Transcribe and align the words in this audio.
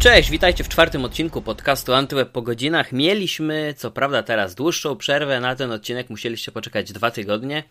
Cześć, 0.00 0.30
witajcie 0.30 0.64
w 0.64 0.68
czwartym 0.68 1.04
odcinku 1.04 1.42
podcastu 1.42 1.94
Antyweb 1.94 2.30
po 2.30 2.42
godzinach. 2.42 2.92
Mieliśmy, 2.92 3.74
co 3.76 3.90
prawda, 3.90 4.22
teraz 4.22 4.54
dłuższą 4.54 4.96
przerwę. 4.96 5.40
Na 5.40 5.56
ten 5.56 5.72
odcinek 5.72 6.10
musieliście 6.10 6.52
poczekać 6.52 6.92
dwa 6.92 7.10
tygodnie. 7.10 7.62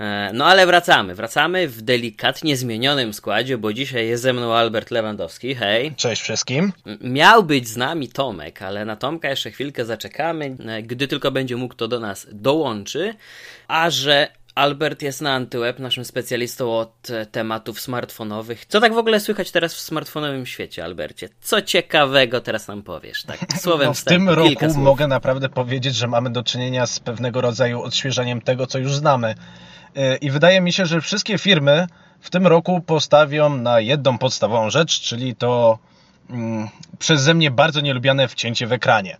E, 0.00 0.30
no 0.34 0.46
ale 0.46 0.66
wracamy, 0.66 1.14
wracamy 1.14 1.68
w 1.68 1.82
delikatnie 1.82 2.56
zmienionym 2.56 3.14
składzie, 3.14 3.58
bo 3.58 3.72
dzisiaj 3.72 4.08
jest 4.08 4.22
ze 4.22 4.32
mną 4.32 4.54
Albert 4.54 4.90
Lewandowski. 4.90 5.54
Hej. 5.54 5.94
Cześć 5.96 6.22
wszystkim. 6.22 6.72
Miał 7.00 7.42
być 7.42 7.68
z 7.68 7.76
nami 7.76 8.08
Tomek, 8.08 8.62
ale 8.62 8.84
na 8.84 8.96
Tomka 8.96 9.30
jeszcze 9.30 9.50
chwilkę 9.50 9.84
zaczekamy. 9.84 10.56
E, 10.66 10.82
gdy 10.82 11.08
tylko 11.08 11.30
będzie 11.30 11.56
mógł, 11.56 11.74
to 11.74 11.88
do 11.88 12.00
nas 12.00 12.26
dołączy. 12.32 13.14
A 13.68 13.90
że 13.90 14.28
Albert 14.56 15.02
jest 15.02 15.20
na 15.20 15.32
Antyweb, 15.34 15.78
naszym 15.78 16.04
specjalistą 16.04 16.78
od 16.78 17.10
e, 17.10 17.26
tematów 17.26 17.80
smartfonowych. 17.80 18.66
Co 18.66 18.80
tak 18.80 18.94
w 18.94 18.98
ogóle 18.98 19.20
słychać 19.20 19.50
teraz 19.50 19.74
w 19.74 19.80
smartfonowym 19.80 20.46
świecie, 20.46 20.84
Albercie? 20.84 21.28
Co 21.40 21.62
ciekawego 21.62 22.40
teraz 22.40 22.68
nam 22.68 22.82
powiesz? 22.82 23.22
Tak, 23.24 23.38
słowem 23.62 23.86
no, 23.86 23.94
W 23.94 23.96
wstępu, 23.96 24.26
tym 24.26 24.34
roku 24.34 24.64
słów. 24.64 24.76
mogę 24.76 25.06
naprawdę 25.06 25.48
powiedzieć, 25.48 25.94
że 25.94 26.06
mamy 26.06 26.30
do 26.30 26.42
czynienia 26.42 26.86
z 26.86 27.00
pewnego 27.00 27.40
rodzaju 27.40 27.82
odświeżeniem 27.82 28.40
tego, 28.40 28.66
co 28.66 28.78
już 28.78 28.94
znamy. 28.94 29.34
E, 29.96 30.16
I 30.16 30.30
wydaje 30.30 30.60
mi 30.60 30.72
się, 30.72 30.86
że 30.86 31.00
wszystkie 31.00 31.38
firmy 31.38 31.86
w 32.20 32.30
tym 32.30 32.46
roku 32.46 32.80
postawią 32.80 33.56
na 33.56 33.80
jedną 33.80 34.18
podstawową 34.18 34.70
rzecz, 34.70 35.00
czyli 35.00 35.34
to 35.34 35.78
mm, 36.30 36.68
przeze 36.98 37.34
mnie 37.34 37.50
bardzo 37.50 37.80
nielubiane 37.80 38.28
wcięcie 38.28 38.66
w 38.66 38.72
ekranie. 38.72 39.16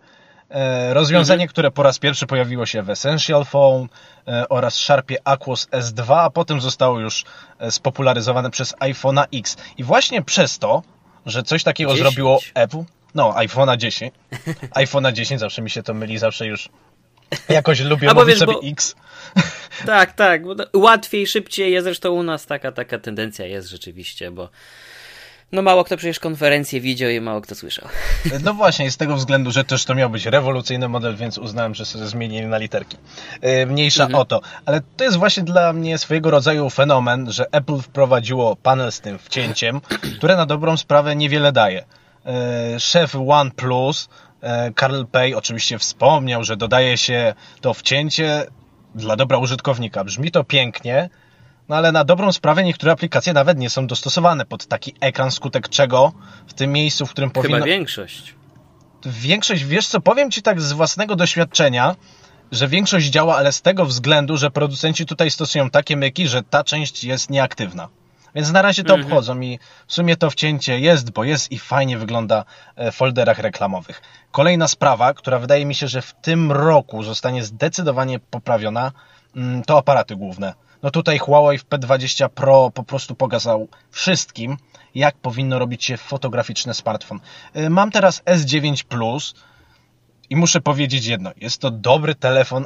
E, 0.49 0.93
rozwiązanie, 0.93 1.43
mhm. 1.43 1.49
które 1.49 1.71
po 1.71 1.83
raz 1.83 1.99
pierwszy 1.99 2.27
pojawiło 2.27 2.65
się 2.65 2.83
w 2.83 2.89
Essential 2.89 3.45
Phone 3.45 3.87
oraz 4.49 4.75
Sharpie 4.75 5.17
Aquos 5.23 5.67
S2, 5.67 6.13
a 6.17 6.29
potem 6.29 6.61
zostało 6.61 6.99
już 6.99 7.23
e, 7.59 7.71
spopularyzowane 7.71 8.49
przez 8.49 8.75
iPhone'a 8.75 9.25
X. 9.33 9.57
I 9.77 9.83
właśnie 9.83 10.21
przez 10.21 10.59
to, 10.59 10.83
że 11.25 11.43
coś 11.43 11.63
takiego 11.63 11.91
10. 11.91 12.03
zrobiło 12.03 12.39
Apple, 12.53 12.83
no 13.15 13.31
iPhone'a 13.31 13.77
10, 13.77 14.13
iPhone'a 14.83 15.13
10 15.13 15.39
zawsze 15.39 15.61
mi 15.61 15.69
się 15.69 15.83
to 15.83 15.93
myli, 15.93 16.17
zawsze 16.17 16.47
już 16.47 16.69
jakoś 17.49 17.79
lubię 17.79 18.13
mówić 18.13 18.27
wiesz, 18.27 18.39
sobie 18.39 18.53
bo... 18.53 18.61
X. 18.63 18.95
Tak, 19.85 20.13
tak, 20.13 20.41
łatwiej, 20.73 21.27
szybciej 21.27 21.71
jest, 21.71 21.83
zresztą 21.83 22.11
u 22.11 22.23
nas 22.23 22.45
taka, 22.45 22.71
taka 22.71 22.99
tendencja 22.99 23.45
jest 23.45 23.69
rzeczywiście, 23.69 24.31
bo 24.31 24.49
no 25.51 25.61
mało 25.61 25.83
kto 25.83 25.97
przecież 25.97 26.19
konferencję 26.19 26.81
widział 26.81 27.09
i 27.09 27.21
mało 27.21 27.41
kto 27.41 27.55
słyszał. 27.55 27.87
No 28.43 28.53
właśnie, 28.53 28.91
z 28.91 28.97
tego 28.97 29.15
względu, 29.15 29.51
że 29.51 29.63
też 29.63 29.85
to 29.85 29.95
miał 29.95 30.09
być 30.09 30.25
rewolucyjny 30.25 30.87
model, 30.87 31.15
więc 31.15 31.37
uznałem, 31.37 31.75
że 31.75 31.85
sobie 31.85 32.05
zmienili 32.05 32.45
na 32.45 32.57
literki. 32.57 32.97
E, 33.41 33.65
mniejsza 33.65 34.03
mhm. 34.03 34.21
o 34.21 34.25
to. 34.25 34.41
Ale 34.65 34.81
to 34.97 35.03
jest 35.03 35.17
właśnie 35.17 35.43
dla 35.43 35.73
mnie 35.73 35.97
swojego 35.97 36.31
rodzaju 36.31 36.69
fenomen, 36.69 37.31
że 37.31 37.45
Apple 37.51 37.79
wprowadziło 37.79 38.55
panel 38.55 38.91
z 38.91 39.01
tym 39.01 39.19
wcięciem, 39.19 39.81
które 40.17 40.35
na 40.35 40.45
dobrą 40.45 40.77
sprawę 40.77 41.15
niewiele 41.15 41.51
daje. 41.51 41.85
E, 42.25 42.79
szef 42.79 43.15
OnePlus, 43.27 44.09
e, 44.41 44.71
Carl 44.79 45.03
Pei 45.11 45.35
oczywiście 45.35 45.79
wspomniał, 45.79 46.43
że 46.43 46.57
dodaje 46.57 46.97
się 46.97 47.33
to 47.61 47.73
wcięcie 47.73 48.45
dla 48.95 49.15
dobra 49.15 49.37
użytkownika. 49.37 50.03
Brzmi 50.03 50.31
to 50.31 50.43
pięknie, 50.43 51.09
no 51.69 51.75
ale 51.75 51.91
na 51.91 52.03
dobrą 52.03 52.31
sprawę 52.31 52.63
niektóre 52.63 52.91
aplikacje 52.91 53.33
nawet 53.33 53.57
nie 53.57 53.69
są 53.69 53.87
dostosowane 53.87 54.45
pod 54.45 54.65
taki 54.65 54.93
ekran, 55.01 55.31
skutek 55.31 55.69
czego 55.69 56.13
w 56.47 56.53
tym 56.53 56.71
miejscu, 56.71 57.05
w 57.05 57.11
którym 57.11 57.31
powinno... 57.31 57.55
Chyba 57.55 57.65
większość. 57.65 58.35
Większość, 59.05 59.63
wiesz 59.63 59.87
co, 59.87 60.01
powiem 60.01 60.31
Ci 60.31 60.41
tak 60.41 60.61
z 60.61 60.71
własnego 60.71 61.15
doświadczenia, 61.15 61.95
że 62.51 62.67
większość 62.67 63.07
działa, 63.07 63.37
ale 63.37 63.51
z 63.51 63.61
tego 63.61 63.85
względu, 63.85 64.37
że 64.37 64.51
producenci 64.51 65.05
tutaj 65.05 65.31
stosują 65.31 65.69
takie 65.69 65.97
myki, 65.97 66.27
że 66.27 66.43
ta 66.43 66.63
część 66.63 67.03
jest 67.03 67.29
nieaktywna. 67.29 67.87
Więc 68.35 68.51
na 68.51 68.61
razie 68.61 68.83
to 68.83 68.93
mhm. 68.93 69.07
obchodzą 69.07 69.41
i 69.41 69.59
w 69.87 69.93
sumie 69.93 70.17
to 70.17 70.29
wcięcie 70.29 70.79
jest, 70.79 71.11
bo 71.11 71.23
jest 71.23 71.51
i 71.51 71.59
fajnie 71.59 71.97
wygląda 71.97 72.45
e, 72.75 72.91
w 72.91 72.95
folderach 72.95 73.39
reklamowych. 73.39 74.01
Kolejna 74.31 74.67
sprawa, 74.67 75.13
która 75.13 75.39
wydaje 75.39 75.65
mi 75.65 75.75
się, 75.75 75.87
że 75.87 76.01
w 76.01 76.13
tym 76.13 76.51
roku 76.51 77.03
zostanie 77.03 77.43
zdecydowanie 77.43 78.19
poprawiona, 78.19 78.91
mm, 79.35 79.63
to 79.63 79.77
aparaty 79.77 80.15
główne 80.15 80.53
no 80.83 80.91
tutaj 80.91 81.17
Huawei 81.17 81.57
w 81.57 81.65
P20 81.65 82.29
Pro 82.29 82.71
po 82.73 82.83
prostu 82.83 83.15
pokazał 83.15 83.67
wszystkim, 83.91 84.57
jak 84.95 85.17
powinno 85.17 85.59
robić 85.59 85.85
się 85.85 85.97
fotograficzny 85.97 86.73
smartfon. 86.73 87.19
Y, 87.55 87.69
mam 87.69 87.91
teraz 87.91 88.23
S9 88.23 88.83
Plus 88.83 89.35
i 90.29 90.35
muszę 90.35 90.61
powiedzieć 90.61 91.05
jedno, 91.05 91.31
jest 91.37 91.61
to 91.61 91.71
dobry 91.71 92.15
telefon, 92.15 92.65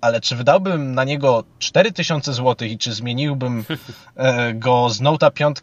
ale 0.00 0.20
czy 0.20 0.36
wydałbym 0.36 0.94
na 0.94 1.04
niego 1.04 1.44
4000 1.58 2.32
zł 2.32 2.68
i 2.68 2.78
czy 2.78 2.92
zmieniłbym 2.92 3.64
e, 4.16 4.54
go 4.54 4.90
z 4.90 5.00
Note'a 5.00 5.32
5? 5.32 5.58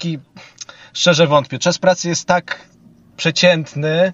Szczerze 0.94 1.28
wątpię. 1.28 1.60
Czas 1.60 1.78
pracy 1.78 2.10
jest 2.10 2.28
tak 2.28 2.70
przeciętny, 3.18 4.14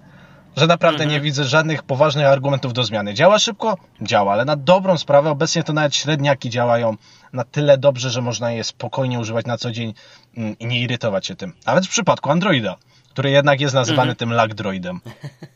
że 0.56 0.66
naprawdę 0.66 1.04
mhm. 1.04 1.10
nie 1.10 1.20
widzę 1.20 1.44
żadnych 1.44 1.82
poważnych 1.82 2.26
argumentów 2.26 2.72
do 2.72 2.84
zmiany. 2.84 3.14
Działa 3.14 3.38
szybko? 3.38 3.76
Działa, 4.02 4.32
ale 4.32 4.44
na 4.44 4.56
dobrą 4.56 4.98
sprawę 4.98 5.30
obecnie 5.30 5.62
to 5.62 5.72
nawet 5.72 5.96
średniaki 5.96 6.50
działają 6.50 6.96
na 7.32 7.44
tyle 7.44 7.78
dobrze, 7.78 8.10
że 8.10 8.22
można 8.22 8.52
je 8.52 8.64
spokojnie 8.64 9.18
używać 9.18 9.46
na 9.46 9.58
co 9.58 9.70
dzień 9.70 9.94
mm, 10.36 10.58
i 10.58 10.66
nie 10.66 10.80
irytować 10.80 11.26
się 11.26 11.36
tym. 11.36 11.52
Nawet 11.66 11.86
w 11.86 11.90
przypadku 11.90 12.30
Androida, 12.30 12.76
który 13.10 13.30
jednak 13.30 13.60
jest 13.60 13.74
nazywany 13.74 14.10
mhm. 14.10 14.16
tym 14.16 14.32
lagdroidem. 14.32 15.00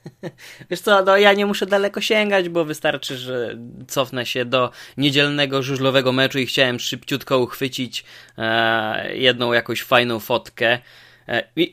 Wiesz 0.70 0.80
co, 0.80 1.02
no 1.02 1.16
ja 1.16 1.32
nie 1.32 1.46
muszę 1.46 1.66
daleko 1.66 2.00
sięgać, 2.00 2.48
bo 2.48 2.64
wystarczy, 2.64 3.18
że 3.18 3.58
cofnę 3.88 4.26
się 4.26 4.44
do 4.44 4.70
niedzielnego 4.96 5.62
żużlowego 5.62 6.12
meczu 6.12 6.38
i 6.38 6.46
chciałem 6.46 6.80
szybciutko 6.80 7.38
uchwycić 7.38 8.04
e, 8.38 9.16
jedną 9.16 9.52
jakąś 9.52 9.82
fajną 9.82 10.20
fotkę 10.20 10.78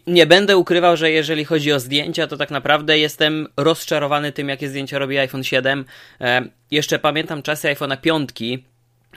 nie 0.08 0.26
będę 0.26 0.58
ukrywał, 0.58 0.98
że 0.98 1.12
jeżeli 1.12 1.46
chodzi 1.46 1.74
o 1.74 1.80
zdjęcia, 1.80 2.28
to 2.28 2.38
tak 2.38 2.52
naprawdę 2.52 3.00
jestem 3.00 3.48
rozczarowany 3.58 4.32
tym, 4.32 4.50
jakie 4.50 4.70
zdjęcia 4.70 5.00
robi 5.00 5.18
iPhone 5.18 5.44
7. 5.44 5.86
E, 6.22 6.42
jeszcze 6.72 7.00
pamiętam 7.00 7.42
czasy 7.42 7.68
iPhone'a 7.68 7.98
5. 7.98 8.30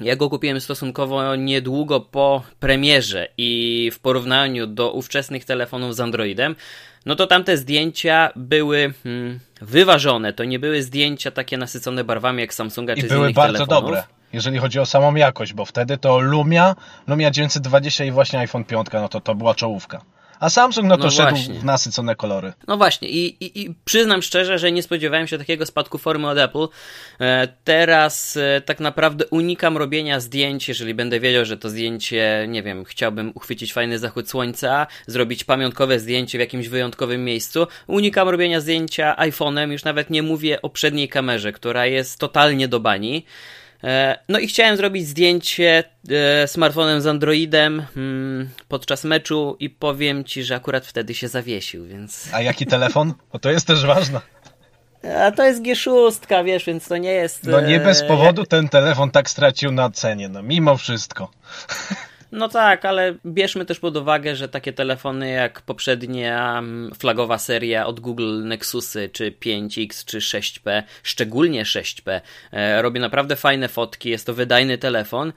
Ja 0.00 0.16
go 0.16 0.30
kupiłem 0.30 0.60
stosunkowo 0.60 1.36
niedługo 1.36 2.00
po 2.00 2.42
premierze 2.60 3.28
i 3.38 3.90
w 3.94 3.98
porównaniu 3.98 4.66
do 4.66 4.92
ówczesnych 4.92 5.44
telefonów 5.44 5.94
z 5.94 6.00
Androidem, 6.00 6.56
no 7.06 7.16
to 7.16 7.26
tamte 7.26 7.56
zdjęcia 7.56 8.30
były 8.36 8.94
hmm, 9.02 9.40
wyważone. 9.60 10.32
To 10.32 10.44
nie 10.44 10.58
były 10.58 10.82
zdjęcia 10.82 11.30
takie 11.30 11.58
nasycone 11.58 12.04
barwami 12.04 12.40
jak 12.40 12.54
Samsunga 12.54 12.94
I 12.94 13.00
czy 13.00 13.06
z 13.08 13.10
były 13.10 13.32
bardzo 13.32 13.52
telefonów. 13.52 13.82
dobre, 13.82 14.04
jeżeli 14.32 14.58
chodzi 14.58 14.78
o 14.78 14.86
samą 14.86 15.14
jakość, 15.14 15.52
bo 15.52 15.64
wtedy 15.64 15.98
to 15.98 16.18
Lumia, 16.18 16.76
Lumia 17.06 17.30
920 17.30 18.04
i 18.04 18.10
właśnie 18.10 18.38
iPhone 18.38 18.64
5, 18.64 18.86
no 18.92 19.08
to 19.08 19.20
to 19.20 19.34
była 19.34 19.54
czołówka. 19.54 20.00
A 20.40 20.50
Samsung 20.50 20.88
no 20.88 20.96
to 20.96 21.04
no 21.04 21.10
szedł 21.10 21.30
właśnie. 21.30 21.54
w 21.54 21.64
nasycone 21.64 22.16
kolory. 22.16 22.52
No 22.68 22.76
właśnie 22.76 23.08
I, 23.08 23.44
i, 23.44 23.62
i, 23.62 23.74
przyznam 23.84 24.22
szczerze, 24.22 24.58
że 24.58 24.72
nie 24.72 24.82
spodziewałem 24.82 25.26
się 25.26 25.38
takiego 25.38 25.66
spadku 25.66 25.98
formy 25.98 26.28
od 26.28 26.38
Apple. 26.38 26.66
E, 27.20 27.48
teraz 27.64 28.36
e, 28.36 28.60
tak 28.60 28.80
naprawdę 28.80 29.26
unikam 29.26 29.76
robienia 29.76 30.20
zdjęć, 30.20 30.68
jeżeli 30.68 30.94
będę 30.94 31.20
wiedział, 31.20 31.44
że 31.44 31.56
to 31.56 31.70
zdjęcie, 31.70 32.46
nie 32.48 32.62
wiem, 32.62 32.84
chciałbym 32.84 33.32
uchwycić 33.34 33.72
fajny 33.72 33.98
zachód 33.98 34.30
słońca, 34.30 34.86
zrobić 35.06 35.44
pamiątkowe 35.44 36.00
zdjęcie 36.00 36.38
w 36.38 36.40
jakimś 36.40 36.68
wyjątkowym 36.68 37.24
miejscu. 37.24 37.66
Unikam 37.86 38.28
robienia 38.28 38.60
zdjęcia 38.60 39.16
iPhone'em, 39.18 39.70
już 39.70 39.84
nawet 39.84 40.10
nie 40.10 40.22
mówię 40.22 40.62
o 40.62 40.70
przedniej 40.70 41.08
kamerze, 41.08 41.52
która 41.52 41.86
jest 41.86 42.18
totalnie 42.18 42.68
do 42.68 42.80
bani. 42.80 43.24
E, 43.84 44.18
no 44.28 44.38
i 44.38 44.46
chciałem 44.46 44.76
zrobić 44.76 45.08
zdjęcie 45.08 45.84
e, 46.10 46.48
smartfonem 46.48 47.00
z 47.00 47.06
Androidem 47.06 47.86
hmm, 47.94 48.48
podczas 48.68 49.04
meczu 49.04 49.56
i 49.60 49.70
powiem 49.70 50.24
ci, 50.24 50.44
że 50.44 50.54
akurat 50.54 50.86
wtedy 50.86 51.14
się 51.14 51.28
zawiesił, 51.28 51.86
więc... 51.86 52.28
A 52.32 52.40
jaki 52.40 52.66
telefon? 52.66 53.14
Bo 53.32 53.38
to 53.38 53.50
jest 53.50 53.66
też 53.66 53.86
ważne. 53.86 54.20
A 55.26 55.30
to 55.30 55.44
jest 55.44 55.62
G6, 55.62 56.44
wiesz, 56.44 56.64
więc 56.64 56.88
to 56.88 56.96
nie 56.96 57.12
jest... 57.12 57.44
No 57.44 57.60
nie 57.60 57.80
bez 57.80 58.02
e, 58.02 58.06
powodu 58.06 58.44
ten 58.44 58.68
telefon 58.68 59.10
tak 59.10 59.30
stracił 59.30 59.72
na 59.72 59.90
cenie, 59.90 60.28
no 60.28 60.42
mimo 60.42 60.76
wszystko. 60.76 61.30
No 62.32 62.48
tak, 62.48 62.84
ale 62.84 63.14
bierzmy 63.26 63.64
też 63.64 63.80
pod 63.80 63.96
uwagę, 63.96 64.36
że 64.36 64.48
takie 64.48 64.72
telefony 64.72 65.30
jak 65.30 65.62
poprzednia 65.62 66.62
flagowa 66.98 67.38
seria 67.38 67.86
od 67.86 68.00
Google 68.00 68.42
Nexusy, 68.44 69.10
czy 69.12 69.32
5X, 69.32 70.04
czy 70.04 70.18
6P, 70.18 70.82
szczególnie 71.02 71.64
6P, 71.64 72.20
e, 72.52 72.82
robi 72.82 73.00
naprawdę 73.00 73.36
fajne 73.36 73.68
fotki, 73.68 74.10
jest 74.10 74.26
to 74.26 74.34
wydajny 74.34 74.78
telefon, 74.78 75.32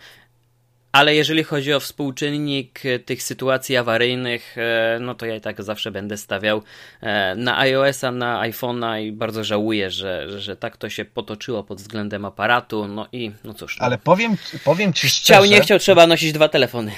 ale 0.91 1.15
jeżeli 1.15 1.43
chodzi 1.43 1.73
o 1.73 1.79
współczynnik 1.79 2.85
e, 2.85 2.99
tych 2.99 3.23
sytuacji 3.23 3.77
awaryjnych, 3.77 4.57
e, 4.57 4.97
no 5.01 5.15
to 5.15 5.25
ja 5.25 5.35
i 5.35 5.41
tak 5.41 5.63
zawsze 5.63 5.91
będę 5.91 6.17
stawiał 6.17 6.61
e, 7.01 7.35
na 7.35 7.59
iOS-a, 7.59 8.11
na 8.11 8.41
iPhone'a 8.41 9.01
i 9.01 9.11
bardzo 9.11 9.43
żałuję, 9.43 9.91
że, 9.91 10.39
że 10.39 10.55
tak 10.55 10.77
to 10.77 10.89
się 10.89 11.05
potoczyło 11.05 11.63
pod 11.63 11.77
względem 11.77 12.25
aparatu. 12.25 12.87
No 12.87 13.07
i 13.11 13.31
no 13.43 13.53
cóż. 13.53 13.79
No. 13.79 13.85
Ale 13.85 13.97
powiem, 13.97 14.37
powiem 14.63 14.93
ci 14.93 15.09
szczerze. 15.09 15.23
Chciał, 15.23 15.45
nie 15.45 15.61
chciał, 15.61 15.79
trzeba 15.79 16.07
nosić 16.07 16.31
dwa 16.31 16.49
telefony. 16.49 16.91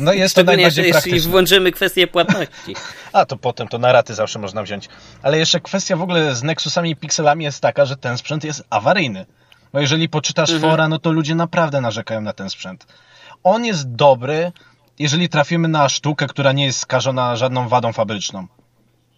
No 0.00 0.12
jest 0.12 0.34
to 0.34 0.44
najbardziej 0.44 0.84
jeśli 0.84 0.92
praktyczne. 0.92 1.30
włączymy 1.30 1.72
kwestię 1.72 2.06
płatności. 2.06 2.74
A 3.12 3.26
to 3.26 3.36
potem 3.36 3.68
to 3.68 3.78
na 3.78 3.92
raty 3.92 4.14
zawsze 4.14 4.38
można 4.38 4.62
wziąć. 4.62 4.88
Ale 5.22 5.38
jeszcze 5.38 5.60
kwestia 5.60 5.96
w 5.96 6.02
ogóle 6.02 6.34
z 6.34 6.42
Nexusami 6.42 6.90
i 6.90 6.96
Pixelami 6.96 7.44
jest 7.44 7.60
taka, 7.60 7.84
że 7.84 7.96
ten 7.96 8.18
sprzęt 8.18 8.44
jest 8.44 8.64
awaryjny. 8.70 9.26
Bo 9.72 9.80
jeżeli 9.80 10.08
poczytasz 10.08 10.50
mhm. 10.50 10.70
fora, 10.70 10.88
no 10.88 10.98
to 10.98 11.12
ludzie 11.12 11.34
naprawdę 11.34 11.80
narzekają 11.80 12.20
na 12.20 12.32
ten 12.32 12.50
sprzęt 12.50 12.86
on 13.44 13.64
jest 13.64 13.92
dobry, 13.92 14.52
jeżeli 14.98 15.28
trafimy 15.28 15.68
na 15.68 15.88
sztukę, 15.88 16.26
która 16.26 16.52
nie 16.52 16.64
jest 16.64 16.78
skażona 16.78 17.36
żadną 17.36 17.68
wadą 17.68 17.92
fabryczną. 17.92 18.46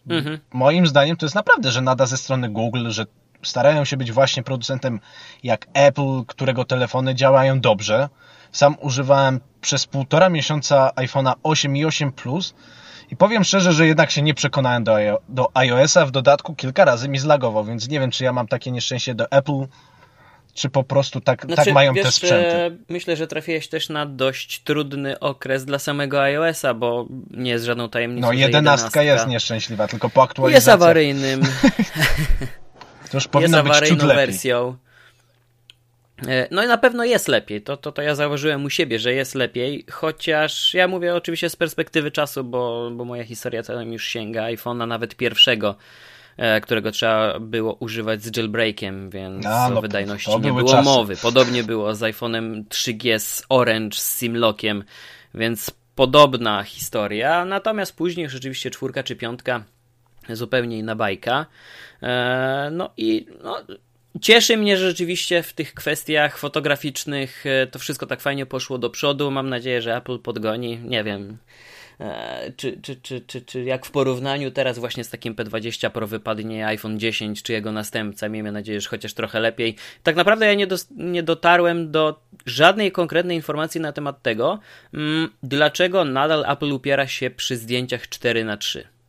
Mhm. 0.09 0.39
Moim 0.53 0.87
zdaniem 0.87 1.17
to 1.17 1.27
jest 1.27 1.35
naprawdę, 1.35 1.71
że 1.71 1.81
nada 1.81 2.07
ze 2.07 2.17
strony 2.17 2.49
Google, 2.49 2.91
że 2.91 3.07
starają 3.43 3.85
się 3.85 3.97
być 3.97 4.13
właśnie 4.13 4.43
producentem 4.43 5.01
jak 5.43 5.67
Apple, 5.75 6.25
którego 6.27 6.65
telefony 6.65 7.15
działają 7.15 7.61
dobrze. 7.61 8.09
Sam 8.53 8.77
używałem 8.81 9.41
przez 9.61 9.87
półtora 9.87 10.29
miesiąca 10.29 10.91
iPhone'a 10.97 11.33
8 11.43 11.77
i 11.77 11.85
8 11.85 12.13
Plus 12.13 12.55
i 13.11 13.17
powiem 13.17 13.45
szczerze, 13.45 13.73
że 13.73 13.87
jednak 13.87 14.11
się 14.11 14.23
nie 14.23 14.35
przekonałem 14.35 14.85
do, 14.85 14.97
do 15.29 15.51
iOS-a. 15.55 16.07
W 16.07 16.11
dodatku 16.11 16.55
kilka 16.55 16.85
razy 16.85 17.09
mi 17.09 17.19
zlagował, 17.19 17.65
więc 17.65 17.89
nie 17.89 18.01
wiem, 18.01 18.11
czy 18.11 18.25
ja 18.25 18.33
mam 18.33 18.49
takie 18.49 18.71
nieszczęście 18.71 19.15
do 19.15 19.31
Apple, 19.31 19.67
czy 20.55 20.69
po 20.69 20.85
prostu 20.85 21.21
tak, 21.21 21.47
znaczy, 21.47 21.65
tak 21.65 21.75
mają 21.75 21.93
wiesz, 21.93 22.05
te 22.05 22.13
sprzęty. 22.13 22.79
Myślę, 22.89 23.17
że 23.17 23.27
trafiłeś 23.27 23.69
też 23.69 23.89
na 23.89 24.07
dość 24.07 24.63
trudny 24.63 25.19
okres 25.19 25.65
dla 25.65 25.79
samego 25.79 26.23
iOS-a, 26.23 26.75
bo 26.75 27.07
nie 27.31 27.51
jest 27.51 27.65
żadną 27.65 27.89
tajemnicą. 27.89 28.27
No, 28.27 28.33
jedenastka 28.33 29.03
jest 29.03 29.27
nieszczęśliwa, 29.27 29.89
tylko 29.89 30.11
po 30.11 30.23
aktualizacji. 30.23 30.57
Jest 30.57 30.69
awaryjnym. 30.69 31.41
to 33.11 33.17
już 33.17 33.29
powinno 33.29 33.59
jest 33.59 33.81
być 33.81 33.89
ciut 33.89 34.05
wersją. 34.05 34.77
E, 36.29 36.49
no 36.51 36.65
i 36.65 36.67
na 36.67 36.79
pewno 36.79 37.05
jest 37.05 37.29
lepiej. 37.29 37.63
To, 37.63 37.77
to, 37.77 37.93
to 37.93 38.03
ja 38.03 38.15
zauważyłem 38.15 38.65
u 38.65 38.71
siebie, 38.71 38.99
że 38.99 39.13
jest 39.13 39.35
lepiej, 39.35 39.85
chociaż 39.91 40.75
ja 40.75 40.89
mówię 40.89 41.15
oczywiście 41.15 41.51
z 41.51 41.57
perspektywy 41.57 42.11
czasu, 42.11 42.45
bo, 42.45 42.91
bo 42.91 43.05
moja 43.05 43.25
historia 43.25 43.63
tam 43.63 43.93
już 43.93 44.05
sięga 44.05 44.43
iPhone'a 44.43 44.87
nawet 44.87 45.15
pierwszego, 45.15 45.71
e, 45.71 45.75
którego 46.63 46.91
trzeba 46.91 47.41
było 47.41 47.75
używać 47.75 48.23
z 48.23 48.37
jailbreakiem, 48.37 49.11
więc 49.11 49.47
A, 49.47 49.71
no, 49.71 49.79
o 49.79 49.83
wydajności 49.83 50.31
nie 50.31 50.53
było 50.53 50.71
czasy. 50.71 50.83
mowy. 50.83 51.17
Podobnie 51.17 51.65
było 51.65 51.95
z 51.95 52.01
iPhone'em 52.01 52.65
3G 52.65 53.19
z 53.19 53.43
Orange 53.49 53.97
z 53.97 54.19
Simlockiem, 54.19 54.85
więc 55.35 55.71
podobna 55.95 56.63
historia. 56.63 57.45
Natomiast 57.45 57.97
później 57.97 58.29
rzeczywiście 58.29 58.71
czwórka 58.71 59.03
czy 59.03 59.17
piątka 59.17 59.65
zupełnie 60.29 60.79
inna 60.79 60.97
bajka. 60.97 61.47
E, 62.03 62.69
no 62.73 62.91
i 62.97 63.27
no, 63.45 63.57
Cieszy 64.21 64.57
mnie, 64.57 64.77
że 64.77 64.89
rzeczywiście 64.89 65.43
w 65.43 65.53
tych 65.53 65.75
kwestiach 65.75 66.39
fotograficznych 66.39 67.47
e, 67.47 67.67
to 67.67 67.79
wszystko 67.79 68.07
tak 68.07 68.21
fajnie 68.21 68.47
poszło 68.47 68.79
do 68.79 68.91
przodu. 68.91 69.31
Mam 69.31 69.49
nadzieję, 69.49 69.83
że 69.83 69.97
Apple 69.97 70.19
podgoni. 70.19 70.79
Nie 70.79 71.05
wiem, 71.05 71.31
e, 71.31 71.37
czy, 72.57 72.81
czy, 72.83 72.97
czy, 72.97 73.21
czy, 73.21 73.43
czy 73.43 73.65
jak 73.65 73.87
w 73.87 73.91
porównaniu 73.91 74.51
teraz 74.51 74.79
właśnie 74.79 75.05
z 75.05 75.11
takim 75.11 75.35
P20 75.35 75.91
Pro 75.91 76.07
wypadnie 76.07 76.67
iPhone 76.67 76.99
10 76.99 77.43
czy 77.43 77.53
jego 77.53 77.73
następca. 77.73 78.29
Miejmy 78.29 78.53
nadzieję, 78.53 78.81
że 78.81 78.89
chociaż 78.89 79.15
trochę 79.15 79.41
lepiej. 79.41 79.77
Tak 80.03 80.17
naprawdę 80.17 80.47
ja 80.47 80.55
nie, 80.55 80.67
do, 80.67 80.77
nie 80.91 81.23
dotarłem 81.23 81.91
do 81.91 82.21
żadnej 82.47 82.93
konkretnej 82.93 83.37
informacji 83.37 83.81
na 83.81 83.93
temat 83.93 84.23
tego, 84.23 84.59
mm, 84.95 85.29
dlaczego 85.43 86.05
nadal 86.05 86.45
Apple 86.49 86.73
upiera 86.73 87.07
się 87.07 87.31
przy 87.31 87.57
zdjęciach 87.57 88.09
4 88.09 88.45
na 88.45 88.57
3 88.57 89.00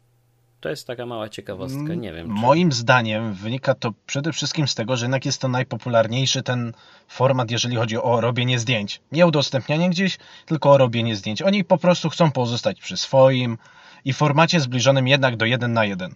to 0.62 0.70
jest 0.70 0.88
taka 0.88 1.06
mała 1.06 1.30
ciekawostka, 1.30 1.96
nie 1.96 2.14
wiem. 2.14 2.28
Czy... 2.28 2.34
Moim 2.34 2.72
zdaniem 2.72 3.34
wynika 3.34 3.76
to 3.76 3.94
przede 4.06 4.34
wszystkim 4.34 4.68
z 4.68 4.76
tego, 4.76 4.98
że 4.98 5.06
jednak 5.06 5.26
jest 5.26 5.42
to 5.42 5.48
najpopularniejszy 5.48 6.44
ten 6.44 6.74
format, 7.08 7.52
jeżeli 7.52 7.76
chodzi 7.76 7.98
o 7.98 8.22
robienie 8.22 8.60
zdjęć. 8.60 9.02
Nie 9.12 9.28
udostępnianie 9.28 9.90
gdzieś, 9.90 10.18
tylko 10.46 10.72
o 10.72 10.78
robienie 10.78 11.16
zdjęć. 11.16 11.42
Oni 11.42 11.64
po 11.64 11.78
prostu 11.78 12.10
chcą 12.10 12.32
pozostać 12.32 12.82
przy 12.82 12.98
swoim 12.98 13.58
i 14.06 14.14
formacie 14.14 14.60
zbliżonym 14.60 15.08
jednak 15.08 15.38
do 15.38 15.46
1 15.46 15.74
na 15.74 15.86
1. 15.86 16.16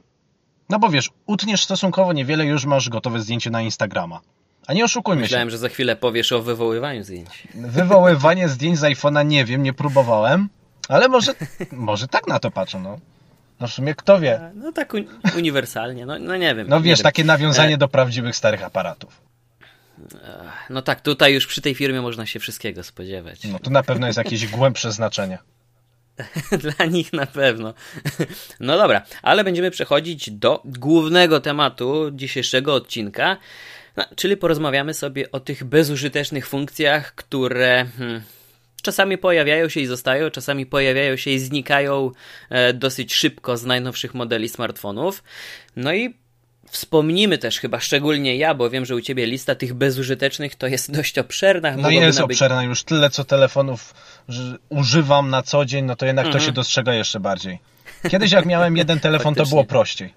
No 0.69 0.79
bo 0.79 0.89
wiesz, 0.89 1.09
utniesz 1.25 1.63
stosunkowo 1.63 2.13
niewiele, 2.13 2.45
już 2.45 2.65
masz 2.65 2.89
gotowe 2.89 3.19
zdjęcie 3.19 3.49
na 3.49 3.61
Instagrama. 3.61 4.21
A 4.67 4.73
nie 4.73 4.85
oszukujmy 4.85 5.21
Myślałem, 5.21 5.47
się. 5.47 5.51
że 5.51 5.57
za 5.57 5.69
chwilę 5.69 5.95
powiesz 5.95 6.31
o 6.31 6.41
wywoływaniu 6.41 7.03
zdjęć. 7.03 7.47
Wywoływanie 7.55 8.49
zdjęć 8.49 8.79
z 8.79 8.81
iPhone'a 8.81 9.25
nie 9.25 9.45
wiem, 9.45 9.63
nie 9.63 9.73
próbowałem, 9.73 10.49
ale 10.89 11.07
może, 11.07 11.33
może 11.71 12.07
tak 12.07 12.27
na 12.27 12.39
to 12.39 12.51
patrzę, 12.51 12.79
no. 12.79 12.99
No 13.59 13.67
w 13.67 13.73
sumie 13.73 13.95
kto 13.95 14.19
wie? 14.19 14.51
No 14.55 14.71
tak 14.71 14.93
uniwersalnie, 15.37 16.05
no, 16.05 16.19
no 16.19 16.37
nie 16.37 16.55
wiem. 16.55 16.67
No 16.67 16.81
wiesz, 16.81 16.99
wiem. 16.99 17.03
takie 17.03 17.23
nawiązanie 17.23 17.75
e... 17.75 17.77
do 17.77 17.87
prawdziwych 17.87 18.35
starych 18.35 18.63
aparatów. 18.63 19.21
No 20.69 20.81
tak, 20.81 21.01
tutaj 21.01 21.33
już 21.33 21.47
przy 21.47 21.61
tej 21.61 21.75
firmie 21.75 22.01
można 22.01 22.25
się 22.25 22.39
wszystkiego 22.39 22.83
spodziewać. 22.83 23.43
No 23.43 23.59
to 23.59 23.69
na 23.69 23.83
pewno 23.83 24.07
jest 24.07 24.17
jakieś 24.17 24.47
głębsze 24.57 24.91
znaczenie. 24.91 25.37
Dla 26.77 26.85
nich 26.85 27.13
na 27.13 27.25
pewno. 27.25 27.73
No 28.59 28.77
dobra, 28.77 29.01
ale 29.21 29.43
będziemy 29.43 29.71
przechodzić 29.71 30.31
do 30.31 30.61
głównego 30.65 31.39
tematu 31.39 32.11
dzisiejszego 32.11 32.73
odcinka, 32.73 33.37
no, 33.97 34.05
czyli 34.15 34.37
porozmawiamy 34.37 34.93
sobie 34.93 35.31
o 35.31 35.39
tych 35.39 35.63
bezużytecznych 35.63 36.47
funkcjach, 36.47 37.15
które 37.15 37.85
hmm, 37.97 38.21
czasami 38.85 39.17
pojawiają 39.17 39.69
się 39.69 39.79
i 39.79 39.85
zostają, 39.85 40.29
czasami 40.29 40.65
pojawiają 40.65 41.15
się 41.15 41.31
i 41.31 41.39
znikają 41.39 42.11
e, 42.49 42.73
dosyć 42.73 43.13
szybko 43.13 43.57
z 43.57 43.65
najnowszych 43.65 44.13
modeli 44.13 44.49
smartfonów. 44.49 45.23
No 45.75 45.93
i 45.93 46.13
Wspomnimy 46.69 47.37
też 47.37 47.59
chyba 47.59 47.79
szczególnie 47.79 48.37
ja, 48.37 48.53
bo 48.53 48.69
wiem, 48.69 48.85
że 48.85 48.95
u 48.95 49.01
ciebie 49.01 49.25
lista 49.25 49.55
tych 49.55 49.73
bezużytecznych 49.73 50.55
to 50.55 50.67
jest 50.67 50.91
dość 50.97 51.19
obszerna. 51.19 51.77
No 51.77 51.89
jest 51.89 52.19
nabyć... 52.19 52.35
obszerna, 52.35 52.63
już 52.63 52.83
tyle 52.83 53.09
co 53.09 53.23
telefonów 53.23 53.93
używam 54.69 55.29
na 55.29 55.41
co 55.41 55.65
dzień, 55.65 55.85
no 55.85 55.95
to 55.95 56.05
jednak 56.05 56.25
mhm. 56.25 56.41
to 56.41 56.45
się 56.45 56.51
dostrzega 56.51 56.93
jeszcze 56.93 57.19
bardziej. 57.19 57.59
Kiedyś 58.09 58.31
jak 58.31 58.45
miałem 58.45 58.77
jeden 58.77 58.99
telefon, 59.09 59.35
to 59.35 59.45
było 59.45 59.63
prościej. 59.63 60.13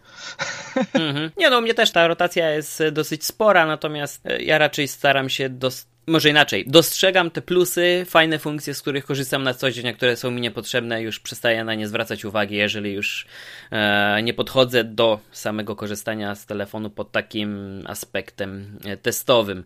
Mhm. 0.94 1.30
Nie 1.36 1.50
no, 1.50 1.58
u 1.58 1.62
mnie 1.62 1.74
też 1.74 1.90
ta 1.90 2.06
rotacja 2.06 2.50
jest 2.50 2.82
dosyć 2.92 3.24
spora, 3.24 3.66
natomiast 3.66 4.26
e, 4.26 4.42
ja 4.42 4.58
raczej 4.58 4.88
staram 4.88 5.28
się 5.28 5.48
dos 5.48 5.86
może 6.08 6.30
inaczej, 6.30 6.64
dostrzegam 6.66 7.30
te 7.30 7.42
plusy, 7.42 8.04
fajne 8.08 8.38
funkcje, 8.38 8.74
z 8.74 8.82
których 8.82 9.04
korzystam 9.04 9.42
na 9.42 9.54
co 9.54 9.70
dzień, 9.70 9.88
a 9.88 9.92
które 9.92 10.16
są 10.16 10.30
mi 10.30 10.40
niepotrzebne, 10.40 11.02
już 11.02 11.20
przestaję 11.20 11.64
na 11.64 11.74
nie 11.74 11.88
zwracać 11.88 12.24
uwagi, 12.24 12.56
jeżeli 12.56 12.92
już 12.92 13.26
e, 13.70 14.22
nie 14.22 14.34
podchodzę 14.34 14.84
do 14.84 15.20
samego 15.32 15.76
korzystania 15.76 16.34
z 16.34 16.46
telefonu 16.46 16.90
pod 16.90 17.12
takim 17.12 17.82
aspektem 17.86 18.78
e, 18.84 18.96
testowym. 18.96 19.64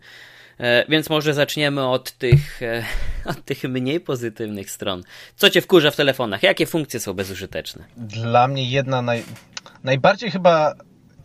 E, 0.59 0.85
więc 0.89 1.11
może 1.11 1.35
zaczniemy 1.35 1.89
od 1.89 2.13
tych, 2.13 2.63
e, 2.63 2.85
od 3.31 3.45
tych 3.45 3.65
mniej 3.65 4.01
pozytywnych 4.01 4.71
stron. 4.71 5.03
Co 5.37 5.51
cię 5.51 5.61
wkurza 5.61 5.91
w 5.91 5.97
telefonach? 5.97 6.43
Jakie 6.43 6.67
funkcje 6.67 7.01
są 7.01 7.15
bezużyteczne? 7.15 7.85
Dla 7.97 8.49
mnie 8.49 8.71
jedna 8.71 9.03
naj, 9.03 9.25
najbardziej 9.85 10.31
chyba 10.31 10.75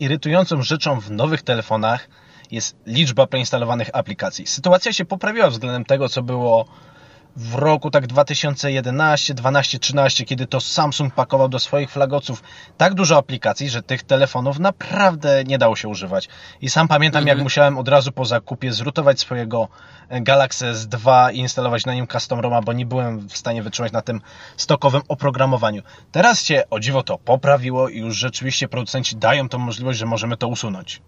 irytującą 0.00 0.62
rzeczą 0.62 1.00
w 1.00 1.10
nowych 1.10 1.42
telefonach 1.42 2.08
jest 2.50 2.76
liczba 2.86 3.26
preinstalowanych 3.26 3.90
aplikacji. 3.92 4.46
Sytuacja 4.46 4.92
się 4.92 5.04
poprawiła 5.04 5.50
względem 5.50 5.84
tego, 5.84 6.08
co 6.08 6.22
było 6.22 6.64
w 7.38 7.54
roku 7.54 7.90
tak 7.90 8.06
2011, 8.06 9.34
12, 9.34 9.78
13, 9.78 10.24
kiedy 10.24 10.46
to 10.46 10.60
Samsung 10.60 11.14
pakował 11.14 11.48
do 11.48 11.58
swoich 11.58 11.90
flagoców 11.90 12.42
tak 12.76 12.94
dużo 12.94 13.16
aplikacji, 13.16 13.70
że 13.70 13.82
tych 13.82 14.02
telefonów 14.02 14.58
naprawdę 14.58 15.44
nie 15.44 15.58
dało 15.58 15.76
się 15.76 15.88
używać. 15.88 16.28
I 16.60 16.70
sam 16.70 16.88
pamiętam, 16.88 17.20
mhm. 17.20 17.38
jak 17.38 17.44
musiałem 17.44 17.78
od 17.78 17.88
razu 17.88 18.12
po 18.12 18.24
zakupie 18.24 18.72
zrutować 18.72 19.20
swojego 19.20 19.68
Galaxy 20.10 20.72
S2 20.72 21.32
i 21.32 21.38
instalować 21.38 21.86
na 21.86 21.94
nim 21.94 22.06
custom 22.06 22.40
ROMa, 22.40 22.62
bo 22.62 22.72
nie 22.72 22.86
byłem 22.86 23.28
w 23.28 23.36
stanie 23.36 23.62
wytrzymać 23.62 23.92
na 23.92 24.02
tym 24.02 24.20
stokowym 24.56 25.02
oprogramowaniu. 25.08 25.82
Teraz 26.12 26.44
się 26.44 26.62
o 26.70 26.80
dziwo 26.80 27.02
to 27.02 27.18
poprawiło 27.18 27.88
i 27.88 27.98
już 27.98 28.16
rzeczywiście 28.16 28.68
producenci 28.68 29.16
dają 29.16 29.48
tą 29.48 29.58
możliwość, 29.58 29.98
że 29.98 30.06
możemy 30.06 30.36
to 30.36 30.48
usunąć. 30.48 31.02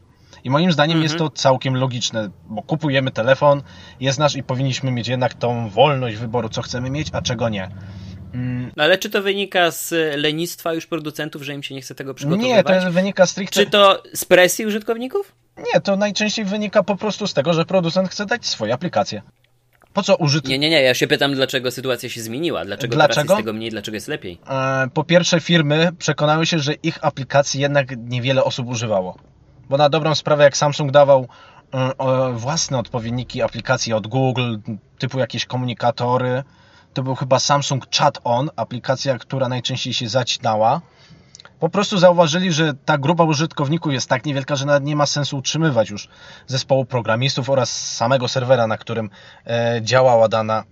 I 0.45 0.51
moim 0.51 0.73
zdaniem 0.73 0.97
mhm. 0.97 1.03
jest 1.03 1.17
to 1.17 1.31
całkiem 1.31 1.77
logiczne, 1.77 2.31
bo 2.47 2.63
kupujemy 2.63 3.11
telefon, 3.11 3.63
jest 4.01 4.19
nasz 4.19 4.37
i 4.37 4.43
powinniśmy 4.43 4.91
mieć 4.91 5.09
jednak 5.09 5.35
tą 5.35 5.69
wolność 5.69 6.17
wyboru, 6.17 6.49
co 6.49 6.63
chcemy 6.63 6.91
mieć, 6.91 7.09
a 7.13 7.23
czego 7.23 7.49
nie. 7.49 7.71
Mm. 8.35 8.73
Ale 8.77 8.99
czy 8.99 9.11
to 9.11 9.23
wynika 9.23 9.71
z 9.71 9.95
lenistwa 10.17 10.75
już 10.75 10.87
producentów, 10.87 11.43
że 11.43 11.55
im 11.55 11.63
się 11.63 11.75
nie 11.75 11.81
chce 11.81 11.95
tego 11.95 12.15
przygotowywać? 12.15 12.67
Nie, 12.67 12.81
to 12.81 12.91
wynika 12.91 13.27
stricte... 13.27 13.65
Czy 13.65 13.71
to 13.71 14.03
z 14.15 14.25
presji 14.25 14.67
użytkowników? 14.67 15.35
Nie, 15.75 15.81
to 15.81 15.97
najczęściej 15.97 16.45
wynika 16.45 16.83
po 16.83 16.97
prostu 16.97 17.27
z 17.27 17.35
tego, 17.35 17.53
że 17.53 17.65
producent 17.65 18.09
chce 18.09 18.27
dać 18.27 18.47
swoje 18.47 18.75
aplikacje. 18.75 19.23
Po 19.93 20.03
co 20.03 20.17
użyć? 20.17 20.45
Nie, 20.45 20.59
nie, 20.59 20.71
nie, 20.71 20.83
ja 20.83 20.95
się 20.95 21.07
pytam, 21.07 21.35
dlaczego 21.35 21.71
sytuacja 21.71 22.09
się 22.09 22.21
zmieniła, 22.21 22.65
dlaczego, 22.65 22.95
dlaczego? 22.95 23.15
teraz 23.15 23.29
jest 23.29 23.47
tego 23.47 23.53
mniej, 23.53 23.71
dlaczego 23.71 23.95
jest 23.95 24.09
lepiej. 24.09 24.39
E, 24.51 24.89
po 24.95 25.05
pierwsze, 25.05 25.41
firmy 25.41 25.89
przekonały 25.99 26.47
się, 26.47 26.59
że 26.59 26.75
ich 26.75 27.05
aplikacji 27.05 27.61
jednak 27.61 27.89
niewiele 27.99 28.45
osób 28.45 28.69
używało. 28.69 29.19
Bo 29.71 29.77
na 29.77 29.89
dobrą 29.89 30.15
sprawę, 30.15 30.45
jak 30.45 30.57
Samsung 30.57 30.91
dawał 30.91 31.29
e, 31.73 32.33
własne 32.33 32.79
odpowiedniki 32.79 33.43
aplikacji 33.43 33.93
od 33.93 34.07
Google, 34.07 34.57
typu 34.99 35.19
jakieś 35.19 35.47
komunikatory, 35.47 36.45
to 36.95 37.03
był 37.03 37.15
chyba 37.15 37.39
Samsung 37.39 37.87
Chat 37.97 38.19
On, 38.25 38.51
aplikacja, 38.57 39.19
która 39.19 39.49
najczęściej 39.49 39.95
się 39.95 40.09
zacinała. 40.09 40.81
Po 41.61 41.69
prostu 41.69 41.99
zauważyli, 41.99 42.53
że 42.53 42.75
ta 42.75 42.99
grupa 42.99 43.25
użytkowników 43.25 43.93
jest 43.93 44.09
tak 44.09 44.27
niewielka, 44.27 44.57
że 44.57 44.67
nawet 44.67 44.85
nie 44.85 44.97
ma 44.97 45.07
sensu 45.07 45.39
utrzymywać 45.39 45.91
już 45.91 46.09
zespołu 46.47 46.85
programistów 46.85 47.51
oraz 47.51 47.97
samego 47.97 48.29
serwera, 48.29 48.67
na 48.67 48.77
którym 48.77 49.11
e, 49.47 49.81
działała 49.83 50.29
dana 50.29 50.65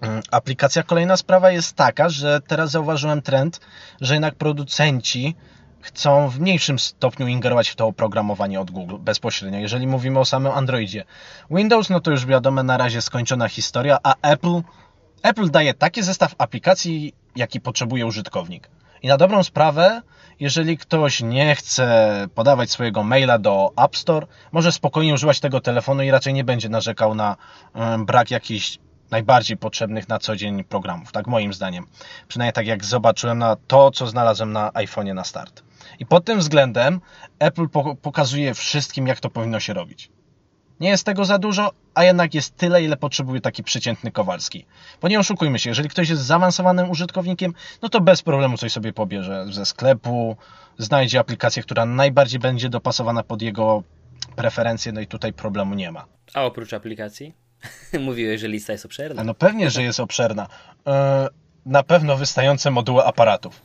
mm, 0.00 0.22
aplikacja. 0.30 0.82
Kolejna 0.82 1.16
sprawa 1.16 1.50
jest 1.50 1.76
taka, 1.76 2.08
że 2.08 2.40
teraz 2.40 2.70
zauważyłem 2.70 3.22
trend, 3.22 3.60
że 4.00 4.14
jednak 4.14 4.34
producenci 4.34 5.36
chcą 5.82 6.28
w 6.28 6.40
mniejszym 6.40 6.78
stopniu 6.78 7.26
ingerować 7.26 7.68
w 7.68 7.76
to 7.76 7.86
oprogramowanie 7.86 8.60
od 8.60 8.70
Google 8.70 8.96
bezpośrednio, 8.98 9.58
jeżeli 9.58 9.86
mówimy 9.86 10.18
o 10.18 10.24
samym 10.24 10.52
Androidzie. 10.52 11.04
Windows, 11.50 11.90
no 11.90 12.00
to 12.00 12.10
już 12.10 12.26
wiadomo, 12.26 12.62
na 12.62 12.76
razie 12.76 13.02
skończona 13.02 13.48
historia, 13.48 13.98
a 14.02 14.14
Apple, 14.22 14.60
Apple 15.22 15.50
daje 15.50 15.74
taki 15.74 16.02
zestaw 16.02 16.34
aplikacji, 16.38 17.14
jaki 17.36 17.60
potrzebuje 17.60 18.06
użytkownik. 18.06 18.70
I 19.02 19.08
na 19.08 19.16
dobrą 19.16 19.42
sprawę, 19.42 20.02
jeżeli 20.40 20.78
ktoś 20.78 21.20
nie 21.20 21.54
chce 21.54 22.26
podawać 22.34 22.70
swojego 22.70 23.02
maila 23.02 23.38
do 23.38 23.72
App 23.76 23.96
Store, 23.96 24.26
może 24.52 24.72
spokojnie 24.72 25.14
używać 25.14 25.40
tego 25.40 25.60
telefonu 25.60 26.02
i 26.02 26.10
raczej 26.10 26.34
nie 26.34 26.44
będzie 26.44 26.68
narzekał 26.68 27.14
na 27.14 27.36
brak 27.98 28.30
jakichś 28.30 28.78
najbardziej 29.10 29.56
potrzebnych 29.56 30.08
na 30.08 30.18
co 30.18 30.36
dzień 30.36 30.64
programów, 30.64 31.12
tak 31.12 31.26
moim 31.26 31.52
zdaniem. 31.52 31.86
Przynajmniej 32.28 32.52
tak 32.52 32.66
jak 32.66 32.84
zobaczyłem 32.84 33.38
na 33.38 33.56
to, 33.66 33.90
co 33.90 34.06
znalazłem 34.06 34.52
na 34.52 34.70
iPhone'ie 34.70 35.14
na 35.14 35.24
start. 35.24 35.62
I 35.98 36.06
pod 36.06 36.24
tym 36.24 36.38
względem 36.38 37.00
Apple 37.38 37.68
pokazuje 38.02 38.54
wszystkim, 38.54 39.06
jak 39.06 39.20
to 39.20 39.30
powinno 39.30 39.60
się 39.60 39.72
robić. 39.72 40.10
Nie 40.80 40.88
jest 40.88 41.06
tego 41.06 41.24
za 41.24 41.38
dużo, 41.38 41.70
a 41.94 42.04
jednak 42.04 42.34
jest 42.34 42.56
tyle, 42.56 42.82
ile 42.82 42.96
potrzebuje 42.96 43.40
taki 43.40 43.62
przeciętny 43.62 44.12
Kowalski. 44.12 44.66
Bo 45.00 45.08
nie 45.08 45.18
oszukujmy 45.18 45.58
się, 45.58 45.70
jeżeli 45.70 45.88
ktoś 45.88 46.08
jest 46.08 46.22
zaawansowanym 46.22 46.90
użytkownikiem, 46.90 47.54
no 47.82 47.88
to 47.88 48.00
bez 48.00 48.22
problemu 48.22 48.56
coś 48.56 48.72
sobie 48.72 48.92
pobierze 48.92 49.46
ze 49.50 49.66
sklepu, 49.66 50.36
znajdzie 50.78 51.20
aplikację, 51.20 51.62
która 51.62 51.86
najbardziej 51.86 52.40
będzie 52.40 52.68
dopasowana 52.68 53.22
pod 53.22 53.42
jego 53.42 53.82
preferencje, 54.36 54.92
no 54.92 55.00
i 55.00 55.06
tutaj 55.06 55.32
problemu 55.32 55.74
nie 55.74 55.92
ma. 55.92 56.04
A 56.34 56.44
oprócz 56.44 56.72
aplikacji? 56.72 57.34
Mówiłeś, 58.00 58.40
że 58.40 58.48
lista 58.48 58.72
jest 58.72 58.84
obszerna. 58.84 59.24
No 59.24 59.34
pewnie, 59.34 59.70
że 59.70 59.82
jest 59.82 60.00
obszerna. 60.00 60.46
E, 60.86 61.28
na 61.66 61.82
pewno 61.82 62.16
wystające 62.16 62.70
moduły 62.70 63.04
aparatów. 63.04 63.62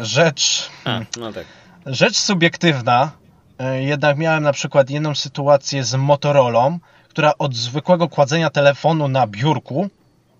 Rzecz. 0.00 0.70
A, 0.84 1.00
no 1.18 1.32
tak. 1.32 1.46
Rzecz 1.86 2.16
subiektywna, 2.16 3.10
e, 3.58 3.82
jednak 3.82 4.18
miałem 4.18 4.42
na 4.42 4.52
przykład 4.52 4.90
jedną 4.90 5.14
sytuację 5.14 5.84
z 5.84 5.94
Motorolą, 5.94 6.78
która 7.08 7.32
od 7.38 7.54
zwykłego 7.54 8.08
kładzenia 8.08 8.50
telefonu 8.50 9.08
na 9.08 9.26
biurku 9.26 9.90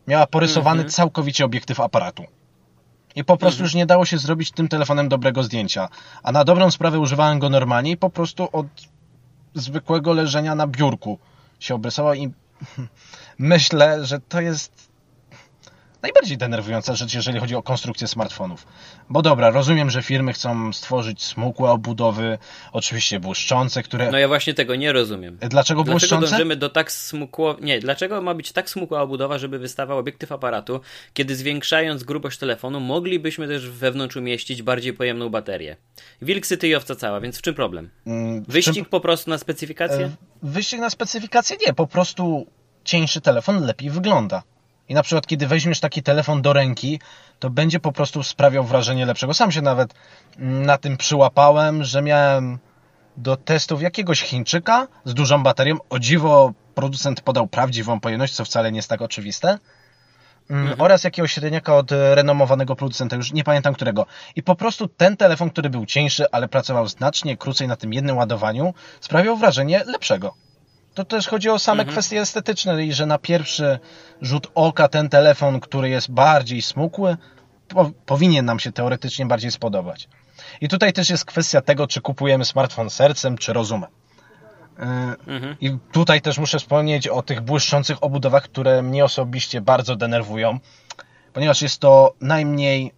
miała 0.08 0.26
porysowany 0.26 0.80
mhm. 0.80 0.90
całkowicie 0.90 1.44
obiektyw 1.44 1.80
aparatu. 1.80 2.24
I 3.14 3.24
po 3.24 3.36
prostu 3.36 3.56
mhm. 3.56 3.64
już 3.64 3.74
nie 3.74 3.86
dało 3.86 4.04
się 4.04 4.18
zrobić 4.18 4.50
tym 4.50 4.68
telefonem 4.68 5.08
dobrego 5.08 5.42
zdjęcia. 5.42 5.88
A 6.22 6.32
na 6.32 6.44
dobrą 6.44 6.70
sprawę 6.70 6.98
używałem 6.98 7.38
go 7.38 7.48
normalnie 7.48 7.90
i 7.90 7.96
po 7.96 8.10
prostu 8.10 8.48
od 8.52 8.66
zwykłego 9.54 10.12
leżenia 10.12 10.54
na 10.54 10.66
biurku 10.66 11.18
się 11.60 11.74
obrysował 11.74 12.14
i 12.14 12.32
myślę, 13.38 14.06
że 14.06 14.20
to 14.20 14.40
jest 14.40 14.87
najbardziej 16.02 16.38
denerwująca 16.38 16.94
rzecz, 16.94 17.14
jeżeli 17.14 17.40
chodzi 17.40 17.54
o 17.54 17.62
konstrukcję 17.62 18.08
smartfonów. 18.08 18.66
Bo 19.10 19.22
dobra, 19.22 19.50
rozumiem, 19.50 19.90
że 19.90 20.02
firmy 20.02 20.32
chcą 20.32 20.72
stworzyć 20.72 21.22
smukłe 21.22 21.70
obudowy, 21.70 22.38
oczywiście 22.72 23.20
błyszczące, 23.20 23.82
które... 23.82 24.10
No 24.10 24.18
ja 24.18 24.28
właśnie 24.28 24.54
tego 24.54 24.74
nie 24.74 24.92
rozumiem. 24.92 25.38
Dlaczego 25.40 25.84
błyszczące? 25.84 26.16
Dlaczego 26.18 26.30
dążymy 26.30 26.56
do 26.56 26.68
tak 26.68 26.92
smukło... 26.92 27.56
Nie, 27.60 27.80
dlaczego 27.80 28.22
ma 28.22 28.34
być 28.34 28.52
tak 28.52 28.70
smukła 28.70 29.02
obudowa, 29.02 29.38
żeby 29.38 29.58
wystawał 29.58 29.98
obiektyw 29.98 30.32
aparatu, 30.32 30.80
kiedy 31.14 31.36
zwiększając 31.36 32.04
grubość 32.04 32.38
telefonu 32.38 32.80
moglibyśmy 32.80 33.48
też 33.48 33.70
wewnątrz 33.70 34.16
umieścić 34.16 34.62
bardziej 34.62 34.92
pojemną 34.92 35.28
baterię. 35.28 35.76
Wilk 36.22 36.46
syty 36.46 36.68
i 36.68 36.74
owca 36.74 36.94
cała, 36.94 37.20
więc 37.20 37.38
w 37.38 37.42
czym 37.42 37.54
problem? 37.54 37.90
Mm, 38.06 38.44
Wyścig 38.48 38.74
czym... 38.74 38.84
po 38.84 39.00
prostu 39.00 39.30
na 39.30 39.38
specyfikację? 39.38 40.06
E, 40.06 40.10
wyścig 40.42 40.80
na 40.80 40.90
specyfikację 40.90 41.56
nie, 41.66 41.74
po 41.74 41.86
prostu 41.86 42.46
cieńszy 42.84 43.20
telefon 43.20 43.66
lepiej 43.66 43.90
wygląda. 43.90 44.42
I 44.88 44.94
na 44.94 45.02
przykład, 45.02 45.26
kiedy 45.26 45.46
weźmiesz 45.46 45.80
taki 45.80 46.02
telefon 46.02 46.42
do 46.42 46.52
ręki, 46.52 47.00
to 47.38 47.50
będzie 47.50 47.80
po 47.80 47.92
prostu 47.92 48.22
sprawiał 48.22 48.64
wrażenie 48.64 49.06
lepszego. 49.06 49.34
Sam 49.34 49.52
się 49.52 49.62
nawet 49.62 49.94
mm, 50.38 50.66
na 50.66 50.78
tym 50.78 50.96
przyłapałem, 50.96 51.84
że 51.84 52.02
miałem 52.02 52.58
do 53.16 53.36
testów 53.36 53.82
jakiegoś 53.82 54.22
Chińczyka 54.22 54.88
z 55.04 55.14
dużą 55.14 55.42
baterią. 55.42 55.76
O 55.90 55.98
dziwo, 55.98 56.52
producent 56.74 57.20
podał 57.20 57.46
prawdziwą 57.46 58.00
pojemność, 58.00 58.34
co 58.34 58.44
wcale 58.44 58.72
nie 58.72 58.78
jest 58.78 58.88
tak 58.88 59.02
oczywiste. 59.02 59.58
Mm, 60.50 60.62
mhm. 60.62 60.80
Oraz 60.80 61.04
jakiegoś 61.04 61.32
średniaka 61.32 61.76
od 61.76 61.90
renomowanego 61.90 62.76
producenta, 62.76 63.16
już 63.16 63.32
nie 63.32 63.44
pamiętam 63.44 63.74
którego. 63.74 64.06
I 64.36 64.42
po 64.42 64.54
prostu 64.54 64.88
ten 64.88 65.16
telefon, 65.16 65.50
który 65.50 65.70
był 65.70 65.86
cieńszy, 65.86 66.30
ale 66.30 66.48
pracował 66.48 66.88
znacznie 66.88 67.36
krócej 67.36 67.68
na 67.68 67.76
tym 67.76 67.92
jednym 67.92 68.16
ładowaniu, 68.16 68.74
sprawiał 69.00 69.36
wrażenie 69.36 69.84
lepszego. 69.84 70.34
To 70.98 71.04
też 71.04 71.28
chodzi 71.28 71.50
o 71.50 71.58
same 71.58 71.82
mhm. 71.82 71.92
kwestie 71.92 72.20
estetyczne 72.20 72.84
i 72.84 72.92
że 72.92 73.06
na 73.06 73.18
pierwszy 73.18 73.78
rzut 74.22 74.46
oka 74.54 74.88
ten 74.88 75.08
telefon, 75.08 75.60
który 75.60 75.88
jest 75.88 76.10
bardziej 76.10 76.62
smukły, 76.62 77.16
po, 77.68 77.90
powinien 78.06 78.44
nam 78.44 78.60
się 78.60 78.72
teoretycznie 78.72 79.26
bardziej 79.26 79.50
spodobać. 79.50 80.08
I 80.60 80.68
tutaj 80.68 80.92
też 80.92 81.10
jest 81.10 81.24
kwestia 81.24 81.60
tego, 81.60 81.86
czy 81.86 82.00
kupujemy 82.00 82.44
smartfon 82.44 82.90
sercem, 82.90 83.38
czy 83.38 83.52
rozumem. 83.52 83.90
Yy, 84.78 84.84
mhm. 85.34 85.56
I 85.60 85.78
tutaj 85.92 86.20
też 86.20 86.38
muszę 86.38 86.58
wspomnieć 86.58 87.08
o 87.08 87.22
tych 87.22 87.40
błyszczących 87.40 88.02
obudowach, 88.04 88.42
które 88.42 88.82
mnie 88.82 89.04
osobiście 89.04 89.60
bardzo 89.60 89.96
denerwują, 89.96 90.58
ponieważ 91.32 91.62
jest 91.62 91.80
to 91.80 92.14
najmniej 92.20 92.92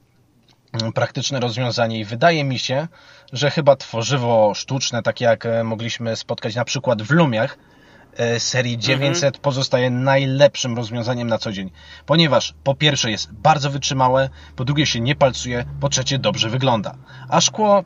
mm, 0.73 0.92
praktyczne 0.92 1.40
rozwiązanie 1.40 2.00
i 2.00 2.04
wydaje 2.04 2.45
mi 2.45 2.59
się, 2.59 2.88
że 3.33 3.50
chyba 3.50 3.76
tworzywo 3.76 4.54
sztuczne, 4.54 5.02
takie 5.02 5.25
jak 5.25 5.47
e, 5.47 5.64
mogliśmy 5.64 6.16
spotkać 6.16 6.54
na 6.54 6.64
przykład 6.64 7.02
w 7.02 7.11
Lumiach, 7.11 7.59
E, 7.59 7.80
serii 8.38 8.79
900 8.79 9.25
mhm. 9.25 9.43
pozostaje 9.43 9.90
najlepszym 9.90 10.76
rozwiązaniem 10.76 11.29
na 11.29 11.38
co 11.38 11.52
dzień. 11.52 11.71
Ponieważ 12.07 12.55
po 12.64 12.75
pierwsze 12.75 13.11
jest 13.11 13.33
bardzo 13.33 13.71
wytrzymałe, 13.71 14.29
po 14.57 14.64
drugie 14.64 14.87
się 14.87 15.00
nie 15.00 15.17
palcuje, 15.17 15.64
po 15.81 15.88
trzecie 15.88 16.19
dobrze 16.19 16.49
wygląda. 16.49 16.95
A 17.29 17.40
szkło 17.40 17.85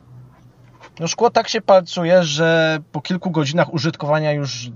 no 0.99 1.07
szkło 1.07 1.29
tak 1.29 1.47
się 1.47 1.61
palcuje, 1.61 2.23
że 2.23 2.79
po 2.91 3.01
kilku 3.01 3.31
godzinach 3.31 3.73
użytkowania 3.73 4.31
już 4.31 4.69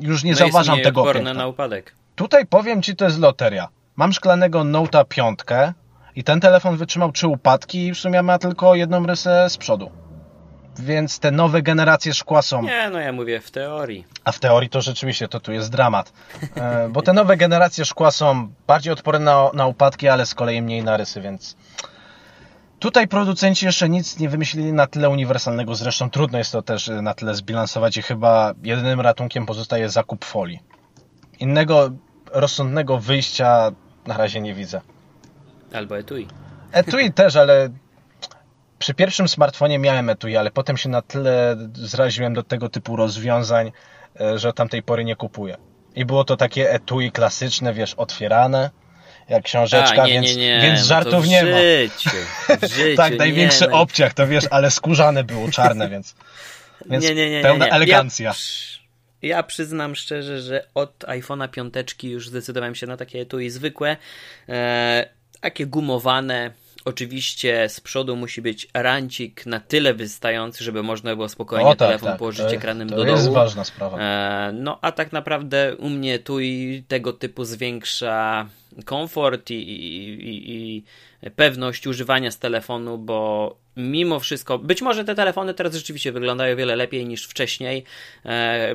już 0.00 0.24
nie 0.24 0.32
no 0.32 0.38
zauważam 0.38 0.80
tego 0.80 1.12
piękna. 1.12 1.34
na 1.34 1.46
upadek. 1.46 1.94
Tutaj 2.14 2.46
powiem 2.46 2.82
Ci, 2.82 2.96
to 2.96 3.04
jest 3.04 3.18
loteria. 3.18 3.68
Mam 3.96 4.12
szklanego 4.12 4.60
Note'a 4.60 5.04
5 5.08 5.38
i 6.16 6.24
ten 6.24 6.40
telefon 6.40 6.76
wytrzymał 6.76 7.12
trzy 7.12 7.28
upadki 7.28 7.86
i 7.86 7.94
w 7.94 7.98
sumie 7.98 8.22
ma 8.22 8.38
tylko 8.38 8.74
jedną 8.74 9.06
rysę 9.06 9.50
z 9.50 9.56
przodu 9.56 9.90
więc 10.78 11.18
te 11.18 11.30
nowe 11.30 11.62
generacje 11.62 12.14
szkła 12.14 12.42
są. 12.42 12.62
Nie, 12.62 12.90
no 12.90 12.98
ja 12.98 13.12
mówię 13.12 13.40
w 13.40 13.50
teorii. 13.50 14.04
A 14.24 14.32
w 14.32 14.38
teorii 14.38 14.68
to 14.68 14.80
rzeczywiście 14.80 15.28
to 15.28 15.40
tu 15.40 15.52
jest 15.52 15.70
dramat. 15.70 16.12
E, 16.56 16.88
bo 16.88 17.02
te 17.02 17.12
nowe 17.12 17.36
generacje 17.36 17.84
szkła 17.84 18.10
są 18.10 18.48
bardziej 18.66 18.92
odporne 18.92 19.24
na, 19.24 19.50
na 19.54 19.66
upadki, 19.66 20.08
ale 20.08 20.26
z 20.26 20.34
kolei 20.34 20.62
mniej 20.62 20.82
na 20.82 20.96
rysy, 20.96 21.20
więc. 21.20 21.56
Tutaj 22.78 23.08
producenci 23.08 23.66
jeszcze 23.66 23.88
nic 23.88 24.18
nie 24.18 24.28
wymyślili 24.28 24.72
na 24.72 24.86
tyle 24.86 25.08
uniwersalnego, 25.08 25.74
zresztą 25.74 26.10
trudno 26.10 26.38
jest 26.38 26.52
to 26.52 26.62
też 26.62 26.90
na 27.02 27.14
tyle 27.14 27.34
zbilansować 27.34 27.96
i 27.96 28.02
chyba 28.02 28.54
jedynym 28.62 29.00
ratunkiem 29.00 29.46
pozostaje 29.46 29.88
zakup 29.88 30.24
folii. 30.24 30.60
Innego 31.40 31.90
rozsądnego 32.32 32.98
wyjścia 32.98 33.70
na 34.06 34.16
razie 34.16 34.40
nie 34.40 34.54
widzę. 34.54 34.80
Albo 35.72 35.98
etui. 35.98 36.26
Etui 36.72 37.12
też, 37.12 37.36
ale 37.36 37.68
przy 38.78 38.94
pierwszym 38.94 39.28
smartfonie 39.28 39.78
miałem 39.78 40.10
etui, 40.10 40.36
ale 40.36 40.50
potem 40.50 40.76
się 40.76 40.88
na 40.88 41.02
tyle 41.02 41.56
zraziłem 41.74 42.34
do 42.34 42.42
tego 42.42 42.68
typu 42.68 42.96
rozwiązań, 42.96 43.72
e, 44.20 44.38
że 44.38 44.48
od 44.48 44.56
tamtej 44.56 44.82
pory 44.82 45.04
nie 45.04 45.16
kupuję. 45.16 45.56
I 45.94 46.04
było 46.04 46.24
to 46.24 46.36
takie 46.36 46.70
etui 46.70 47.12
klasyczne, 47.12 47.74
wiesz, 47.74 47.94
otwierane, 47.94 48.70
jak 49.28 49.44
książeczka, 49.44 50.02
A, 50.02 50.06
nie, 50.06 50.12
więc, 50.12 50.26
nie, 50.26 50.36
nie. 50.36 50.60
więc 50.62 50.80
no 50.80 50.86
żartów 50.86 51.26
nie 51.26 51.42
ma. 51.44 51.58
Życiu, 51.58 52.10
życiu, 52.76 52.96
tak, 52.96 53.18
największy 53.18 53.64
nie, 53.64 53.70
no. 53.70 53.80
obciach, 53.80 54.14
to 54.14 54.26
wiesz, 54.26 54.44
ale 54.50 54.70
skórzane 54.70 55.24
było, 55.24 55.50
czarne, 55.50 55.88
więc, 55.88 56.14
więc 56.90 57.04
nie, 57.04 57.14
nie, 57.14 57.30
nie, 57.30 57.42
pełna 57.42 57.68
elegancja. 57.68 58.32
Ja, 59.22 59.28
ja 59.28 59.42
przyznam 59.42 59.96
szczerze, 59.96 60.40
że 60.40 60.66
od 60.74 60.98
iPhone'a 60.98 61.48
5 61.48 61.74
już 62.02 62.28
zdecydowałem 62.28 62.74
się 62.74 62.86
na 62.86 62.96
takie 62.96 63.20
etui 63.20 63.50
zwykłe, 63.50 63.96
e, 64.48 65.08
takie 65.40 65.66
gumowane, 65.66 66.50
Oczywiście 66.88 67.68
z 67.68 67.80
przodu 67.80 68.16
musi 68.16 68.42
być 68.42 68.68
rancik 68.74 69.46
na 69.46 69.60
tyle 69.60 69.94
wystający, 69.94 70.64
żeby 70.64 70.82
można 70.82 71.16
było 71.16 71.28
spokojnie 71.28 71.66
o, 71.66 71.76
tak, 71.76 71.88
telefon 71.88 72.08
tak, 72.08 72.18
położyć 72.18 72.46
to, 72.46 72.52
ekranem 72.52 72.88
to 72.88 72.96
do 72.96 73.04
dołu. 73.04 73.16
To 73.16 73.22
jest 73.22 73.32
ważna 73.32 73.64
sprawa. 73.64 73.98
E, 73.98 74.52
no 74.52 74.78
a 74.82 74.92
tak 74.92 75.12
naprawdę 75.12 75.76
u 75.76 75.88
mnie 75.88 76.18
tu 76.18 76.40
i 76.40 76.82
tego 76.88 77.12
typu 77.12 77.44
zwiększa 77.44 78.46
komfort 78.84 79.50
i, 79.50 79.54
i, 79.54 80.28
i, 80.28 80.76
i 81.22 81.30
pewność 81.36 81.86
używania 81.86 82.30
z 82.30 82.38
telefonu, 82.38 82.98
bo 82.98 83.56
mimo 83.76 84.20
wszystko, 84.20 84.58
być 84.58 84.82
może 84.82 85.04
te 85.04 85.14
telefony 85.14 85.54
teraz 85.54 85.74
rzeczywiście 85.74 86.12
wyglądają 86.12 86.56
wiele 86.56 86.76
lepiej 86.76 87.06
niż 87.06 87.26
wcześniej, 87.26 87.84
e, 88.26 88.74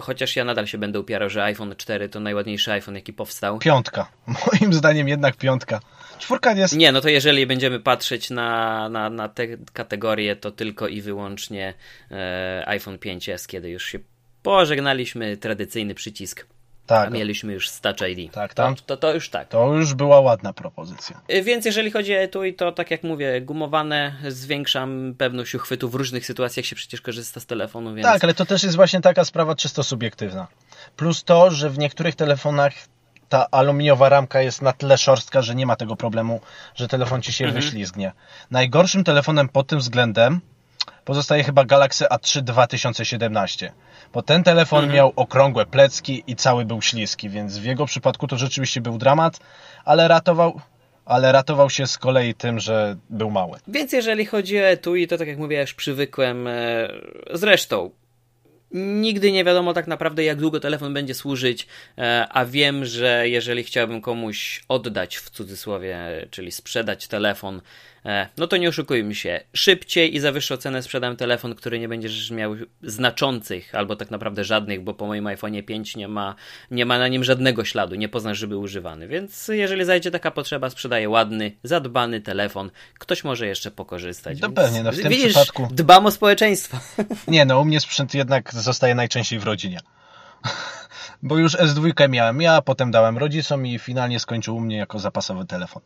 chociaż 0.00 0.36
ja 0.36 0.44
nadal 0.44 0.66
się 0.66 0.78
będę 0.78 1.00
upierał, 1.00 1.30
że 1.30 1.44
iPhone 1.44 1.74
4 1.76 2.08
to 2.08 2.20
najładniejszy 2.20 2.72
iPhone, 2.72 2.94
jaki 2.94 3.12
powstał. 3.12 3.58
Piątka. 3.58 4.10
Moim 4.52 4.72
zdaniem 4.72 5.08
jednak 5.08 5.36
piątka. 5.36 5.80
Czwórka 6.20 6.52
jest... 6.52 6.76
Nie, 6.76 6.92
no 6.92 7.00
to 7.00 7.08
jeżeli 7.08 7.46
będziemy 7.46 7.80
patrzeć 7.80 8.30
na, 8.30 8.88
na, 8.88 9.10
na 9.10 9.28
te 9.28 9.46
kategorie, 9.72 10.36
to 10.36 10.50
tylko 10.50 10.88
i 10.88 11.00
wyłącznie 11.00 11.74
e, 12.10 12.62
iPhone 12.66 12.96
5s, 12.96 13.46
kiedy 13.46 13.70
już 13.70 13.86
się 13.86 13.98
pożegnaliśmy 14.42 15.36
tradycyjny 15.36 15.94
przycisk 15.94 16.46
tak. 16.90 17.08
A 17.08 17.10
mieliśmy 17.10 17.52
już 17.52 17.70
Touch 17.80 18.08
ID. 18.08 18.32
Tak, 18.32 18.54
tam, 18.54 18.74
to, 18.74 18.82
to, 18.82 18.96
to, 18.96 19.14
już 19.14 19.30
tak. 19.30 19.48
To 19.48 19.74
już 19.74 19.94
była 19.94 20.20
ładna 20.20 20.52
propozycja. 20.52 21.20
Y, 21.34 21.42
więc 21.42 21.64
jeżeli 21.64 21.90
chodzi 21.90 22.14
o 22.14 22.18
etui, 22.18 22.54
to 22.54 22.72
tak 22.72 22.90
jak 22.90 23.02
mówię, 23.02 23.40
gumowane, 23.40 24.14
zwiększam 24.28 25.14
pewność 25.18 25.54
uchwytu. 25.54 25.88
W 25.88 25.94
różnych 25.94 26.26
sytuacjach 26.26 26.66
się 26.66 26.76
przecież 26.76 27.00
korzysta 27.00 27.40
z 27.40 27.46
telefonu, 27.46 27.94
więc... 27.94 28.06
Tak, 28.06 28.24
ale 28.24 28.34
to 28.34 28.46
też 28.46 28.62
jest 28.62 28.76
właśnie 28.76 29.00
taka 29.00 29.24
sprawa 29.24 29.54
czysto 29.54 29.82
subiektywna. 29.82 30.46
Plus 30.96 31.24
to, 31.24 31.50
że 31.50 31.70
w 31.70 31.78
niektórych 31.78 32.14
telefonach 32.14 32.72
ta 33.30 33.46
aluminiowa 33.50 34.08
ramka 34.08 34.40
jest 34.40 34.62
na 34.62 34.72
tyle 34.72 34.98
szorstka, 34.98 35.42
że 35.42 35.54
nie 35.54 35.66
ma 35.66 35.76
tego 35.76 35.96
problemu, 35.96 36.40
że 36.74 36.88
telefon 36.88 37.22
ci 37.22 37.32
się 37.32 37.44
Mhm. 37.44 37.62
wyślizgnie. 37.62 38.12
Najgorszym 38.50 39.04
telefonem 39.04 39.48
pod 39.48 39.66
tym 39.66 39.78
względem 39.78 40.40
pozostaje 41.04 41.44
chyba 41.44 41.64
Galaxy 41.64 42.04
A3 42.04 42.40
2017. 42.42 43.72
Bo 44.12 44.22
ten 44.22 44.42
telefon 44.42 44.78
Mhm. 44.78 44.96
miał 44.96 45.12
okrągłe 45.16 45.66
plecki 45.66 46.24
i 46.26 46.36
cały 46.36 46.64
był 46.64 46.82
śliski, 46.82 47.28
więc 47.28 47.58
w 47.58 47.64
jego 47.64 47.86
przypadku 47.86 48.26
to 48.26 48.36
rzeczywiście 48.36 48.80
był 48.80 48.98
dramat, 48.98 49.40
ale 49.84 50.08
ratował, 50.08 50.60
ale 51.06 51.32
ratował 51.32 51.70
się 51.70 51.86
z 51.86 51.98
kolei 51.98 52.34
tym, 52.34 52.60
że 52.60 52.96
był 53.10 53.30
mały. 53.30 53.58
Więc 53.68 53.92
jeżeli 53.92 54.26
chodzi 54.26 54.58
o 54.58 54.62
etui, 54.62 55.08
to 55.08 55.18
tak 55.18 55.28
jak 55.28 55.38
mówię, 55.38 55.60
już 55.60 55.74
przywykłem. 55.74 56.46
e, 56.46 56.52
Zresztą, 57.32 57.90
nigdy 58.72 59.32
nie 59.32 59.44
wiadomo 59.44 59.74
tak 59.74 59.86
naprawdę, 59.86 60.24
jak 60.24 60.38
długo 60.38 60.60
telefon 60.60 60.94
będzie 60.94 61.14
służyć, 61.14 61.66
e, 61.98 62.26
a 62.30 62.44
wiem, 62.44 62.84
że 62.84 63.28
jeżeli 63.28 63.64
chciałbym 63.64 64.00
komuś 64.00 64.64
oddać 64.68 65.16
w 65.16 65.30
cudzysłowie, 65.30 66.26
czyli 66.30 66.52
sprzedać 66.52 67.08
telefon, 67.08 67.60
no 68.36 68.46
to 68.46 68.56
nie 68.56 68.68
oszukujmy 68.68 69.14
się. 69.14 69.40
Szybciej 69.52 70.16
i 70.16 70.20
za 70.20 70.32
wyższą 70.32 70.56
cenę 70.56 70.82
sprzedam 70.82 71.16
telefon, 71.16 71.54
który 71.54 71.78
nie 71.78 71.88
będziesz 71.88 72.30
miał 72.30 72.56
znaczących, 72.82 73.74
albo 73.74 73.96
tak 73.96 74.10
naprawdę 74.10 74.44
żadnych, 74.44 74.84
bo 74.84 74.94
po 74.94 75.06
moim 75.06 75.26
iPhone 75.26 75.62
5 75.62 75.96
nie 75.96 76.08
ma, 76.08 76.34
nie 76.70 76.86
ma 76.86 76.98
na 76.98 77.08
nim 77.08 77.24
żadnego 77.24 77.64
śladu, 77.64 77.94
nie 77.94 78.08
poznasz, 78.08 78.38
żeby 78.38 78.56
używany. 78.56 79.08
Więc 79.08 79.48
jeżeli 79.48 79.84
zajdzie 79.84 80.10
taka 80.10 80.30
potrzeba, 80.30 80.70
sprzedaję 80.70 81.08
ładny, 81.08 81.52
zadbany 81.62 82.20
telefon. 82.20 82.70
Ktoś 82.98 83.24
może 83.24 83.46
jeszcze 83.46 83.70
pokorzystać. 83.70 84.40
No 84.40 84.50
pewnie, 84.50 84.82
no 84.82 84.92
w 84.92 84.96
tym 84.96 85.08
widzisz, 85.08 85.34
przypadku- 85.34 85.68
Dbam 85.72 86.06
o 86.06 86.10
społeczeństwo. 86.10 86.78
Nie 87.28 87.44
no, 87.44 87.60
u 87.60 87.64
mnie 87.64 87.80
sprzęt 87.80 88.14
jednak 88.14 88.54
zostaje 88.54 88.94
najczęściej 88.94 89.38
w 89.38 89.44
rodzinie. 89.44 89.80
Bo 91.22 91.38
już 91.38 91.56
S2 91.56 92.08
miałem 92.08 92.40
ja, 92.40 92.62
potem 92.62 92.90
dałem 92.90 93.18
rodzicom 93.18 93.66
i 93.66 93.78
finalnie 93.78 94.20
skończył 94.20 94.56
u 94.56 94.60
mnie 94.60 94.76
jako 94.76 94.98
zapasowy 94.98 95.44
telefon. 95.44 95.82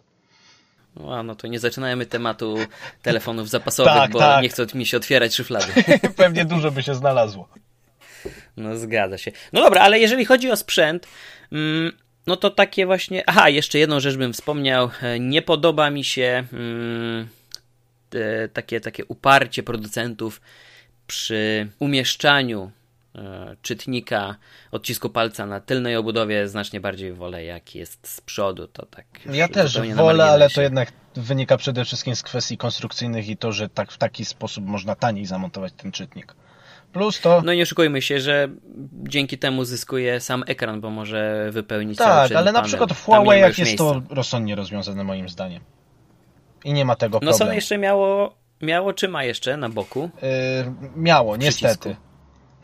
No, 0.97 1.23
no 1.23 1.35
to 1.35 1.47
nie 1.47 1.59
zaczynajmy 1.59 2.07
tematu 2.07 2.57
telefonów 3.03 3.49
zapasowych, 3.49 3.93
Tak, 3.93 4.11
bo 4.11 4.19
tak. 4.19 4.43
nie 4.43 4.49
chcą 4.49 4.67
mi 4.75 4.87
się 4.87 4.97
otwierać 4.97 5.35
szuflady. 5.35 5.73
Pewnie 6.17 6.45
dużo 6.45 6.71
by 6.71 6.83
się 6.83 6.95
znalazło. 6.95 7.49
No 8.57 8.77
zgadza 8.77 9.19
się. 9.19 9.33
No 9.53 9.61
dobra, 9.63 9.81
ale 9.81 9.99
jeżeli 9.99 10.25
chodzi 10.25 10.51
o 10.51 10.57
sprzęt, 10.57 11.07
mm, 11.53 11.93
no 12.27 12.37
to 12.37 12.51
takie 12.51 12.87
właśnie. 12.87 13.23
Aha, 13.27 13.49
jeszcze 13.49 13.79
jedną 13.79 14.01
rzecz 14.01 14.17
bym 14.17 14.33
wspomniał. 14.33 14.91
Nie 15.21 15.43
podoba 15.43 15.91
mi 15.91 16.05
się 16.05 16.45
mm, 16.53 17.29
takie, 18.53 18.81
takie 18.81 19.05
uparcie 19.05 19.63
producentów 19.63 20.41
przy 21.07 21.69
umieszczaniu 21.79 22.71
czytnika 23.63 24.37
odcisku 24.71 25.11
palca 25.11 25.47
na 25.47 25.61
tylnej 25.61 25.97
obudowie. 25.97 26.49
Znacznie 26.49 26.81
bardziej 26.81 27.13
wolę, 27.13 27.45
jak 27.45 27.75
jest 27.75 28.09
z 28.09 28.21
przodu. 28.21 28.67
To 28.69 28.87
tak. 28.87 29.07
Ja 29.33 29.49
też 29.49 29.81
wolę, 29.95 30.25
ale 30.25 30.51
to 30.51 30.63
jednak 30.63 30.93
wynika 31.15 31.57
przede 31.57 31.85
wszystkim 31.85 32.17
z 32.17 32.23
kwestii 32.23 32.57
konstrukcyjnych 32.57 33.29
i 33.29 33.37
to, 33.37 33.53
że 33.53 33.69
tak, 33.69 33.93
w 33.93 33.99
taki 33.99 34.25
sposób 34.25 34.65
można 34.65 34.95
taniej 34.95 35.27
zamontować 35.27 35.73
ten 35.77 35.93
czytnik. 35.93 36.35
Plus 36.93 37.21
to... 37.21 37.43
No 37.45 37.53
i 37.53 37.57
nie 37.57 37.63
oszukujmy 37.63 38.03
się, 38.03 38.21
że 38.21 38.49
dzięki 38.93 39.39
temu 39.39 39.65
zyskuje 39.65 40.21
sam 40.21 40.45
ekran, 40.47 40.81
bo 40.81 40.91
może 40.91 41.49
wypełnić 41.51 41.99
cały 41.99 42.29
tak, 42.29 42.39
ale 42.39 42.53
na 42.53 42.63
przykład 42.63 42.93
w 42.93 43.05
Huawei 43.05 43.41
już 43.41 43.59
jest 43.59 43.71
miejsca. 43.71 43.85
to 43.85 44.03
rozsądnie 44.15 44.55
rozwiązane 44.55 45.05
moim 45.05 45.29
zdaniem. 45.29 45.63
I 46.65 46.73
nie 46.73 46.85
ma 46.85 46.97
tego 46.97 47.15
No 47.15 47.21
problemu. 47.21 47.39
Sony 47.39 47.55
jeszcze 47.55 47.79
miało, 47.79 48.35
miało 48.63 48.93
czy 48.93 49.09
ma 49.09 49.25
jeszcze 49.25 49.57
na 49.57 49.69
boku? 49.69 50.11
Yy, 50.23 50.29
miało, 50.97 51.37
niestety. 51.37 51.97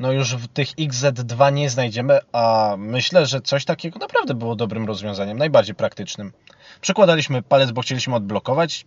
No 0.01 0.13
już 0.13 0.35
w 0.35 0.49
tych 0.49 0.69
XZ2 0.69 1.53
nie 1.53 1.71
znajdziemy, 1.71 2.19
a 2.33 2.75
myślę, 2.79 3.27
że 3.27 3.41
coś 3.41 3.65
takiego 3.65 3.99
naprawdę 3.99 4.35
było 4.35 4.57
dobrym 4.57 4.87
rozwiązaniem, 4.87 5.39
najbardziej 5.39 5.75
praktycznym. 5.75 6.33
Przykładaliśmy 6.81 7.43
palec, 7.43 7.71
bo 7.71 7.83
chcieliśmy 7.83 8.15
odblokować 8.15 8.87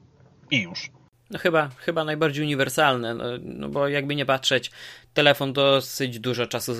i 0.51 0.61
już. 0.61 0.91
No 1.29 1.39
chyba, 1.39 1.69
chyba 1.77 2.03
najbardziej 2.03 2.45
uniwersalne, 2.45 3.13
no, 3.13 3.23
no 3.41 3.69
bo 3.69 3.87
jakby 3.87 4.15
nie 4.15 4.25
patrzeć, 4.25 4.71
telefon 5.13 5.53
dosyć 5.53 6.19
dużo 6.19 6.47
czasu 6.47 6.73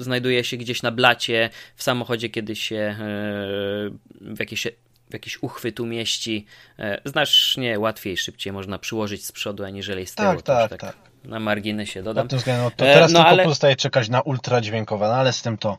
znajduje 0.00 0.44
się 0.44 0.56
gdzieś 0.56 0.82
na 0.82 0.90
blacie, 0.90 1.50
w 1.76 1.82
samochodzie 1.82 2.30
kiedy 2.30 2.56
się 2.56 2.76
e, 2.76 2.96
w 4.20 4.40
jakieś 4.40 4.66
w 5.10 5.12
jakiś 5.12 5.42
uchwyt 5.42 5.80
umieści, 5.80 6.46
e, 6.78 7.00
znacznie 7.04 7.78
łatwiej, 7.78 8.16
szybciej 8.16 8.52
można 8.52 8.78
przyłożyć 8.78 9.26
z 9.26 9.32
przodu, 9.32 9.64
aniżeli 9.64 10.06
z 10.06 10.14
tyłu. 10.14 10.28
Tak, 10.28 10.34
już 10.34 10.44
tak, 10.44 10.80
tak. 10.80 11.11
Na 11.24 11.40
marginesie 11.40 12.02
dodam. 12.02 12.24
Pod 12.24 12.30
tym 12.30 12.38
względem, 12.38 12.64
no 12.64 12.70
to 12.76 12.86
E, 12.86 12.94
teraz 12.94 13.12
no 13.12 13.18
tylko 13.18 13.30
ale- 13.30 13.42
pozostaje 13.44 13.76
czekać 13.76 14.08
na 14.08 14.20
ultradźwiękowe, 14.20 15.08
no 15.08 15.14
ale 15.14 15.32
z 15.32 15.42
tym 15.42 15.58
to 15.58 15.78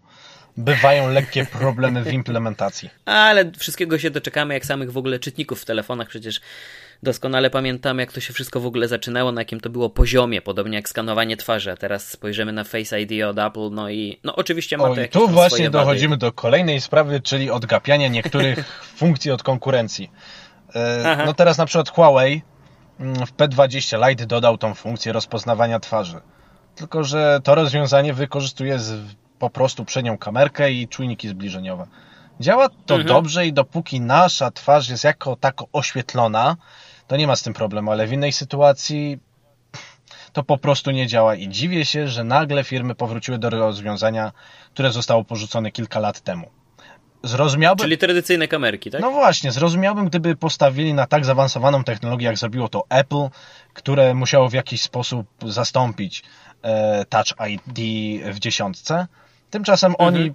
bywają 0.58 1.10
lekkie 1.10 1.46
problemy 1.60 2.04
w 2.04 2.14
implementacji. 2.14 2.90
Ale 3.06 3.52
wszystkiego 3.52 4.00
się 4.00 4.12
doczekamy, 4.12 4.54
jak 4.54 4.66
samych 4.66 4.92
w 4.92 4.98
ogóle 4.98 5.20
czytników 5.20 5.62
w 5.62 5.66
telefonach. 5.66 6.08
Przecież 6.08 6.42
doskonale 7.04 7.50
pamiętam, 7.50 8.00
jak 8.00 8.12
to 8.12 8.20
się 8.22 8.34
wszystko 8.34 8.60
w 8.60 8.66
ogóle 8.66 8.88
zaczynało, 8.88 9.32
na 9.32 9.42
jakim 9.42 9.60
to 9.60 9.70
było 9.70 9.90
poziomie, 9.90 10.42
podobnie 10.42 10.76
jak 10.78 10.90
skanowanie 10.90 11.38
twarzy. 11.38 11.72
A 11.72 11.78
teraz 11.78 12.10
spojrzymy 12.10 12.52
na 12.54 12.64
Face 12.64 13.02
ID 13.02 13.24
od 13.24 13.40
Apple, 13.40 13.70
no 13.72 13.90
i 13.90 14.20
no 14.24 14.36
oczywiście 14.36 14.78
ma 14.78 14.84
to 14.84 14.90
O, 14.92 14.96
i 14.96 14.98
jakieś 15.00 15.14
tu 15.14 15.28
właśnie 15.28 15.70
dochodzimy 15.70 16.18
do 16.18 16.32
kolejnej 16.32 16.82
sprawy, 16.82 17.22
czyli 17.22 17.52
odgapiania 17.52 18.08
niektórych 18.08 18.66
funkcji 19.00 19.32
od 19.32 19.44
konkurencji. 19.44 20.12
E. 20.76 21.24
No 21.26 21.34
teraz 21.34 21.58
na 21.58 21.66
przykład 21.66 21.90
Huawei 21.90 22.42
w 23.00 23.32
P20 23.38 24.10
Lite 24.10 24.26
dodał 24.26 24.58
tą 24.58 24.74
funkcję 24.74 25.14
rozpoznawania 25.14 25.80
twarzy. 25.80 26.22
Tylko, 26.76 27.04
że 27.04 27.40
to 27.44 27.56
rozwiązanie 27.56 28.14
wykorzystuje 28.14 28.80
z, 28.80 29.16
po 29.40 29.50
prostu 29.50 29.86
przednią 29.86 30.18
kamerkę 30.18 30.72
i 30.72 30.88
czujniki 30.88 31.28
zbliżeniowe. 31.30 31.88
Działa 32.40 32.70
to 32.70 32.96
Mhm. 32.96 33.08
dobrze 33.08 33.48
i 33.48 33.54
dopóki 33.54 34.02
nasza 34.02 34.52
twarz 34.52 34.90
jest 34.90 35.04
jako 35.04 35.36
tako 35.36 35.68
oświetlona, 35.74 36.58
to 37.08 37.18
nie 37.18 37.28
ma 37.28 37.36
z 37.36 37.44
tym 37.44 37.54
problemu, 37.54 37.92
ale 37.92 38.08
w 38.08 38.14
innej 38.14 38.32
sytuacji 38.32 39.20
to 40.34 40.44
po 40.44 40.58
prostu 40.58 40.92
nie 40.92 41.08
działa 41.08 41.36
i 41.36 41.50
dziwię 41.50 41.86
się, 41.86 42.08
że 42.08 42.24
nagle 42.24 42.64
firmy 42.64 42.96
powróciły 42.96 43.38
do 43.38 43.50
rozwiązania, 43.50 44.32
które 44.74 44.92
zostało 44.92 45.24
porzucone 45.24 45.72
kilka 45.72 46.00
lat 46.00 46.22
temu. 46.22 46.50
Zrozumiałbym, 47.24 47.84
Czyli 47.84 47.98
tradycyjne 47.98 48.48
kamerki, 48.48 48.92
tak? 48.92 49.02
no 49.02 49.12
właśnie, 49.12 49.52
zrozumiałbym, 49.52 50.06
gdyby 50.06 50.36
postawili 50.36 50.94
na 50.94 51.08
tak 51.08 51.26
zaawansowaną 51.26 51.84
technologię, 51.84 52.26
jak 52.26 52.38
zrobiło 52.38 52.70
to 52.70 52.84
Apple, 52.90 53.28
które 53.74 54.14
musiało 54.14 54.50
w 54.50 54.54
jakiś 54.54 54.82
sposób 54.82 55.28
zastąpić 55.46 56.24
e, 56.62 57.06
Touch 57.06 57.34
ID 57.50 57.80
w 58.36 58.40
dziesiątce. 58.40 59.08
Tymczasem 59.50 59.92
Mhm. 59.92 60.16
oni 60.16 60.34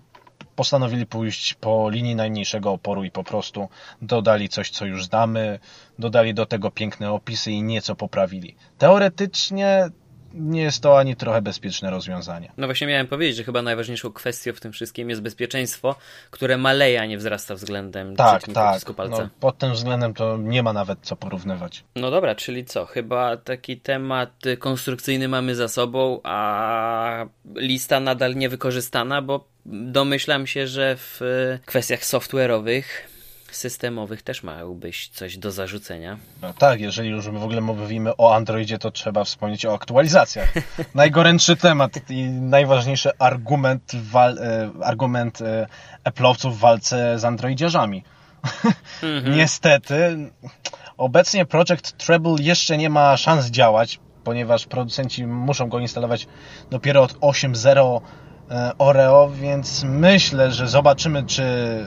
postanowili 0.57 1.07
pójść 1.07 1.55
po 1.55 1.91
linii 1.91 2.15
najmniejszego 2.17 2.73
oporu 2.73 3.05
i 3.05 3.11
po 3.11 3.25
prostu 3.25 3.69
dodali 4.03 4.49
coś, 4.49 4.71
co 4.71 4.85
już 4.87 5.05
znamy, 5.05 5.59
dodali 5.99 6.35
do 6.35 6.47
tego 6.47 6.71
piękne 6.71 7.13
opisy 7.13 7.53
i 7.53 7.63
nieco 7.63 7.95
poprawili. 7.95 8.55
Teoretycznie 8.79 9.89
nie 10.35 10.63
jest 10.63 10.83
to 10.83 10.99
ani 10.99 11.17
trochę 11.17 11.43
bezpieczne 11.43 11.91
rozwiązanie. 11.91 12.53
No 12.57 12.67
właśnie 12.67 12.87
miałem 12.87 13.07
powiedzieć, 13.07 13.37
że 13.37 13.45
chyba 13.45 13.63
najważniejszą 13.63 14.13
kwestią 14.13 14.53
w 14.53 14.61
tym 14.61 14.73
wszystkim 14.73 15.11
jest 15.11 15.23
bezpieczeństwo, 15.23 15.97
które 16.31 16.59
maleje, 16.59 17.01
a 17.01 17.07
nie 17.07 17.19
wzrasta 17.19 17.55
względem 17.55 18.17
Tak, 18.17 18.43
tak. 18.55 18.83
No, 19.11 19.29
pod 19.41 19.59
tym 19.59 19.73
względem 19.73 20.15
to 20.15 20.37
nie 20.37 20.63
ma 20.63 20.73
nawet 20.73 20.99
co 21.03 21.17
porównywać. 21.17 21.85
No 21.97 22.11
dobra, 22.11 22.35
czyli 22.35 22.65
co? 22.65 22.87
Chyba 22.87 23.37
taki 23.37 23.81
temat 23.81 24.31
konstrukcyjny 24.59 25.29
mamy 25.29 25.55
za 25.55 25.69
sobą, 25.69 26.21
a 26.25 27.27
lista 27.55 28.01
nadal 28.01 28.35
niewykorzystana, 28.35 29.23
bo 29.23 29.45
domyślam 29.67 30.47
się, 30.47 30.67
że 30.67 30.97
w 30.97 31.21
kwestiach 31.67 32.01
software'owych, 32.01 32.83
systemowych 33.59 34.23
też 34.23 34.43
miałbyś 34.43 35.09
coś 35.09 35.39
do 35.39 35.51
zarzucenia. 35.51 36.19
No 36.43 36.53
tak, 36.53 36.81
jeżeli 36.81 37.11
już 37.11 37.29
w 37.29 37.43
ogóle 37.43 37.61
mówimy 37.61 38.17
o 38.17 38.35
Androidzie, 38.35 38.79
to 38.79 38.91
trzeba 38.91 39.25
wspomnieć 39.25 39.67
o 39.67 39.75
aktualizacjach. 39.75 40.53
Najgorętszy 40.95 41.57
temat 41.57 42.11
i 42.11 42.23
najważniejszy 42.29 43.11
argument, 43.19 43.93
wal, 43.95 44.39
e, 44.39 44.71
argument 44.83 45.41
e, 45.41 45.67
Apple'owców 46.05 46.53
w 46.53 46.59
walce 46.59 47.19
z 47.19 47.25
Androidziarzami. 47.25 48.05
Mhm. 49.03 49.35
Niestety, 49.39 50.17
obecnie 50.97 51.45
Project 51.45 51.97
Treble 51.97 52.37
jeszcze 52.41 52.79
nie 52.79 52.91
ma 52.91 53.17
szans 53.17 53.47
działać, 53.47 54.01
ponieważ 54.25 54.67
producenci 54.67 55.27
muszą 55.27 55.69
go 55.69 55.79
instalować 55.79 56.27
dopiero 56.71 57.03
od 57.03 57.13
8.0 57.13 57.97
e, 57.97 58.01
Oreo, 58.79 59.31
więc 59.31 59.85
myślę, 59.85 60.53
że 60.53 60.69
zobaczymy, 60.69 61.25
czy 61.27 61.45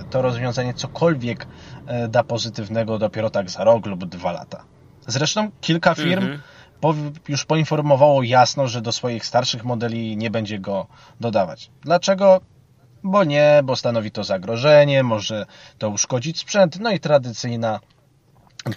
to 0.09 0.21
rozwiązanie 0.21 0.73
cokolwiek 0.73 1.47
e, 1.87 2.07
da 2.07 2.23
pozytywnego 2.23 2.97
dopiero 2.99 3.29
tak 3.29 3.49
za 3.49 3.63
rok 3.63 3.85
lub 3.85 4.05
dwa 4.05 4.31
lata. 4.31 4.63
Zresztą 5.07 5.51
kilka 5.61 5.95
firm 5.95 6.23
Mhm. 6.23 6.41
po, 6.81 6.95
już 7.27 7.45
poinformowało 7.45 8.23
jasno, 8.23 8.67
że 8.67 8.81
do 8.81 8.91
swoich 8.91 9.25
starszych 9.25 9.63
modeli 9.63 10.17
nie 10.17 10.31
będzie 10.31 10.59
go 10.59 10.87
dodawać. 11.19 11.71
Dlaczego? 11.81 12.41
Bo 13.03 13.23
nie, 13.23 13.61
bo 13.63 13.75
stanowi 13.75 14.11
to 14.11 14.23
zagrożenie, 14.23 15.03
może 15.03 15.45
to 15.77 15.89
uszkodzić 15.89 16.39
sprzęt, 16.39 16.79
no 16.79 16.91
i 16.91 16.99
tradycyjna 16.99 17.79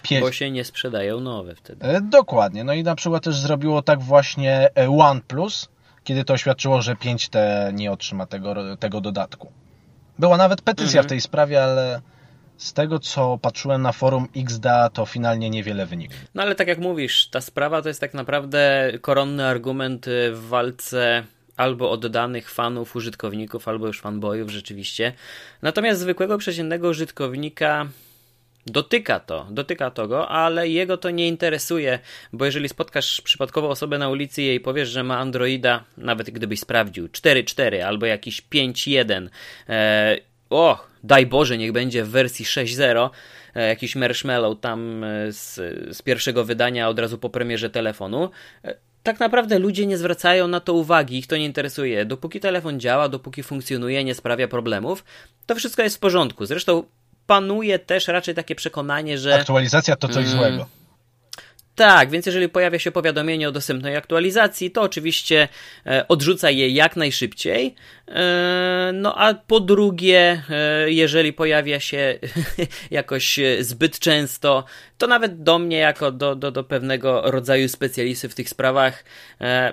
pieśń. 0.03 0.25
Bo 0.25 0.33
się 0.33 0.51
nie 0.51 0.65
sprzedają 0.65 1.21
nowe 1.21 1.55
wtedy. 1.55 1.87
E, 1.87 2.01
Dokładnie. 2.01 2.65
No 2.65 2.73
i 2.73 2.83
na 2.83 2.95
przykład 2.95 3.25
też 3.25 3.37
zrobiło 3.39 3.83
tak 3.83 4.01
właśnie 4.01 4.71
e, 4.79 4.91
OnePlus, 4.91 5.69
kiedy 6.05 6.25
to 6.25 6.35
oświadczyło, 6.35 6.83
że 6.83 6.95
5T 6.95 7.39
nie 7.73 7.93
otrzyma 7.93 8.27
tego, 8.27 8.77
tego 8.77 9.01
dodatku. 9.01 9.53
Była 10.19 10.37
nawet 10.37 10.63
petycja 10.63 11.01
mhm. 11.01 11.05
w 11.05 11.09
tej 11.09 11.21
sprawie, 11.21 11.65
ale 11.65 12.01
z 12.57 12.73
tego, 12.73 12.99
co 12.99 13.39
patrzyłem 13.39 13.83
na 13.83 13.93
forum 13.93 14.29
XDA, 14.37 14.91
to 14.91 15.07
finalnie 15.07 15.51
niewiele 15.51 15.87
wynikło. 15.87 16.17
No 16.35 16.43
ale 16.43 16.55
tak 16.55 16.69
jak 16.69 16.79
mówisz, 16.79 17.29
ta 17.29 17.41
sprawa 17.41 17.83
to 17.83 17.89
jest 17.89 18.01
tak 18.01 18.15
naprawdę 18.15 18.93
koronny 19.01 19.47
argument 19.47 20.07
w 20.33 20.49
walce 20.49 21.25
albo 21.57 21.91
oddanych 21.91 22.51
fanów, 22.51 22.97
użytkowników, 22.97 23.69
albo 23.69 23.87
już 23.87 24.01
fanboyów 24.01 24.51
rzeczywiście. 24.51 25.13
Natomiast 25.63 26.01
zwykłego, 26.01 26.39
przeciętnego 26.39 26.89
użytkownika 26.89 27.87
dotyka 28.67 29.21
to, 29.21 29.47
dotyka 29.51 29.91
to 29.91 30.09
go, 30.09 30.29
ale 30.29 30.69
jego 30.69 30.97
to 30.97 31.11
nie 31.11 31.29
interesuje, 31.29 31.99
bo 32.33 32.45
jeżeli 32.45 32.69
spotkasz 32.69 33.21
przypadkowo 33.21 33.69
osobę 33.69 33.99
na 33.99 34.09
ulicy 34.09 34.43
i 34.43 34.47
jej 34.47 34.61
powiesz, 34.61 34.89
że 34.89 35.05
ma 35.05 35.19
Androida, 35.19 35.85
nawet 35.97 36.31
gdybyś 36.31 36.61
sprawdził 36.61 37.07
4.4 37.09 37.81
albo 37.81 38.07
jakiś 38.07 38.43
5.1, 38.43 39.29
e, 39.69 40.19
o, 40.51 40.87
daj 41.05 41.27
Boże, 41.27 41.59
niech 41.59 41.73
będzie 41.73 42.05
w 42.05 42.09
wersji 42.09 42.45
6.0, 42.45 43.11
e, 43.55 43.69
jakiś 43.69 43.97
marshmallow 43.97 44.61
tam 44.61 45.05
e, 45.05 45.33
z, 45.33 45.55
z 45.97 46.03
pierwszego 46.03 46.45
wydania 46.45 46.89
od 46.89 46.99
razu 46.99 47.19
po 47.19 47.31
premierze 47.31 47.71
telefonu, 47.71 48.31
e, 48.65 48.75
tak 49.03 49.21
naprawdę 49.21 49.59
ludzie 49.59 49.87
nie 49.87 49.99
zwracają 49.99 50.49
na 50.49 50.61
to 50.61 50.75
uwagi, 50.75 51.19
ich 51.19 51.27
to 51.27 51.37
nie 51.37 51.45
interesuje. 51.45 52.05
Dopóki 52.05 52.41
telefon 52.41 52.81
działa, 52.81 53.09
dopóki 53.09 53.43
funkcjonuje, 53.43 54.05
nie 54.05 54.15
sprawia 54.15 54.49
problemów, 54.49 55.05
to 55.47 55.55
wszystko 55.55 55.83
jest 55.83 55.97
w 55.97 55.99
porządku. 55.99 56.47
Zresztą 56.47 56.83
panuje 57.27 57.79
też 57.79 58.09
raczej 58.09 58.35
takie 58.35 58.55
przekonanie, 58.55 59.19
że. 59.19 59.35
Aktualizacja 59.35 59.97
to 59.97 60.09
coś 60.09 60.27
mm, 60.27 60.39
złego. 60.39 60.67
Tak, 61.75 62.11
więc 62.11 62.27
jeżeli 62.27 62.49
pojawia 62.49 62.79
się 62.79 62.93
powiadomienie 62.93 63.49
o 63.49 63.53
dostępnej 63.53 63.97
aktualizacji, 63.97 64.71
to 64.71 64.83
oczywiście 64.83 65.49
e, 65.87 66.09
odrzuca 66.09 66.51
je 66.51 66.69
jak 66.69 66.97
najszybciej. 66.97 67.75
E, 68.09 68.91
no 68.95 69.19
a 69.19 69.35
po 69.35 69.61
drugie, 69.61 70.43
e, 70.51 70.91
jeżeli 70.91 71.33
pojawia 71.33 71.81
się 71.81 72.19
jakoś 72.91 73.41
zbyt 73.61 73.99
często, 73.99 74.65
to 74.99 75.07
nawet 75.07 75.43
do 75.43 75.59
mnie, 75.59 75.77
jako 75.77 76.11
do, 76.13 76.37
do, 76.37 76.51
do 76.51 76.65
pewnego 76.65 77.23
rodzaju 77.31 77.69
specjalisty 77.69 78.29
w 78.29 78.35
tych 78.35 78.49
sprawach, 78.49 79.05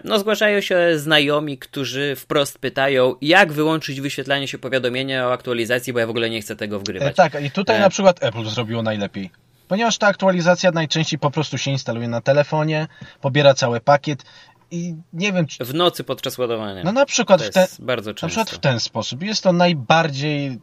no 0.04 0.20
zgłaszają 0.20 0.62
się 0.62 1.00
znajomi, 1.00 1.58
którzy 1.58 2.16
wprost 2.16 2.60
pytają, 2.60 3.16
jak 3.22 3.54
wyłączyć 3.54 4.02
wyświetlanie 4.02 4.48
się 4.48 4.58
powiadomienia 4.58 5.28
o 5.28 5.34
aktualizacji, 5.34 5.94
bo 5.94 6.00
ja 6.00 6.08
w 6.08 6.10
ogóle 6.10 6.30
nie 6.30 6.42
chcę 6.42 6.56
tego 6.56 6.80
wgrywać. 6.80 7.16
tak, 7.16 7.44
i 7.44 7.52
tutaj 7.52 7.80
na 7.80 7.90
przykład 7.90 8.24
Apple 8.24 8.46
zrobiło 8.46 8.84
najlepiej 8.84 9.30
ponieważ 9.72 9.98
ta 9.98 10.08
aktualizacja 10.08 10.72
najczęściej 10.72 11.20
po 11.20 11.32
prostu 11.32 11.58
się 11.58 11.72
instaluje 11.72 12.08
na 12.08 12.22
telefonie, 12.22 12.88
pobiera 13.22 13.54
cały 13.54 13.80
pakiet 13.80 14.24
i 14.72 14.96
nie 15.14 15.34
wiem 15.34 15.48
czy... 15.48 15.66
W 15.66 15.74
nocy 15.74 16.04
podczas 16.04 16.38
ładowania. 16.38 16.84
No 16.84 16.92
na 16.92 17.06
przykład, 17.06 17.42
w, 17.42 17.50
te... 17.50 17.68
bardzo 17.80 18.14
często. 18.14 18.40
na 18.40 18.46
przykład 18.46 18.60
w 18.60 18.60
ten 18.64 18.80
sposób. 18.80 19.24
Jest 19.24 19.44
to 19.44 19.54
najbardziej 19.54 20.60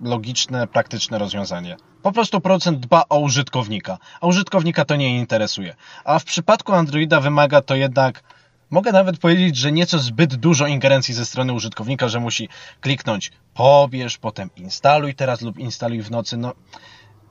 logiczne, 0.00 0.66
praktyczne 0.66 1.18
rozwiązanie. 1.18 1.76
Po 2.02 2.12
prostu 2.12 2.40
producent 2.40 2.80
dba 2.80 3.04
o 3.08 3.18
użytkownika, 3.18 3.98
a 4.20 4.26
użytkownika 4.26 4.84
to 4.84 4.96
nie 4.96 5.18
interesuje. 5.18 5.76
A 6.04 6.18
w 6.18 6.24
przypadku 6.24 6.72
Androida 6.72 7.20
wymaga 7.20 7.62
to 7.62 7.74
jednak 7.74 8.22
Mogę 8.70 8.92
nawet 8.92 9.18
powiedzieć, 9.18 9.56
że 9.56 9.72
nieco 9.72 9.98
zbyt 9.98 10.34
dużo 10.34 10.66
ingerencji 10.66 11.14
ze 11.14 11.26
strony 11.26 11.52
użytkownika, 11.52 12.08
że 12.08 12.20
musi 12.20 12.48
kliknąć 12.80 13.32
pobierz, 13.54 14.18
potem 14.18 14.50
instaluj 14.56 15.14
teraz 15.14 15.40
lub 15.40 15.58
instaluj 15.58 16.02
w 16.02 16.10
nocy. 16.10 16.36
No, 16.36 16.52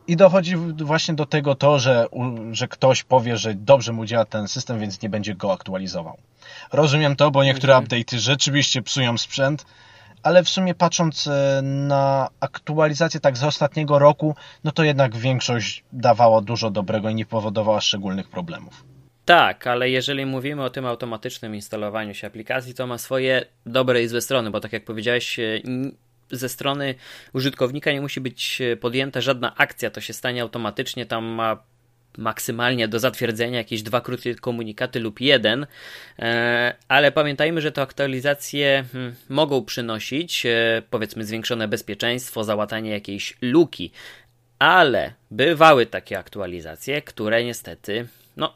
i 0.09 0.15
dochodzi 0.15 0.55
właśnie 0.75 1.13
do 1.13 1.25
tego 1.25 1.55
to, 1.55 1.79
że, 1.79 2.05
że 2.51 2.67
ktoś 2.67 3.03
powie, 3.03 3.37
że 3.37 3.53
dobrze 3.53 3.93
mu 3.93 4.05
działa 4.05 4.25
ten 4.25 4.47
system, 4.47 4.79
więc 4.79 5.01
nie 5.01 5.09
będzie 5.09 5.35
go 5.35 5.53
aktualizował. 5.53 6.17
Rozumiem 6.73 7.15
to, 7.15 7.31
bo 7.31 7.43
niektóre 7.43 7.73
update'y 7.73 8.17
rzeczywiście 8.17 8.81
psują 8.81 9.17
sprzęt, 9.17 9.65
ale 10.23 10.43
w 10.43 10.49
sumie 10.49 10.75
patrząc 10.75 11.27
e, 11.27 11.61
na 11.63 12.27
aktualizację 12.39 13.19
tak 13.19 13.37
z 13.37 13.43
ostatniego 13.43 13.99
roku, 13.99 14.35
no 14.63 14.71
to 14.71 14.83
jednak 14.83 15.17
większość 15.17 15.83
dawała 15.93 16.41
dużo 16.41 16.69
dobrego 16.69 17.09
i 17.09 17.15
nie 17.15 17.25
powodowała 17.25 17.81
szczególnych 17.81 18.29
problemów. 18.29 18.83
Tak, 19.25 19.67
ale 19.67 19.89
jeżeli 19.89 20.25
mówimy 20.25 20.63
o 20.63 20.69
tym 20.69 20.85
automatycznym 20.85 21.55
instalowaniu 21.55 22.13
się 22.13 22.27
aplikacji, 22.27 22.73
to 22.73 22.87
ma 22.87 22.97
swoje 22.97 23.45
dobre 23.65 24.03
i 24.03 24.07
złe 24.07 24.21
strony, 24.21 24.51
bo 24.51 24.59
tak 24.59 24.73
jak 24.73 24.85
powiedziałeś, 24.85 25.39
e, 25.39 25.61
ze 26.31 26.49
strony 26.49 26.95
użytkownika 27.33 27.91
nie 27.91 28.01
musi 28.01 28.21
być 28.21 28.61
e, 28.61 28.77
podjęta 28.77 29.21
żadna 29.21 29.55
akcja, 29.55 29.89
to 29.89 30.01
się 30.01 30.13
stanie 30.13 30.41
automatycznie, 30.41 31.05
tam 31.05 31.25
ma 31.25 31.63
maksymalnie 32.17 32.87
do 32.87 32.99
zatwierdzenia 32.99 33.57
jakieś 33.57 33.81
dwa 33.83 34.01
krótkie 34.01 34.35
komunikaty 34.35 34.99
lub 34.99 35.21
jeden, 35.21 35.67
e, 36.19 36.75
ale 36.87 37.11
pamiętajmy, 37.11 37.61
że 37.61 37.71
te 37.71 37.81
aktualizacje 37.81 38.85
hmm, 38.91 39.15
mogą 39.29 39.65
przynosić 39.65 40.45
e, 40.45 40.81
powiedzmy 40.89 41.23
zwiększone 41.23 41.67
bezpieczeństwo, 41.67 42.43
załatanie 42.43 42.91
jakiejś 42.91 43.37
luki, 43.41 43.91
ale 44.59 45.13
bywały 45.31 45.85
takie 45.85 46.19
aktualizacje, 46.19 47.01
które 47.01 47.43
niestety 47.43 48.07
no, 48.37 48.53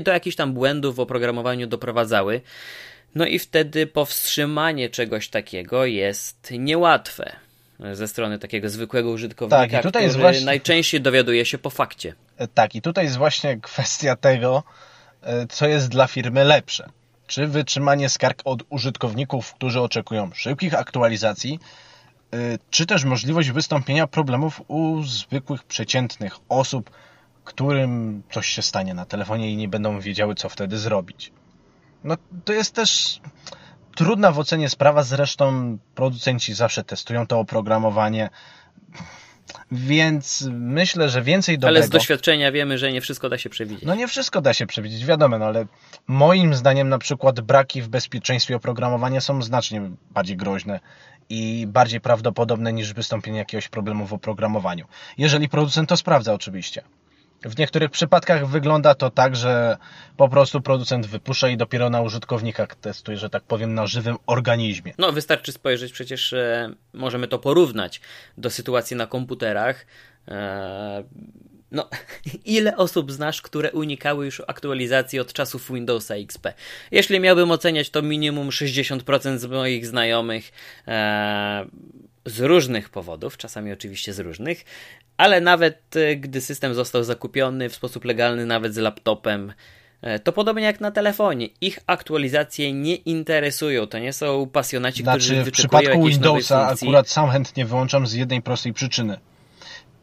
do 0.00 0.12
jakichś 0.12 0.36
tam 0.36 0.54
błędów 0.54 0.96
w 0.96 1.00
oprogramowaniu 1.00 1.66
doprowadzały. 1.66 2.40
No 3.14 3.26
i 3.26 3.38
wtedy 3.38 3.86
powstrzymanie 3.86 4.90
czegoś 4.90 5.28
takiego 5.28 5.86
jest 5.86 6.50
niełatwe 6.50 7.36
ze 7.92 8.08
strony 8.08 8.38
takiego 8.38 8.68
zwykłego 8.68 9.10
użytkownika, 9.10 9.82
tak, 9.82 9.92
który 9.92 10.08
właśnie... 10.08 10.44
najczęściej 10.44 11.00
dowiaduje 11.00 11.44
się 11.44 11.58
po 11.58 11.70
fakcie. 11.70 12.14
E, 12.36 12.48
tak, 12.48 12.74
i 12.74 12.82
tutaj 12.82 13.04
jest 13.04 13.16
właśnie 13.16 13.56
kwestia 13.60 14.16
tego, 14.16 14.62
e, 15.22 15.46
co 15.46 15.68
jest 15.68 15.88
dla 15.88 16.06
firmy 16.06 16.44
lepsze. 16.44 16.88
Czy 17.26 17.46
wytrzymanie 17.46 18.08
skarg 18.08 18.42
od 18.44 18.62
użytkowników, 18.68 19.54
którzy 19.54 19.80
oczekują 19.80 20.30
szybkich 20.34 20.74
aktualizacji, 20.74 21.58
e, 22.32 22.36
czy 22.70 22.86
też 22.86 23.04
możliwość 23.04 23.50
wystąpienia 23.50 24.06
problemów 24.06 24.62
u 24.68 25.02
zwykłych, 25.02 25.64
przeciętnych 25.64 26.36
osób, 26.48 26.90
którym 27.44 28.22
coś 28.32 28.48
się 28.48 28.62
stanie 28.62 28.94
na 28.94 29.04
telefonie 29.04 29.52
i 29.52 29.56
nie 29.56 29.68
będą 29.68 30.00
wiedziały, 30.00 30.34
co 30.34 30.48
wtedy 30.48 30.78
zrobić. 30.78 31.32
No 32.04 32.16
to 32.44 32.52
jest 32.52 32.74
też 32.74 33.20
trudna 33.96 34.32
w 34.32 34.38
ocenie 34.38 34.68
sprawa, 34.68 35.02
zresztą 35.02 35.78
producenci 35.94 36.54
zawsze 36.54 36.84
testują 36.84 37.26
to 37.26 37.38
oprogramowanie. 37.38 38.30
Więc 39.72 40.48
myślę, 40.50 41.08
że 41.08 41.22
więcej 41.22 41.58
dobrego... 41.58 41.78
Ale 41.78 41.86
z 41.86 41.90
doświadczenia 41.90 42.52
wiemy, 42.52 42.78
że 42.78 42.92
nie 42.92 43.00
wszystko 43.00 43.28
da 43.28 43.38
się 43.38 43.50
przewidzieć. 43.50 43.84
No 43.84 43.94
nie 43.94 44.08
wszystko 44.08 44.40
da 44.40 44.54
się 44.54 44.66
przewidzieć, 44.66 45.04
wiadomo, 45.04 45.38
no 45.38 45.44
ale 45.44 45.66
moim 46.06 46.54
zdaniem 46.54 46.88
na 46.88 46.98
przykład 46.98 47.40
braki 47.40 47.82
w 47.82 47.88
bezpieczeństwie 47.88 48.56
oprogramowania 48.56 49.20
są 49.20 49.42
znacznie 49.42 49.90
bardziej 50.10 50.36
groźne 50.36 50.80
i 51.28 51.66
bardziej 51.68 52.00
prawdopodobne 52.00 52.72
niż 52.72 52.92
wystąpienie 52.92 53.38
jakiegoś 53.38 53.68
problemu 53.68 54.06
w 54.06 54.12
oprogramowaniu. 54.12 54.86
Jeżeli 55.18 55.48
producent 55.48 55.88
to 55.88 55.96
sprawdza 55.96 56.34
oczywiście. 56.34 56.82
W 57.46 57.58
niektórych 57.58 57.90
przypadkach 57.90 58.46
wygląda 58.46 58.94
to 58.94 59.10
tak, 59.10 59.36
że 59.36 59.76
po 60.16 60.28
prostu 60.28 60.60
producent 60.60 61.06
wypuszcza 61.06 61.48
i 61.48 61.56
dopiero 61.56 61.90
na 61.90 62.00
użytkownikach 62.00 62.74
testuje, 62.74 63.18
że 63.18 63.30
tak 63.30 63.42
powiem, 63.42 63.74
na 63.74 63.86
żywym 63.86 64.16
organizmie. 64.26 64.94
No, 64.98 65.12
wystarczy 65.12 65.52
spojrzeć, 65.52 65.92
przecież 65.92 66.32
e, 66.32 66.70
możemy 66.92 67.28
to 67.28 67.38
porównać 67.38 68.00
do 68.38 68.50
sytuacji 68.50 68.96
na 68.96 69.06
komputerach. 69.06 69.86
E, 70.28 71.04
no, 71.72 71.88
ile 72.44 72.76
osób 72.76 73.12
znasz, 73.12 73.42
które 73.42 73.72
unikały 73.72 74.24
już 74.24 74.42
aktualizacji 74.46 75.20
od 75.20 75.32
czasów 75.32 75.72
Windowsa 75.72 76.14
XP? 76.14 76.46
Jeśli 76.90 77.20
miałbym 77.20 77.50
oceniać, 77.50 77.90
to 77.90 78.02
minimum 78.02 78.48
60% 78.48 79.38
z 79.38 79.46
moich 79.46 79.86
znajomych 79.86 80.52
e, 80.88 81.66
z 82.26 82.40
różnych 82.40 82.90
powodów, 82.90 83.36
czasami 83.36 83.72
oczywiście 83.72 84.12
z 84.12 84.18
różnych, 84.18 84.64
ale 85.16 85.40
nawet 85.40 85.96
e, 85.96 86.16
gdy 86.16 86.40
system 86.40 86.74
został 86.74 87.04
zakupiony 87.04 87.68
w 87.68 87.74
sposób 87.74 88.04
legalny, 88.04 88.46
nawet 88.46 88.74
z 88.74 88.78
laptopem, 88.78 89.52
e, 90.02 90.18
to 90.18 90.32
podobnie 90.32 90.62
jak 90.62 90.80
na 90.80 90.90
telefonie, 90.90 91.48
ich 91.60 91.78
aktualizacje 91.86 92.72
nie 92.72 92.94
interesują. 92.94 93.86
To 93.86 93.98
nie 93.98 94.12
są 94.12 94.46
pasjonaci, 94.46 95.02
znaczy, 95.02 95.18
którzy 95.18 95.44
wyczekują 95.44 95.80
w 95.80 95.84
przypadku 95.84 96.06
Windowsa 96.06 96.68
akurat 96.68 97.08
sam 97.08 97.30
chętnie 97.30 97.66
wyłączam 97.66 98.06
z 98.06 98.12
jednej 98.12 98.42
prostej 98.42 98.72
przyczyny. 98.72 99.18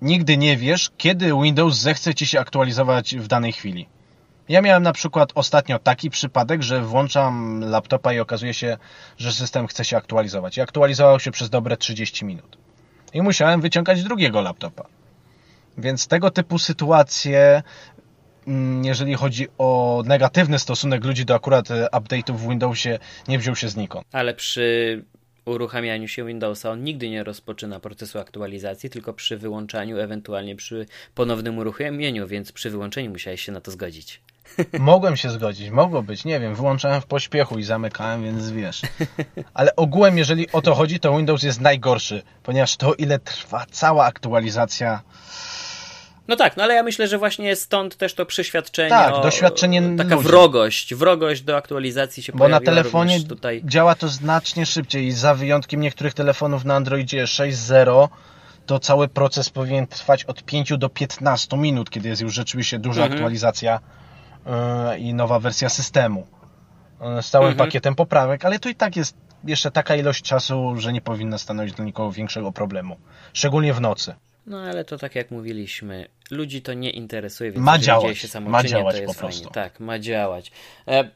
Nigdy 0.02 0.38
nie 0.38 0.58
wiesz, 0.58 0.90
kiedy 0.98 1.26
Windows 1.44 1.76
zechce 1.76 2.14
ci 2.14 2.26
się 2.26 2.40
aktualizować 2.40 3.16
w 3.16 3.28
danej 3.28 3.54
chwili. 3.54 3.88
Ja 4.50 4.62
miałem 4.62 4.84
na 4.84 4.94
przykład 4.94 5.32
ostatnio 5.36 5.80
taki 5.80 6.10
przypadek, 6.10 6.64
że 6.64 6.82
włączam 6.82 7.64
laptopa 7.64 8.14
i 8.14 8.20
okazuje 8.20 8.54
się, 8.54 8.78
że 9.18 9.32
system 9.32 9.68
chce 9.68 9.86
się 9.86 9.98
aktualizować. 9.98 10.58
I 10.58 10.62
aktualizował 10.62 11.20
się 11.20 11.32
przez 11.32 11.50
dobre 11.50 11.78
30 11.78 12.26
minut. 12.26 12.58
I 13.14 13.22
musiałem 13.22 13.62
wyciągać 13.62 14.04
drugiego 14.04 14.42
laptopa. 14.42 14.86
Więc 15.78 16.08
tego 16.08 16.32
typu 16.32 16.60
sytuacje, 16.60 17.64
mm, 18.48 18.86
jeżeli 18.86 19.14
chodzi 19.14 19.48
o 19.58 20.02
negatywny 20.06 20.60
stosunek 20.60 21.06
ludzi 21.06 21.26
do 21.26 21.36
akurat 21.36 21.72
e, 21.72 21.88
update'ów 21.92 22.36
w 22.36 22.50
Windowsie, 22.50 23.00
nie 23.28 23.40
wziął 23.40 23.56
się 23.56 23.70
znikąd. 23.70 24.06
Ale 24.12 24.34
przy 24.34 25.04
uruchamianiu 25.46 26.08
się 26.08 26.26
Windowsa 26.26 26.72
on 26.72 26.84
nigdy 26.84 27.10
nie 27.10 27.24
rozpoczyna 27.24 27.80
procesu 27.80 28.20
aktualizacji, 28.20 28.90
tylko 28.90 29.14
przy 29.14 29.38
wyłączaniu, 29.38 29.98
ewentualnie 29.98 30.56
przy 30.56 30.86
ponownym 31.16 31.58
uruchomieniu, 31.58 32.28
więc 32.28 32.52
przy 32.52 32.70
wyłączeniu 32.70 33.12
musiałeś 33.12 33.42
się 33.42 33.52
na 33.52 33.62
to 33.62 33.72
zgodzić. 33.72 34.22
Mogłem 34.80 35.18
się 35.18 35.30
zgodzić, 35.30 35.70
mogło 35.70 36.04
być, 36.04 36.26
nie 36.26 36.40
wiem, 36.40 36.56
wyłączałem 36.56 37.02
w 37.02 37.06
pośpiechu 37.06 37.60
i 37.60 37.64
zamykałem, 37.64 38.24
więc 38.24 38.52
wiesz. 38.52 38.82
Ale 39.54 39.76
ogółem, 39.76 40.18
jeżeli 40.18 40.52
o 40.52 40.62
to 40.62 40.76
chodzi, 40.76 41.00
to 41.00 41.18
Windows 41.18 41.44
jest 41.44 41.62
najgorszy, 41.62 42.24
ponieważ 42.44 42.78
to 42.78 42.94
ile 42.94 43.20
trwa 43.20 43.66
cała 43.72 44.06
aktualizacja. 44.06 45.02
No 46.28 46.36
tak, 46.36 46.58
no 46.58 46.64
ale 46.64 46.74
ja 46.74 46.84
myślę, 46.84 47.08
że 47.08 47.18
właśnie 47.18 47.56
stąd 47.56 47.98
też 47.98 48.14
to 48.14 48.26
przeświadczenie. 48.26 48.90
Tak, 48.90 49.14
o, 49.14 49.22
doświadczenie 49.22 49.82
Taka 49.98 50.16
ludzi. 50.16 50.28
wrogość, 50.28 50.96
wrogość 50.96 51.42
do 51.42 51.58
aktualizacji 51.58 52.24
się 52.24 52.34
Bo 52.36 52.48
na 52.48 52.60
telefonie 52.60 53.20
działa 53.64 53.96
to 53.96 54.08
znacznie 54.08 54.66
szybciej. 54.66 55.12
Za 55.12 55.36
wyjątkiem 55.36 55.82
niektórych 55.82 56.14
telefonów 56.14 56.66
na 56.66 56.76
Androidzie 56.76 57.24
6.0 57.24 58.08
to 58.66 58.80
cały 58.80 59.08
proces 59.08 59.50
powinien 59.50 59.88
trwać 59.88 60.24
od 60.24 60.44
5 60.44 60.78
do 60.78 60.90
15 60.90 61.58
minut, 61.58 61.90
kiedy 61.90 62.10
jest 62.10 62.22
już 62.22 62.34
rzeczywiście 62.34 62.80
duża 62.80 63.02
Mhm. 63.02 63.14
aktualizacja 63.14 63.80
i 65.00 65.14
nowa 65.14 65.40
wersja 65.40 65.70
systemu. 65.70 66.28
Yy, 67.16 67.22
Z 67.24 67.30
całym 67.30 67.50
Mhm. 67.50 67.68
pakietem 67.68 67.96
poprawek, 67.96 68.46
ale 68.46 68.60
to 68.60 68.70
i 68.70 68.76
tak 68.76 68.96
jest 68.96 69.18
jeszcze 69.44 69.72
taka 69.72 69.96
ilość 69.96 70.24
czasu, 70.24 70.74
że 70.78 70.94
nie 70.94 71.02
powinna 71.02 71.38
stanowić 71.38 71.74
dla 71.74 71.86
nikogo 71.86 72.12
większego 72.12 72.52
problemu. 72.52 72.98
Szczególnie 73.34 73.74
w 73.74 73.82
nocy. 73.82 74.16
No 74.48 74.62
ale 74.62 74.86
to 74.86 74.98
tak 74.98 75.16
jak 75.16 75.32
mówiliśmy, 75.32 76.08
ludzi 76.32 76.62
to 76.62 76.74
nie 76.74 76.90
interesuje, 76.90 77.52
więc 77.52 77.66
Ma 77.66 77.78
działać, 77.78 78.04
dzieje 78.04 78.16
się 78.16 78.40
ma 78.40 78.64
działać 78.64 78.96
to 78.96 79.02
jest 79.02 79.14
po 79.14 79.20
fajnie. 79.22 79.36
prostu. 79.38 79.54
Tak, 79.54 79.80
ma 79.80 80.00
działać. 80.00 80.52
E, 80.88 81.10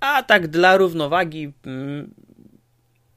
a 0.00 0.22
tak 0.22 0.48
dla 0.48 0.76
równowagi 0.76 1.52
mm, 1.66 2.14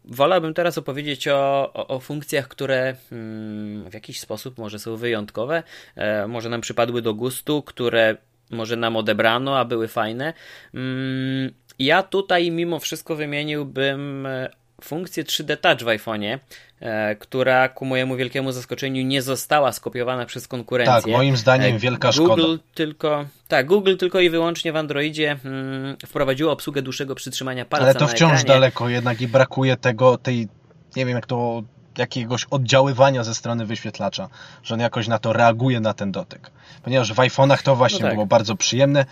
wolałbym 0.06 0.54
teraz 0.54 0.78
opowiedzieć 0.78 1.28
o, 1.28 1.72
o, 1.74 1.88
o 1.88 2.00
funkcjach, 2.00 2.48
które 2.48 2.96
mm, 3.12 3.90
w 3.90 3.94
jakiś 3.94 4.20
sposób 4.20 4.58
może 4.58 4.80
są 4.80 4.96
wyjątkowe, 4.96 5.64
e, 5.96 6.28
może 6.28 6.50
nam 6.50 6.62
przypadły 6.62 7.02
do 7.02 7.14
gustu, 7.14 7.64
które 7.64 8.18
może 8.52 8.76
nam 8.76 8.96
odebrano, 8.96 9.60
a 9.60 9.66
były 9.66 9.88
fajne. 9.88 10.34
Mm, 10.74 11.52
ja 11.80 12.04
tutaj 12.04 12.52
mimo 12.52 12.80
wszystko 12.80 13.16
wymieniłbym 13.16 14.26
e, 14.26 14.50
funkcję 14.82 15.24
3D 15.24 15.58
Touch 15.58 15.80
w 15.80 15.86
iPhone'ie, 15.86 16.40
e, 16.80 17.16
która 17.16 17.70
ku 17.70 17.86
mojemu 17.86 18.16
wielkiemu 18.16 18.52
zaskoczeniu 18.52 19.04
nie 19.04 19.22
została 19.22 19.72
skopiowana 19.72 20.26
przez 20.26 20.48
konkurencję. 20.48 20.96
Tak, 20.96 21.06
moim 21.08 21.38
zdaniem 21.38 21.76
E, 21.76 21.80
wielka 21.80 22.12
Google 22.18 22.42
szkoda. 22.42 22.64
tylko, 22.74 23.26
tak, 23.48 23.66
Google 23.68 23.96
tylko 23.96 24.20
i 24.20 24.30
wyłącznie 24.30 24.72
w 24.72 24.76
Androidzie 24.76 25.38
mm, 25.46 25.98
wprowadziło 26.06 26.52
obsługę 26.52 26.82
dłuższego 26.82 27.16
przytrzymania 27.16 27.66
palca 27.66 27.86
Ale 27.86 27.96
to 27.96 28.08
wciąż 28.08 28.32
ekranie. 28.32 28.46
daleko 28.46 28.90
jednak 28.90 29.22
i 29.22 29.28
brakuje 29.28 29.78
tego, 29.78 30.18
tej, 30.18 30.48
nie 30.96 31.06
wiem 31.06 31.16
jak 31.16 31.26
to, 31.26 31.64
jakiegoś 32.00 32.46
oddziaływania 32.46 33.24
ze 33.24 33.36
strony 33.36 33.66
wyświetlacza, 33.66 34.30
że 34.64 34.74
on 34.74 34.80
jakoś 34.80 35.08
na 35.08 35.20
to 35.20 35.34
reaguje, 35.34 35.80
na 35.80 35.94
ten 35.94 36.12
dotyk. 36.12 36.52
Ponieważ 36.84 37.14
w 37.14 37.18
iPhone'ach 37.18 37.62
to 37.64 37.76
właśnie 37.76 38.00
No 38.00 38.06
tak. 38.06 38.14
było 38.14 38.26
bardzo 38.26 38.56
przyjemne, 38.56 39.06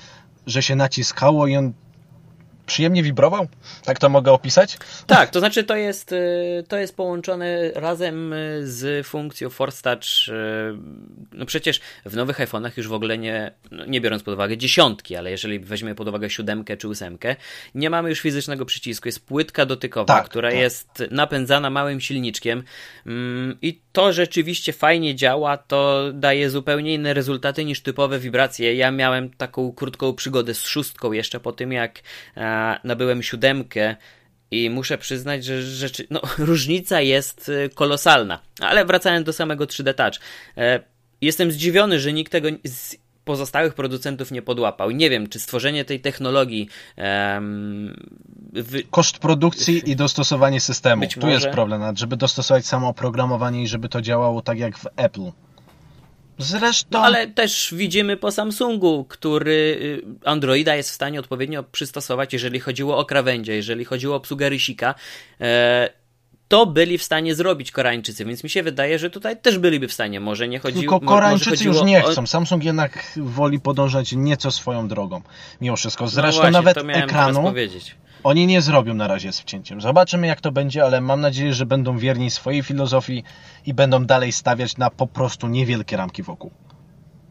że 0.48 0.63
się 0.63 0.76
naciskało 0.76 1.48
i 1.48 1.58
on 1.58 1.74
przyjemnie 2.65 3.04
wibrował? 3.04 3.47
Tak 3.86 3.99
to 3.99 4.10
mogę 4.10 4.32
opisać? 4.32 4.78
Tak, 5.08 5.30
to 5.30 5.39
znaczy 5.39 5.63
to 5.63 5.75
jest, 5.75 6.12
y, 6.12 6.63
to 6.67 6.78
jest 6.78 6.95
połączone 6.95 7.71
razem 7.75 8.34
y, 8.34 8.62
z 8.67 9.08
funkcją 9.08 9.49
Force 9.49 9.82
Touch. 9.82 10.04
y, 10.30 10.32
No 11.34 11.45
przecież 11.45 11.80
w 12.06 12.15
nowych 12.15 12.38
iPhone'ach 12.39 12.71
już 12.78 12.88
w 12.88 12.93
ogóle 12.93 13.17
nie, 13.17 13.51
no 13.71 13.86
nie 13.86 14.01
biorąc 14.01 14.23
pod 14.23 14.34
uwagę 14.34 14.58
dziesiątki, 14.58 15.15
ale 15.15 15.32
jeżeli 15.32 15.60
weźmiemy 15.60 15.95
pod 15.95 16.08
uwagę 16.08 16.30
siódemkę 16.30 16.78
czy 16.78 16.88
ósemkę, 16.88 17.36
nie 17.75 17.89
mamy 17.89 18.10
już 18.10 18.19
fizycznego 18.19 18.65
przycisku, 18.65 19.08
jest 19.08 19.25
płytka 19.25 19.65
dotykowa, 19.65 20.06
Tak, 20.06 20.25
która 20.25 20.49
tak. 20.49 20.60
jest 20.60 21.04
napędzana 21.12 21.69
małym 21.69 22.01
silniczkiem 22.01 22.63
mm, 23.06 23.58
i 23.62 23.82
to 23.91 24.13
rzeczywiście 24.13 24.73
fajnie 24.73 25.15
działa, 25.15 25.58
to 25.58 26.04
daje 26.13 26.49
zupełnie 26.49 26.93
inne 26.93 27.13
rezultaty 27.13 27.65
niż 27.65 27.82
typowe 27.82 28.19
wibracje. 28.19 28.75
Ja 28.75 28.91
miałem 28.91 29.30
taką 29.30 29.71
krótką 29.71 30.13
przygodę 30.13 30.54
z 30.54 30.62
szóstką 30.63 31.12
jeszcze 31.12 31.39
po 31.39 31.51
tym, 31.51 31.71
jak 31.71 31.99
nabyłem 32.84 33.24
siódemkę 33.24 33.96
i 34.52 34.70
muszę 34.70 34.98
przyznać, 34.98 35.46
że 35.46 35.63
rzeczy, 35.63 36.08
no, 36.10 36.22
różnica 36.38 37.02
jest 37.02 37.50
y, 37.50 37.70
kolosalna. 37.76 38.39
Ale 38.60 38.86
wracając 38.86 39.26
do 39.26 39.34
samego 39.34 39.65
3D 39.65 39.94
Touch. 39.94 40.13
E, 40.58 40.80
Jestem 41.22 41.52
zdziwiony, 41.52 42.00
że 42.00 42.13
nikt 42.13 42.32
tego 42.32 42.50
z 42.63 42.96
pozostałych 43.26 43.74
producentów 43.74 44.32
nie 44.32 44.41
podłapał. 44.41 44.91
Nie 44.91 45.10
wiem, 45.10 45.30
czy 45.30 45.39
stworzenie 45.39 45.86
tej 45.86 46.00
technologii 46.00 46.70
wy, 48.54 48.84
Koszt 48.84 49.20
produkcji 49.20 49.89
i 49.91 49.96
dostosowanie 49.96 50.60
systemu. 50.60 51.00
Być 51.00 51.13
tu 51.13 51.20
może. 51.20 51.34
jest 51.34 51.48
problem, 51.48 51.98
żeby 51.98 52.18
dostosować 52.18 52.65
samo 52.65 52.88
oprogramowanie 52.88 53.63
i 53.63 53.68
żeby 53.68 53.89
to 53.89 54.02
działało 54.02 54.41
tak 54.41 54.60
jak 54.60 54.78
w 54.78 54.88
Apple. 54.96 55.32
Zresztą... 56.38 56.89
No 56.91 57.00
ale 57.06 57.28
też 57.28 57.74
widzimy 57.78 58.17
po 58.17 58.32
Samsungu, 58.32 59.06
który 59.10 59.78
y, 60.24 60.30
Androida 60.30 60.76
jest 60.76 60.89
w 60.89 60.93
stanie 60.93 61.19
odpowiednio 61.19 61.63
przystosować, 61.63 62.34
jeżeli 62.34 62.60
chodziło 62.60 62.98
o 62.98 63.06
krawędzie, 63.06 63.56
jeżeli 63.56 63.86
chodziło 63.86 64.13
o 64.13 64.17
obsługę 64.17 64.50
rysika. 64.50 64.95
E, 65.41 65.89
to 66.48 66.65
byli 66.65 66.98
w 66.98 67.04
stanie 67.04 67.36
zrobić 67.36 67.71
Koreańczycy, 67.71 68.26
więc 68.26 68.43
mi 68.43 68.50
się 68.50 68.63
wydaje, 68.63 69.00
że 69.00 69.10
tutaj 69.10 69.41
też 69.41 69.60
byliby 69.60 69.88
w 69.88 69.93
stanie. 69.93 70.19
Może 70.19 70.48
nie 70.48 70.60
chodziło 70.60 70.82
Tylko 70.82 71.00
Koreańczycy 71.00 71.63
już 71.63 71.84
nie 71.84 72.06
o- 72.06 72.08
chcą. 72.08 72.28
Samsung 72.28 72.63
jednak 72.63 73.12
woli 73.17 73.60
podążać 73.60 74.13
nieco 74.13 74.52
swoją 74.52 74.88
drogą. 74.88 75.21
Mimo 75.62 75.76
wszystko. 75.76 76.08
Zresztą 76.08 76.41
no 76.43 76.52
właśnie, 76.52 76.52
nawet 76.52 76.78
ekranu 76.78 77.34
teraz 77.34 77.38
powiedzieć. 77.38 77.95
Oni 78.26 78.48
nie 78.48 78.62
zrobią 78.62 78.94
na 78.94 79.08
razie 79.08 79.32
z 79.32 79.40
wcięciem. 79.40 79.82
Zobaczymy 79.82 80.28
jak 80.28 80.42
to 80.42 80.52
będzie, 80.52 80.84
ale 80.84 81.02
mam 81.02 81.22
nadzieję, 81.22 81.54
że 81.54 81.66
będą 81.66 81.98
wierni 81.98 82.32
swojej 82.32 82.64
filozofii 82.64 83.24
i 83.66 83.74
będą 83.74 84.06
dalej 84.06 84.32
stawiać 84.32 84.78
na 84.78 84.90
po 84.90 85.08
prostu 85.08 85.48
niewielkie 85.48 85.98
ramki 85.98 86.24
wokół. 86.24 86.52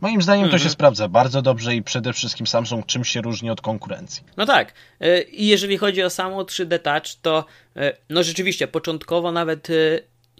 Moim 0.00 0.22
zdaniem 0.22 0.44
to 0.44 0.46
Mhm. 0.46 0.62
się 0.62 0.70
sprawdza 0.70 1.08
bardzo 1.08 1.42
dobrze 1.42 1.74
i 1.74 1.82
przede 1.82 2.12
wszystkim 2.12 2.46
Samsung 2.46 2.86
czym 2.86 3.04
się 3.04 3.20
różni 3.20 3.50
od 3.50 3.60
konkurencji. 3.60 4.22
No 4.36 4.46
tak. 4.46 4.72
E, 5.00 5.22
I 5.22 5.46
jeżeli 5.46 5.78
chodzi 5.78 6.02
o 6.02 6.10
samo 6.10 6.42
3D 6.42 6.78
Touch, 6.78 7.20
to 7.22 7.44
e, 7.76 7.92
no 8.10 8.22
rzeczywiście 8.22 8.68
początkowo 8.68 9.32
nawet 9.32 9.70
e, 9.70 9.74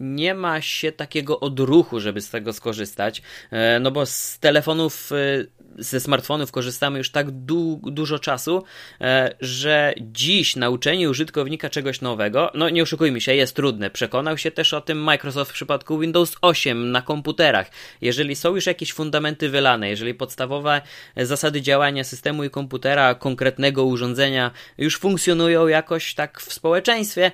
nie 0.01 0.35
ma 0.35 0.61
się 0.61 0.93
takiego 0.93 1.41
odruchu, 1.41 2.01
żeby 2.01 2.21
z 2.21 2.31
tego 2.31 2.53
skorzystać, 2.53 3.23
no 3.81 3.91
bo 3.91 4.07
z 4.07 4.39
telefonów, 4.39 5.11
ze 5.79 6.01
smartfonów 6.01 6.53
korzystamy 6.53 6.99
już 6.99 7.11
tak 7.11 7.31
du 7.31 7.81
dużo 7.83 8.19
czasu, 8.19 8.65
e, 9.01 9.35
że 9.41 9.95
dziś 10.01 10.57
nauczenie 10.57 11.11
użytkownika 11.11 11.71
czegoś 11.71 12.01
nowego, 12.01 12.51
no 12.55 12.69
nie 12.69 12.83
oszukujmy 12.83 13.21
się, 13.21 13.35
jest 13.35 13.57
trudne. 13.57 13.91
Przekonał 13.91 14.39
się 14.39 14.51
też 14.51 14.75
o 14.75 14.81
tym 14.81 14.99
Microsoft 14.99 15.51
w 15.51 15.55
przypadku 15.55 15.99
Windows 15.99 16.37
8 16.41 16.93
na 16.93 17.03
komputerach. 17.03 17.71
Jeżeli 18.01 18.37
są 18.37 18.55
już 18.55 18.67
jakieś 18.67 18.93
fundamenty 18.93 19.49
wylane, 19.49 19.89
jeżeli 19.89 20.15
podstawowe 20.15 20.83
zasady 21.17 21.63
działania 21.63 22.05
systemu 22.05 22.45
i 22.45 22.51
komputera, 22.51 23.15
konkretnego 23.15 23.85
urządzenia 23.85 24.51
już 24.79 24.99
funkcjonują 24.99 25.67
jakoś 25.67 26.15
tak 26.15 26.41
w 26.41 26.53
społeczeństwie, 26.53 27.33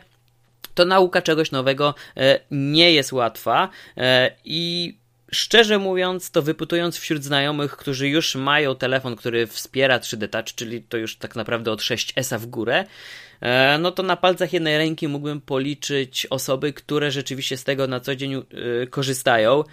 to 0.75 0.85
nauka 0.85 1.23
czegoś 1.23 1.51
nowego 1.51 1.95
e, 2.17 2.41
nie 2.51 2.93
jest 2.93 3.13
łatwa 3.13 3.69
e, 3.97 4.31
i 4.45 4.95
szczerze 5.33 5.79
mówiąc, 5.79 6.31
to 6.31 6.43
wypytując 6.43 6.99
wśród 6.99 7.25
znajomych, 7.25 7.77
którzy 7.77 8.09
już 8.09 8.35
mają 8.35 8.77
telefon, 8.77 9.17
który 9.17 9.47
wspiera 9.47 9.99
3D 9.99 10.29
Touch, 10.29 10.55
czyli 10.55 10.83
to 10.83 10.97
już 10.97 11.17
tak 11.17 11.37
naprawdę 11.37 11.73
od 11.73 11.81
6S 11.81 12.39
w 12.39 12.47
górę, 12.47 12.85
e, 13.41 13.79
no 13.79 13.91
to 13.91 14.03
na 14.03 14.17
palcach 14.17 14.53
jednej 14.53 14.79
ręki 14.79 15.09
mógłbym 15.09 15.41
policzyć 15.41 16.27
osoby, 16.31 16.73
które 16.73 17.11
rzeczywiście 17.11 17.57
z 17.57 17.65
tego 17.65 17.87
na 17.87 18.01
co 18.01 18.17
dzień 18.17 18.35
e, 18.35 18.43
korzystają. 18.87 19.65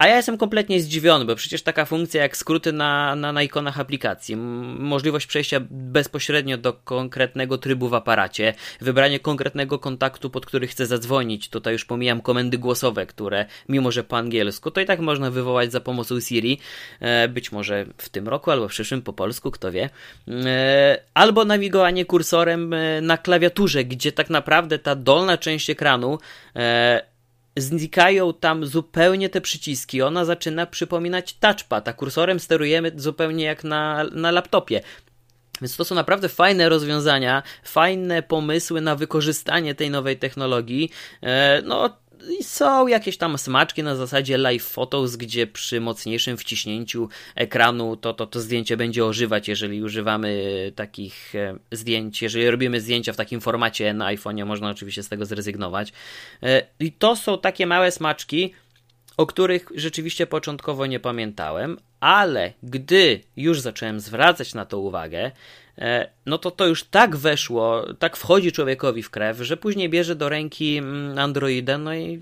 A 0.00 0.06
ja 0.06 0.16
jestem 0.16 0.38
kompletnie 0.38 0.80
zdziwiony, 0.80 1.24
bo 1.24 1.36
przecież 1.36 1.62
taka 1.62 1.84
funkcja 1.84 2.22
jak 2.22 2.36
skróty 2.36 2.72
na, 2.72 3.16
na, 3.16 3.32
na 3.32 3.42
ikonach 3.42 3.80
aplikacji, 3.80 4.36
możliwość 4.36 5.26
przejścia 5.26 5.60
bezpośrednio 5.70 6.58
do 6.58 6.72
konkretnego 6.72 7.58
trybu 7.58 7.88
w 7.88 7.94
aparacie, 7.94 8.54
wybranie 8.80 9.20
konkretnego 9.20 9.78
kontaktu, 9.78 10.30
pod 10.30 10.46
który 10.46 10.66
chcę 10.66 10.86
zadzwonić, 10.86 11.48
tutaj 11.48 11.72
już 11.72 11.84
pomijam 11.84 12.20
komendy 12.20 12.58
głosowe, 12.58 13.06
które 13.06 13.46
mimo, 13.68 13.92
że 13.92 14.04
po 14.04 14.16
angielsku, 14.16 14.70
to 14.70 14.80
i 14.80 14.86
tak 14.86 15.00
można 15.00 15.30
wywołać 15.30 15.72
za 15.72 15.80
pomocą 15.80 16.20
Siri, 16.20 16.58
e, 17.00 17.28
być 17.28 17.52
może 17.52 17.86
w 17.96 18.08
tym 18.08 18.28
roku 18.28 18.50
albo 18.50 18.68
w 18.68 18.70
przyszłym 18.70 19.02
po 19.02 19.12
polsku, 19.12 19.50
kto 19.50 19.72
wie, 19.72 19.90
e, 20.28 21.02
albo 21.14 21.44
nawigowanie 21.44 22.04
kursorem 22.04 22.72
e, 22.72 23.00
na 23.00 23.18
klawiaturze, 23.18 23.84
gdzie 23.84 24.12
tak 24.12 24.30
naprawdę 24.30 24.78
ta 24.78 24.94
dolna 24.94 25.38
część 25.38 25.70
ekranu 25.70 26.18
znikają 27.56 28.34
tam 28.34 28.66
zupełnie 28.66 29.28
te 29.28 29.40
przyciski. 29.40 30.02
Ona 30.02 30.24
zaczyna 30.24 30.66
przypominać 30.66 31.34
touchpad, 31.34 31.88
a 31.88 31.92
kursorem 31.92 32.40
sterujemy 32.40 32.92
zupełnie 32.96 33.44
jak 33.44 33.64
na, 33.64 34.04
na 34.12 34.30
laptopie. 34.30 34.80
Więc 35.60 35.76
to 35.76 35.84
są 35.84 35.94
naprawdę 35.94 36.28
fajne 36.28 36.68
rozwiązania, 36.68 37.42
fajne 37.62 38.22
pomysły 38.22 38.80
na 38.80 38.96
wykorzystanie 38.96 39.74
tej 39.74 39.90
nowej 39.90 40.18
technologii. 40.18 40.90
E, 41.22 41.62
no, 41.62 41.96
są 42.42 42.86
jakieś 42.86 43.16
tam 43.16 43.38
smaczki 43.38 43.82
na 43.82 43.96
zasadzie 43.96 44.38
live 44.38 44.64
photos, 44.64 45.16
gdzie 45.16 45.46
przy 45.46 45.80
mocniejszym 45.80 46.36
wciśnięciu 46.36 47.08
ekranu 47.34 47.96
to, 47.96 48.14
to, 48.14 48.26
to 48.26 48.40
zdjęcie 48.40 48.76
będzie 48.76 49.04
ożywać, 49.04 49.48
jeżeli 49.48 49.82
używamy 49.82 50.72
takich 50.74 51.34
e, 51.34 51.58
zdjęć, 51.72 52.22
jeżeli 52.22 52.50
robimy 52.50 52.80
zdjęcia 52.80 53.12
w 53.12 53.16
takim 53.16 53.40
formacie 53.40 53.94
na 53.94 54.14
iPhone'ie, 54.14 54.46
można 54.46 54.70
oczywiście 54.70 55.02
z 55.02 55.08
tego 55.08 55.26
zrezygnować. 55.26 55.92
E, 56.42 56.66
I 56.80 56.92
to 56.92 57.16
są 57.16 57.38
takie 57.38 57.66
małe 57.66 57.90
smaczki, 57.90 58.54
o 59.16 59.26
których 59.26 59.68
rzeczywiście 59.74 60.26
początkowo 60.26 60.86
nie 60.86 61.00
pamiętałem, 61.00 61.76
ale 62.00 62.52
gdy 62.62 63.20
już 63.36 63.60
zacząłem 63.60 64.00
zwracać 64.00 64.54
na 64.54 64.64
to 64.66 64.78
uwagę, 64.78 65.30
e, 65.78 66.08
no 66.26 66.38
to 66.38 66.50
to 66.50 66.66
już 66.66 66.84
tak 66.84 67.16
weszło, 67.16 67.84
tak 67.98 68.16
wchodzi 68.16 68.52
człowiekowi 68.52 69.02
w 69.02 69.10
krew, 69.10 69.38
że 69.40 69.56
później 69.56 69.88
bierze 69.88 70.16
do 70.16 70.28
ręki 70.28 70.76
mm, 70.76 71.18
Androida, 71.18 71.78
no 71.78 71.94
i, 71.94 72.20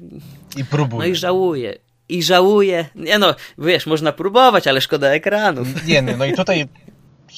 I 0.56 0.64
próbuje. 0.64 1.00
no 1.00 1.06
i 1.12 1.16
żałuje. 1.16 1.78
I 2.08 2.22
żałuje. 2.22 2.88
Nie 2.94 3.18
no, 3.18 3.34
wiesz, 3.58 3.86
można 3.86 4.12
próbować, 4.12 4.66
ale 4.66 4.80
szkoda 4.80 5.08
ekranów. 5.08 5.86
Nie, 5.86 6.02
no, 6.02 6.12
no 6.16 6.24
i 6.24 6.32
tutaj 6.32 6.68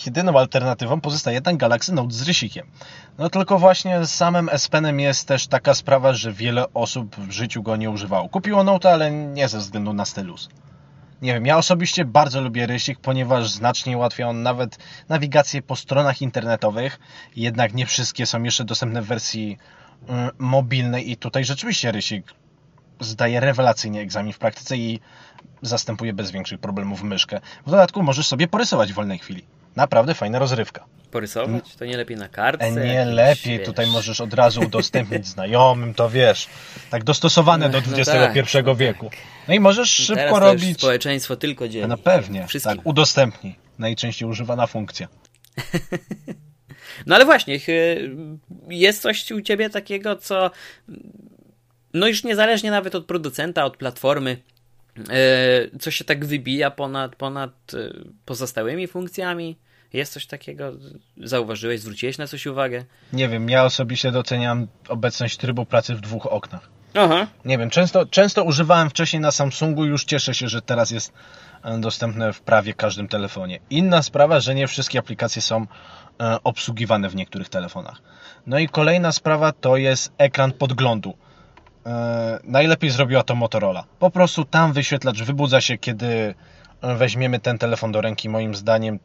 jedyną 0.07 0.39
alternatywą 0.39 1.01
pozostaje 1.01 1.35
jednak 1.35 1.57
Galaxy 1.57 1.95
Note 1.95 2.13
z 2.15 2.23
rysikiem. 2.23 2.67
No 3.19 3.31
tylko 3.31 3.59
właśnie 3.59 4.05
z 4.05 4.11
samym 4.11 4.49
S 4.53 4.69
Penem 4.69 5.01
jest 5.01 5.29
też 5.29 5.47
taka 5.47 5.75
sprawa, 5.75 6.13
że 6.13 6.33
wiele 6.33 6.73
osób 6.75 7.17
w 7.17 7.31
życiu 7.31 7.63
go 7.63 7.77
nie 7.77 7.91
używało. 7.91 8.29
Kupiło 8.29 8.65
Note, 8.65 8.93
ale 8.93 9.11
nie 9.11 9.49
ze 9.49 9.59
względu 9.59 9.93
na 9.93 10.05
stylus. 10.05 10.49
Nie 11.23 11.35
wiem, 11.35 11.47
ja 11.47 11.57
osobiście 11.59 12.05
bardzo 12.05 12.41
lubię 12.41 12.67
rysik, 12.67 13.01
ponieważ 13.01 13.51
znacznie 13.51 13.97
ułatwia 13.97 14.29
on 14.29 14.43
nawet 14.43 14.79
nawigację 15.09 15.63
po 15.63 15.77
stronach 15.77 16.23
internetowych. 16.23 17.01
Jednak 17.37 17.75
nie 17.75 17.87
wszystkie 17.87 18.27
są 18.27 18.43
jeszcze 18.43 18.65
dostępne 18.65 19.03
w 19.03 19.07
wersji 19.07 19.59
mm, 20.09 20.31
mobilnej 20.39 21.11
i 21.11 21.17
tutaj 21.17 21.45
rzeczywiście 21.45 21.93
rysik 21.93 22.35
zdaje 23.01 23.41
rewelacyjnie 23.41 24.01
egzamin 24.01 24.33
w 24.33 24.39
praktyce 24.39 24.77
i 24.77 25.01
zastępuje 25.63 26.13
bez 26.13 26.31
większych 26.31 26.61
problemów 26.61 27.03
myszkę. 27.03 27.41
W 27.67 27.71
dodatku 27.71 28.03
możesz 28.03 28.27
sobie 28.27 28.49
porysować 28.49 28.93
w 28.93 28.95
wolnej 28.95 29.19
chwili. 29.19 29.60
Naprawdę 29.77 30.15
fajna 30.15 30.39
rozrywka. 30.39 30.85
Porysować? 31.11 31.77
To 31.77 31.85
nie 31.85 31.97
lepiej 31.97 32.17
na 32.17 32.29
kartce? 32.29 32.67
E, 32.67 32.73
nie 32.73 33.05
lepiej, 33.05 33.59
wiesz. 33.59 33.67
tutaj 33.67 33.87
możesz 33.87 34.21
od 34.21 34.35
razu 34.35 34.61
udostępnić 34.61 35.27
znajomym, 35.37 35.95
to 35.95 36.11
wiesz, 36.11 36.49
tak 36.91 37.05
dostosowane 37.05 37.71
do 37.71 37.81
No 37.81 37.97
XXI 37.97 38.11
tak, 38.11 38.67
no 38.67 38.75
wieku. 38.75 39.11
No 39.49 39.55
i 39.55 39.61
możesz 39.61 39.91
szybko 39.91 40.23
to 40.23 40.29
już 40.29 40.41
robić... 40.41 40.79
społeczeństwo 40.79 41.37
tylko 41.37 41.69
dzieli. 41.69 41.89
No 41.89 41.97
pewnie, 41.97 42.47
Wszystkim. 42.47 42.77
tak, 42.77 42.87
udostępnij. 42.87 43.55
Najczęściej 43.79 44.29
używana 44.29 44.67
funkcja. 44.67 45.09
No 47.07 47.15
ale 47.15 47.25
właśnie, 47.25 47.59
jest 48.69 49.03
coś 49.03 49.31
u 49.31 49.41
ciebie 49.41 49.71
takiego, 49.71 50.17
co 50.17 50.51
no 51.95 52.07
już 52.07 52.25
niezależnie 52.25 52.71
nawet 52.71 52.95
od 52.95 53.07
producenta, 53.07 53.65
od 53.65 53.77
platformy, 53.77 54.37
co 55.81 55.91
się 55.91 56.05
tak 56.05 56.25
wybija 56.25 56.71
ponad, 56.71 57.17
ponad 57.17 57.51
e, 57.75 57.77
pozostałymi 58.25 58.87
funkcjami? 58.87 59.57
Jest 59.93 60.13
coś 60.13 60.27
takiego? 60.27 60.73
Zauważyłeś, 61.17 61.81
zwróciłeś 61.81 62.19
na 62.19 62.27
coś 62.27 62.47
uwagę? 62.47 62.85
Nie 63.13 63.29
wiem, 63.29 63.49
ja 63.49 63.65
osobiście 63.65 64.13
doceniam 64.13 64.67
obecność 64.89 65.37
trybu 65.37 65.67
pracy 65.67 65.95
w 65.95 66.01
dwóch 66.01 66.27
oknach. 66.27 66.69
Aha. 66.95 67.27
Nie 67.45 67.59
wiem, 67.59 67.71
często, 67.71 68.07
często 68.07 68.45
używałem 68.45 68.91
wcześniej 68.91 69.21
na 69.21 69.31
Samsungu, 69.31 69.85
już 69.85 70.05
cieszę 70.05 70.35
się, 70.35 70.49
że 70.49 70.63
teraz 70.63 70.91
jest 70.91 71.13
e, 71.65 71.79
dostępne 71.79 72.33
w 72.33 72.41
prawie 72.41 72.75
każdym 72.75 73.09
telefonie. 73.09 73.61
Inna 73.71 74.03
sprawa, 74.03 74.41
że 74.41 74.55
nie 74.55 74.67
wszystkie 74.67 74.99
aplikacje 74.99 75.43
są 75.43 75.67
e, 76.21 76.37
obsługiwane 76.45 77.09
w 77.09 77.15
niektórych 77.15 77.49
telefonach. 77.49 78.03
No 78.47 78.59
i 78.59 78.69
kolejna 78.69 79.13
sprawa 79.13 79.53
to 79.53 79.77
jest 79.77 80.13
ekran 80.19 80.53
podglądu. 80.53 81.15
E, 81.87 82.39
Najlepiej 82.45 82.91
zrobiła 82.91 83.23
to 83.23 83.35
Motorola. 83.35 83.85
Po 83.99 84.11
prostu 84.11 84.45
tam 84.45 84.73
wyświetlacz 84.73 85.23
wybudza 85.23 85.61
się, 85.61 85.79
kiedy 85.79 86.35
weźmiemy 86.83 87.39
ten 87.39 87.59
telefon 87.59 87.93
do 87.93 88.01
ręki, 88.01 88.29
moim 88.29 88.55
zdaniem. 88.55 88.99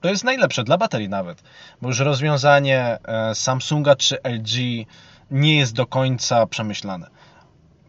To 0.00 0.08
jest 0.08 0.24
najlepsze 0.24 0.64
dla 0.64 0.78
baterii 0.78 1.08
nawet, 1.08 1.42
bo 1.82 1.88
już 1.88 1.98
rozwiązanie 1.98 2.98
e, 3.04 3.34
Samsunga 3.34 3.96
czy 3.96 4.18
LG 4.24 4.86
nie 5.30 5.58
jest 5.58 5.74
do 5.74 5.86
końca 5.86 6.46
przemyślane. 6.46 7.06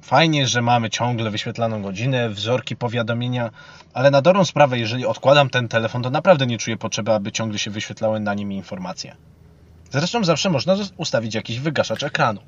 Fajnie, 0.01 0.47
że 0.47 0.61
mamy 0.61 0.89
ciągle 0.89 1.31
wyświetlaną 1.31 1.81
godzinę, 1.81 2.29
wzorki, 2.29 2.75
powiadomienia, 2.75 3.49
ale 3.93 4.11
na 4.11 4.21
dobrą 4.21 4.45
sprawę, 4.45 4.79
jeżeli 4.79 5.05
odkładam 5.05 5.49
ten 5.49 5.67
telefon, 5.67 6.03
to 6.03 6.09
naprawdę 6.09 6.47
nie 6.47 6.57
czuję 6.57 6.77
potrzeby, 6.77 7.13
aby 7.13 7.31
ciągle 7.31 7.59
się 7.59 7.71
wyświetlały 7.71 8.19
na 8.19 8.33
nim 8.33 8.51
informacje. 8.51 9.15
Zresztą 9.91 10.23
zawsze 10.23 10.49
można 10.49 10.75
ustawić 10.97 11.35
jakiś 11.35 11.59
wygaszacz 11.59 12.03
ekranu. 12.03 12.41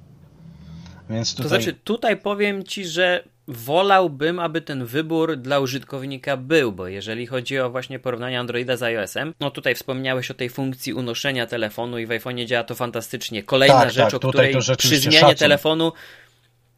Więc 1.10 1.32
tutaj... 1.36 1.44
To 1.44 1.50
znaczy, 1.50 1.74
tutaj 1.84 2.18
powiem 2.18 2.64
ci, 2.64 2.86
że 2.86 3.24
wolałbym, 3.48 4.40
aby 4.40 4.62
ten 4.62 4.86
wybór 4.86 5.38
dla 5.38 5.60
użytkownika 5.60 6.38
był, 6.38 6.72
bo 6.72 6.88
jeżeli 6.88 7.28
chodzi 7.28 7.60
o 7.60 7.70
właśnie 7.70 8.00
porównanie 8.00 8.40
Androida 8.40 8.78
z 8.78 8.84
iOS-em, 8.84 9.34
no 9.40 9.52
tutaj 9.52 9.76
wspomniałeś 9.76 10.32
o 10.32 10.34
tej 10.34 10.50
funkcji 10.50 10.94
unoszenia 10.94 11.48
telefonu 11.48 12.00
i 12.00 12.06
w 12.06 12.10
iPhone'ie 12.10 12.46
działa 12.46 12.64
to 12.64 12.76
fantastycznie. 12.76 13.44
Kolejna 13.44 13.82
Tak, 13.82 13.92
rzecz, 13.92 14.12
tak, 14.12 14.26
o 14.26 14.30
której 14.30 14.56
przy 14.78 14.98
zmianie 14.98 15.20
szacun. 15.20 15.36
telefonu 15.36 15.94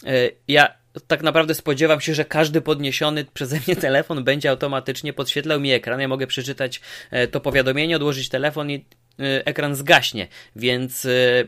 y, 0.03 0.35
ja 0.47 0.73
tak 1.07 1.23
naprawdę 1.23 1.55
spodziewam 1.55 2.01
się, 2.01 2.13
że 2.13 2.25
każdy 2.25 2.61
podniesiony 2.61 3.25
przeze 3.33 3.59
mnie 3.67 3.75
telefon 3.75 4.23
będzie 4.23 4.49
automatycznie 4.49 5.13
podświetlał 5.13 5.59
mi 5.59 5.71
ekran. 5.71 5.99
Ja 5.99 6.07
mogę 6.07 6.27
przeczytać 6.27 6.81
e, 7.11 7.27
to 7.27 7.39
powiadomienie, 7.39 7.95
odłożyć 7.95 8.29
telefon 8.29 8.71
i 8.71 8.75
y, 8.75 8.85
ekran 9.45 9.75
zgaśnie, 9.75 10.27
więc 10.55 11.05
y, 11.05 11.47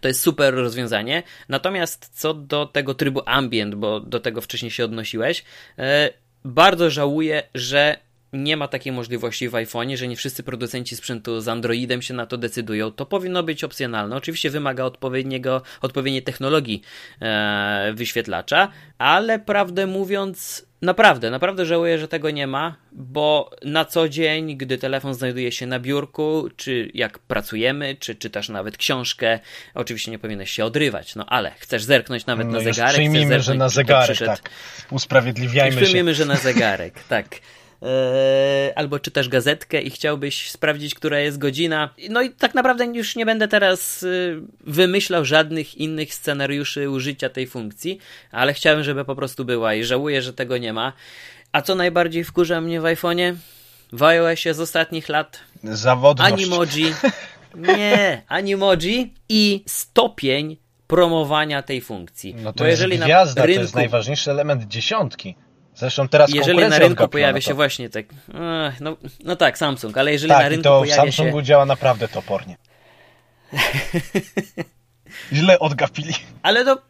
to 0.00 0.08
jest 0.08 0.20
super 0.20 0.54
rozwiązanie. 0.54 1.22
Natomiast 1.48 2.10
co 2.12 2.34
do 2.34 2.66
tego 2.66 2.94
trybu 2.94 3.22
ambient, 3.26 3.74
bo 3.74 4.00
do 4.00 4.20
tego 4.20 4.40
wcześniej 4.40 4.70
się 4.70 4.84
odnosiłeś, 4.84 5.44
e, 5.78 6.10
bardzo 6.44 6.90
żałuję, 6.90 7.42
że 7.54 7.96
nie 8.32 8.56
ma 8.56 8.68
takiej 8.68 8.92
możliwości 8.92 9.48
w 9.48 9.52
iPhone'ie, 9.52 9.96
że 9.96 10.08
nie 10.08 10.16
wszyscy 10.16 10.42
producenci 10.42 10.96
sprzętu 10.96 11.40
z 11.40 11.48
Androidem 11.48 12.02
się 12.02 12.14
na 12.14 12.26
to 12.26 12.38
decydują. 12.38 12.90
To 12.90 13.06
powinno 13.06 13.42
być 13.42 13.64
opcjonalne. 13.64 14.16
Oczywiście 14.16 14.50
wymaga 14.50 14.84
odpowiedniego, 14.84 15.62
odpowiedniej 15.80 16.22
technologii 16.22 16.82
e, 17.20 17.92
wyświetlacza, 17.94 18.68
ale 18.98 19.38
prawdę 19.38 19.86
mówiąc, 19.86 20.66
naprawdę, 20.82 21.30
naprawdę 21.30 21.66
żałuję, 21.66 21.98
że 21.98 22.08
tego 22.08 22.30
nie 22.30 22.46
ma, 22.46 22.76
bo 22.92 23.50
na 23.64 23.84
co 23.84 24.08
dzień, 24.08 24.56
gdy 24.56 24.78
telefon 24.78 25.14
znajduje 25.14 25.52
się 25.52 25.66
na 25.66 25.80
biurku, 25.80 26.48
czy 26.56 26.90
jak 26.94 27.18
pracujemy, 27.18 27.96
czy 28.00 28.14
czytasz 28.14 28.48
nawet 28.48 28.76
książkę, 28.76 29.38
oczywiście 29.74 30.10
nie 30.10 30.18
powinieneś 30.18 30.50
się 30.50 30.64
odrywać, 30.64 31.14
no 31.16 31.26
ale 31.26 31.50
chcesz 31.58 31.82
zerknąć 31.82 32.26
nawet 32.26 32.46
no 32.46 32.52
na 32.52 32.60
zegarek, 32.60 32.92
przyjmijmy, 32.92 33.40
że 33.40 33.42
zerknąć, 33.42 33.58
na 33.58 33.68
czy 33.68 33.74
to 33.74 33.74
zegarek, 33.74 34.18
tak. 34.18 34.50
Usprawiedliwiajmy 34.90 35.76
się. 35.76 35.82
Przyjmiemy, 35.82 36.14
że 36.14 36.24
na 36.24 36.36
zegarek, 36.36 36.94
tak. 37.08 37.26
Eee, 37.82 38.72
albo 38.74 38.98
czytasz 38.98 39.28
gazetkę 39.28 39.82
i 39.82 39.90
chciałbyś 39.90 40.50
sprawdzić, 40.50 40.94
która 40.94 41.20
jest 41.20 41.38
godzina. 41.38 41.94
No 42.10 42.22
i 42.22 42.30
tak 42.30 42.54
naprawdę 42.54 42.84
już 42.84 43.16
nie 43.16 43.26
będę 43.26 43.48
teraz 43.48 44.02
y, 44.02 44.40
wymyślał 44.60 45.24
żadnych 45.24 45.74
innych 45.74 46.14
scenariuszy 46.14 46.90
użycia 46.90 47.28
tej 47.28 47.46
funkcji, 47.46 47.98
ale 48.30 48.54
chciałem, 48.54 48.84
żeby 48.84 49.04
po 49.04 49.16
prostu 49.16 49.44
była 49.44 49.74
i 49.74 49.84
żałuję, 49.84 50.22
że 50.22 50.32
tego 50.32 50.58
nie 50.58 50.72
ma. 50.72 50.92
A 51.52 51.62
co 51.62 51.74
najbardziej 51.74 52.24
wkurza 52.24 52.60
mnie 52.60 52.80
w 52.80 52.84
iPhone'ie? 52.84 53.34
W 53.92 54.02
iOSie 54.02 54.54
z 54.54 54.60
ostatnich 54.60 55.08
lat 55.08 55.40
Zawodność. 55.64 56.32
Animoji. 56.32 56.94
Nie, 57.54 58.22
Animoji 58.28 59.14
i 59.28 59.64
stopień 59.66 60.56
promowania 60.86 61.62
tej 61.62 61.80
funkcji. 61.80 62.34
No 62.34 62.52
to 62.52 62.58
Bo 62.58 62.64
jest 62.64 62.80
jeżeli 62.80 62.98
gwiazda, 62.98 63.40
na 63.40 63.46
rynku 63.46 63.58
to 63.58 63.62
jest 63.62 63.74
najważniejszy 63.74 64.30
element 64.30 64.64
dziesiątki. 64.64 65.34
Zresztą 65.80 66.08
teraz 66.08 66.34
jeżeli 66.34 66.68
na 66.68 66.78
rynku 66.78 67.08
pojawia 67.08 67.32
na 67.32 67.40
się 67.40 67.54
właśnie 67.54 67.90
tak. 67.90 68.06
No, 68.80 68.96
no 69.24 69.36
tak, 69.36 69.58
Samsung, 69.58 69.98
ale 69.98 70.12
jeżeli 70.12 70.32
na 70.32 70.38
Tak, 70.38 70.46
i 70.46 70.50
rynku 70.50 70.64
to 70.64 70.80
pojawia 70.80 71.02
Samsungu 71.02 71.38
się. 71.38 71.44
działa 71.44 71.66
naprawdę 71.66 72.08
topornie. 72.08 72.56
Źle 75.32 75.58
odgapili. 75.58 76.14
Ale 76.42 76.64
to 76.64 76.82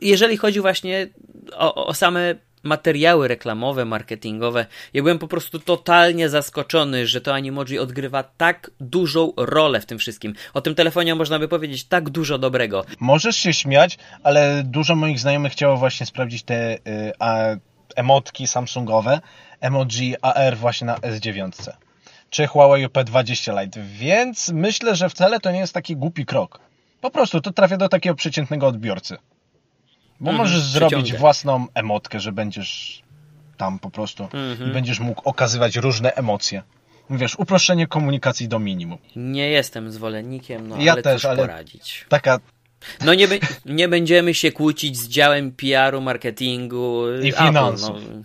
jeżeli 0.00 0.36
chodzi 0.36 0.60
właśnie 0.60 1.06
o, 1.52 1.86
o 1.86 1.94
same 1.94 2.34
materiały 2.62 3.28
reklamowe, 3.28 3.84
marketingowe, 3.84 4.66
ja 4.94 5.02
byłem 5.02 5.18
po 5.18 5.28
prostu 5.28 5.58
totalnie 5.58 6.28
zaskoczony, 6.28 7.06
że 7.06 7.20
to 7.20 7.34
Animoji 7.34 7.78
odgrywa 7.78 8.22
tak 8.22 8.70
dużą 8.80 9.32
rolę 9.36 9.80
w 9.80 9.86
tym 9.86 9.98
wszystkim. 9.98 10.34
O 10.54 10.60
tym 10.60 10.74
telefonie 10.74 11.14
można 11.14 11.38
by 11.38 11.48
powiedzieć 11.48 11.84
tak 11.84 12.10
dużo 12.10 12.38
dobrego. 12.38 12.84
Możesz 13.00 13.36
się 13.36 13.52
śmiać, 13.52 13.98
ale 14.22 14.62
dużo 14.64 14.96
moich 14.96 15.20
znajomych 15.20 15.52
chciało 15.52 15.76
właśnie 15.76 16.06
sprawdzić 16.06 16.42
te 16.42 16.74
y, 16.74 16.78
a, 17.18 17.46
emotki 17.96 18.46
samsungowe, 18.46 19.20
emoji 19.60 20.14
AR 20.22 20.56
właśnie 20.56 20.86
na 20.86 20.94
S9. 20.96 21.70
Czy 22.30 22.46
Huawei 22.46 22.86
P20 22.88 23.60
Lite, 23.62 23.80
więc 23.82 24.48
myślę, 24.48 24.96
że 24.96 25.08
wcale 25.08 25.40
to 25.40 25.50
nie 25.50 25.58
jest 25.58 25.72
taki 25.74 25.96
głupi 25.96 26.26
krok. 26.26 26.60
Po 27.00 27.10
prostu 27.10 27.40
to 27.40 27.52
trafia 27.52 27.76
do 27.76 27.88
takiego 27.88 28.14
przeciętnego 28.16 28.66
odbiorcy. 28.66 29.16
Bo 30.20 30.30
Mhm, 30.30 30.36
możesz 30.36 30.62
zrobić 30.62 31.14
własną 31.14 31.66
emotkę, 31.74 32.20
że 32.20 32.32
będziesz 32.32 33.02
tam 33.56 33.78
po 33.78 33.90
prostu 33.90 34.24
Mhm. 34.24 34.70
i 34.70 34.72
będziesz 34.72 35.00
mógł 35.00 35.22
okazywać 35.28 35.76
różne 35.76 36.14
emocje. 36.14 36.62
Wiesz, 37.10 37.38
uproszczenie 37.38 37.86
komunikacji 37.86 38.48
do 38.48 38.58
minimum. 38.58 38.98
Nie 39.16 39.48
jestem 39.50 39.90
zwolennikiem, 39.90 40.68
no 40.68 40.76
Ja 40.80 40.92
ale 40.92 41.02
też, 41.02 41.24
ale- 41.24 41.36
poradzić. 41.42 42.06
Taka 42.08 42.38
No 43.04 43.14
nie, 43.14 43.28
be- 43.28 43.38
nie 43.66 43.88
będziemy 43.88 44.34
się 44.34 44.52
kłócić 44.52 44.96
z 44.96 45.08
działem 45.08 45.52
PR-u, 45.52 46.00
marketingu 46.00 47.04
I 47.22 47.28
Apple, 47.28 47.46
finansów. 47.46 47.96
No. 48.10 48.22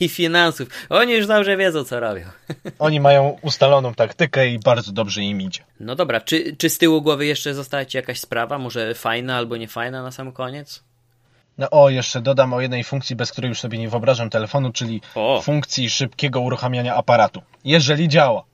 I 0.00 0.08
finansów. 0.08 0.68
Oni 0.88 1.12
już 1.12 1.26
dobrze 1.26 1.56
wiedzą, 1.56 1.84
co 1.84 2.00
robią. 2.00 2.24
Oni 2.78 3.00
mają 3.00 3.38
ustaloną 3.42 3.94
taktykę 3.94 4.48
i 4.48 4.58
bardzo 4.58 4.92
dobrze 4.92 5.22
im 5.22 5.40
idzie. 5.40 5.60
No 5.80 5.94
dobra, 5.96 6.20
czy, 6.20 6.56
czy 6.56 6.70
z 6.70 6.78
tyłu 6.78 7.02
głowy 7.02 7.26
jeszcze 7.26 7.54
została 7.54 7.84
ci 7.84 7.96
jakaś 7.96 8.20
sprawa, 8.20 8.58
może 8.58 8.94
fajna 8.94 9.36
albo 9.36 9.56
nie 9.56 9.68
fajna 9.68 10.02
na 10.02 10.10
sam 10.10 10.32
koniec? 10.32 10.82
No 11.58 11.70
o, 11.70 11.90
jeszcze 11.90 12.20
dodam 12.20 12.52
o 12.52 12.60
jednej 12.60 12.84
funkcji, 12.84 13.16
bez 13.16 13.32
której 13.32 13.48
już 13.48 13.60
sobie 13.60 13.78
nie 13.78 13.88
wyobrażam 13.88 14.30
telefonu, 14.30 14.72
czyli 14.72 15.00
O. 15.14 15.40
funkcji 15.44 15.90
szybkiego 15.90 16.40
uruchamiania 16.40 16.94
aparatu. 16.94 17.42
Jeżeli 17.64 18.08
działa. 18.08 18.44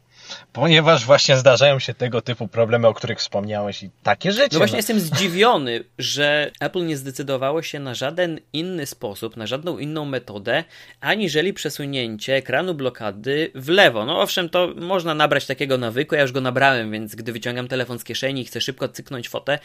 Ponieważ 0.52 1.04
właśnie 1.04 1.36
zdarzają 1.36 1.78
się 1.78 1.94
tego 1.94 2.22
typu 2.22 2.48
problemy, 2.48 2.88
o 2.88 2.94
których 2.94 3.18
wspomniałeś 3.18 3.82
i 3.82 3.90
takie 4.02 4.32
życie. 4.32 4.48
No 4.52 4.58
właśnie 4.58 4.76
jestem 4.76 5.00
zdziwiony, 5.00 5.84
że 5.98 6.50
Apple 6.60 6.86
nie 6.86 6.96
zdecydowało 6.96 7.62
się 7.62 7.78
na 7.80 7.94
żaden 7.94 8.40
inny 8.52 8.86
sposób, 8.86 9.36
na 9.36 9.46
żadną 9.46 9.78
inną 9.78 10.04
metodę, 10.04 10.64
aniżeli 11.00 11.52
przesunięcie 11.52 12.34
ekranu 12.34 12.74
blokady 12.74 13.50
w 13.54 13.68
lewo. 13.68 14.04
No 14.04 14.20
owszem, 14.20 14.48
to 14.48 14.68
można 14.76 15.14
nabrać 15.14 15.46
takiego 15.46 15.78
nawyku, 15.78 16.14
ja 16.14 16.22
już 16.22 16.32
go 16.32 16.40
nabrałem, 16.40 16.90
więc 16.90 17.14
gdy 17.14 17.32
wyciągam 17.32 17.68
telefon 17.68 17.98
z 17.98 18.04
kieszeni 18.04 18.40
i 18.40 18.44
chcę 18.44 18.60
szybko 18.60 18.88
cyknąć 18.88 19.28
fotę, 19.28 19.58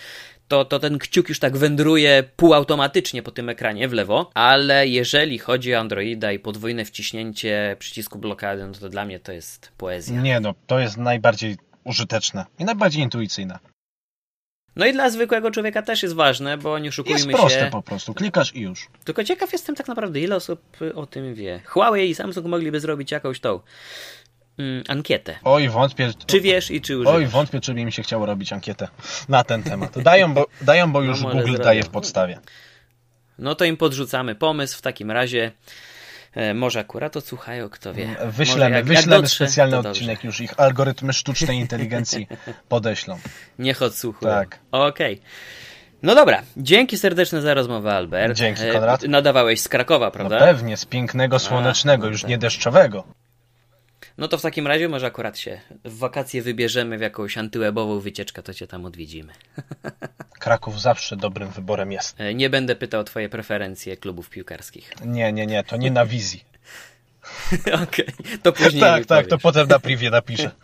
to, 0.47 0.65
to 0.65 0.79
ten 0.79 0.97
kciuk 0.97 1.29
już 1.29 1.39
tak 1.39 1.57
wędruje 1.57 2.23
półautomatycznie 2.35 3.23
po 3.23 3.31
tym 3.31 3.49
ekranie 3.49 3.87
w 3.87 3.93
lewo, 3.93 4.31
ale 4.33 4.87
jeżeli 4.87 5.39
chodzi 5.39 5.75
o 5.75 5.79
Androida 5.79 6.31
i 6.31 6.39
podwójne 6.39 6.85
wciśnięcie 6.85 7.75
przycisku 7.79 8.19
blokady, 8.19 8.67
no 8.67 8.73
to 8.73 8.89
dla 8.89 9.05
mnie 9.05 9.19
to 9.19 9.31
jest 9.31 9.71
poezja. 9.77 10.21
Nie 10.21 10.39
no, 10.39 10.50
to 10.67 10.79
jest 10.79 10.97
najbardziej 10.97 11.57
użyteczne 11.83 12.45
i 12.59 12.65
najbardziej 12.65 13.03
intuicyjne. 13.03 13.59
No 14.75 14.85
i 14.85 14.93
dla 14.93 15.09
zwykłego 15.09 15.51
człowieka 15.51 15.81
też 15.81 16.03
jest 16.03 16.15
ważne, 16.15 16.57
bo 16.57 16.79
nie 16.79 16.85
Jest 16.85 16.99
oszukujmy 16.99 17.33
proste 17.33 17.59
się. 17.59 17.71
po 17.71 17.81
prostu, 17.81 18.13
klikasz 18.13 18.55
i 18.55 18.61
już. 18.61 18.87
Tylko 19.03 19.23
ciekaw 19.23 19.53
jestem 19.53 19.75
tak 19.75 19.87
naprawdę, 19.87 20.19
ile 20.19 20.35
osób 20.35 20.61
o 20.95 21.05
tym 21.05 21.33
wie. 21.33 21.61
Huawei 21.65 22.09
i 22.09 22.15
Samsung 22.15 22.47
mogliby 22.47 22.79
zrobić 22.79 23.11
jakąś 23.11 23.39
tą 23.39 23.59
mm, 24.57 24.83
ankietę. 24.87 25.39
Oj, 25.43 25.69
wątpię. 25.69 26.11
Czy 26.25 26.41
wiesz 26.41 26.71
i 26.71 26.81
czy 26.81 26.97
używasz? 26.97 27.15
Oj, 27.15 27.25
wątpię, 27.27 27.59
czy 27.59 27.73
by 27.73 27.85
mi 27.85 27.91
się 27.91 28.03
chciało 28.03 28.25
robić 28.25 28.53
ankietę 28.53 28.87
na 29.29 29.43
ten 29.43 29.63
temat. 29.63 29.99
Dają, 29.99 30.33
bo, 30.33 30.45
dają, 30.61 30.91
bo 30.91 31.01
już 31.01 31.21
może 31.21 31.37
Google 31.37 31.57
daje 31.63 31.83
w 31.83 31.89
podstawie. 31.89 32.39
No 33.39 33.55
to 33.55 33.65
im 33.65 33.77
podrzucamy 33.77 34.35
pomysł 34.35 34.77
w 34.77 34.81
takim 34.81 35.11
razie. 35.11 35.51
E, 36.35 36.53
może 36.53 36.79
akurat 36.79 37.17
odsłuchają, 37.17 37.69
kto 37.69 37.93
wie. 37.93 38.07
Wyślemy, 38.25 38.61
jak- 38.63 38.73
jak 38.73 38.85
wyślemy 38.85 39.21
dotrze, 39.21 39.35
specjalny 39.45 39.77
odcinek, 39.77 40.23
już 40.23 40.41
ich 40.41 40.59
algorytmy 40.59 41.13
sztucznej 41.13 41.57
inteligencji 41.57 42.27
podeślą. 42.69 43.19
Niech 43.59 43.81
odsłuchują. 43.81 44.31
Tak. 44.31 44.59
Okej. 44.71 45.21
No 46.03 46.15
dobra, 46.15 46.41
dzięki 46.57 46.97
serdeczne 46.97 47.41
za 47.41 47.53
rozmowę, 47.53 47.93
Albert. 47.93 48.33
Dzięki, 48.37 48.63
E, 48.63 48.73
Konrad. 48.73 49.03
Nadawałeś 49.03 49.61
z 49.61 49.67
Krakowa, 49.69 50.05
No 50.05 50.11
prawda? 50.11 50.39
pewnie, 50.39 50.77
z 50.77 50.85
pięknego, 50.85 51.39
słonecznego, 51.39 52.03
no 52.05 52.11
już 52.11 52.21
tak. 52.21 52.29
nie 52.29 52.37
deszczowego. 52.37 53.03
No 54.17 54.27
to 54.27 54.37
w 54.37 54.41
takim 54.41 54.67
razie 54.67 54.89
może 54.89 55.05
akurat 55.05 55.37
się 55.39 55.61
w 55.85 55.97
wakacje 55.97 56.41
wybierzemy 56.41 56.97
w 56.97 57.01
jakąś 57.01 57.37
antywebową 57.37 57.99
wycieczkę, 57.99 58.43
to 58.43 58.53
cię 58.53 58.67
tam 58.67 58.85
odwiedzimy. 58.85 59.33
Kraków 60.39 60.81
zawsze 60.81 61.15
dobrym 61.15 61.49
wyborem 61.49 61.91
jest. 61.91 62.21
E, 62.21 62.33
Nie 62.33 62.49
będę 62.49 62.75
pytał 62.75 63.01
o 63.01 63.03
twoje 63.03 63.29
preferencje 63.29 63.97
klubów 63.97 64.29
piłkarskich. 64.29 64.93
Nie, 65.05 65.33
nie, 65.33 65.47
nie, 65.47 65.63
to 65.63 65.77
nie 65.77 65.91
na 65.91 66.05
wizji. 66.05 66.43
Okej, 67.83 68.05
to 68.43 68.53
później 68.53 68.81
tak, 68.81 69.05
tak, 69.05 69.27
to 69.27 69.37
potem 69.37 69.67
na 69.67 69.79
privie 69.79 70.09
napiszę. 70.09 70.51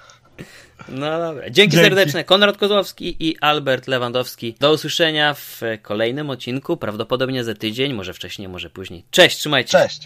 No 0.89 1.19
dobra. 1.19 1.43
Dzięki, 1.49 1.53
Dzięki. 1.53 1.77
serdeczne. 1.77 2.23
Konrad 2.23 2.57
Kozłowski 2.57 3.27
i 3.29 3.37
Albert 3.37 3.87
Lewandowski. 3.87 4.55
Do 4.59 4.73
usłyszenia 4.73 5.33
w 5.33 5.61
kolejnym 5.81 6.29
odcinku, 6.29 6.77
prawdopodobnie 6.77 7.43
za 7.43 7.53
tydzień, 7.55 7.93
może 7.93 8.13
wcześniej, 8.13 8.47
może 8.47 8.69
później. 8.69 9.03
Cześć, 9.11 9.37
trzymajcie 9.37 9.71
się. 9.71 9.77
Cześć. 9.77 10.01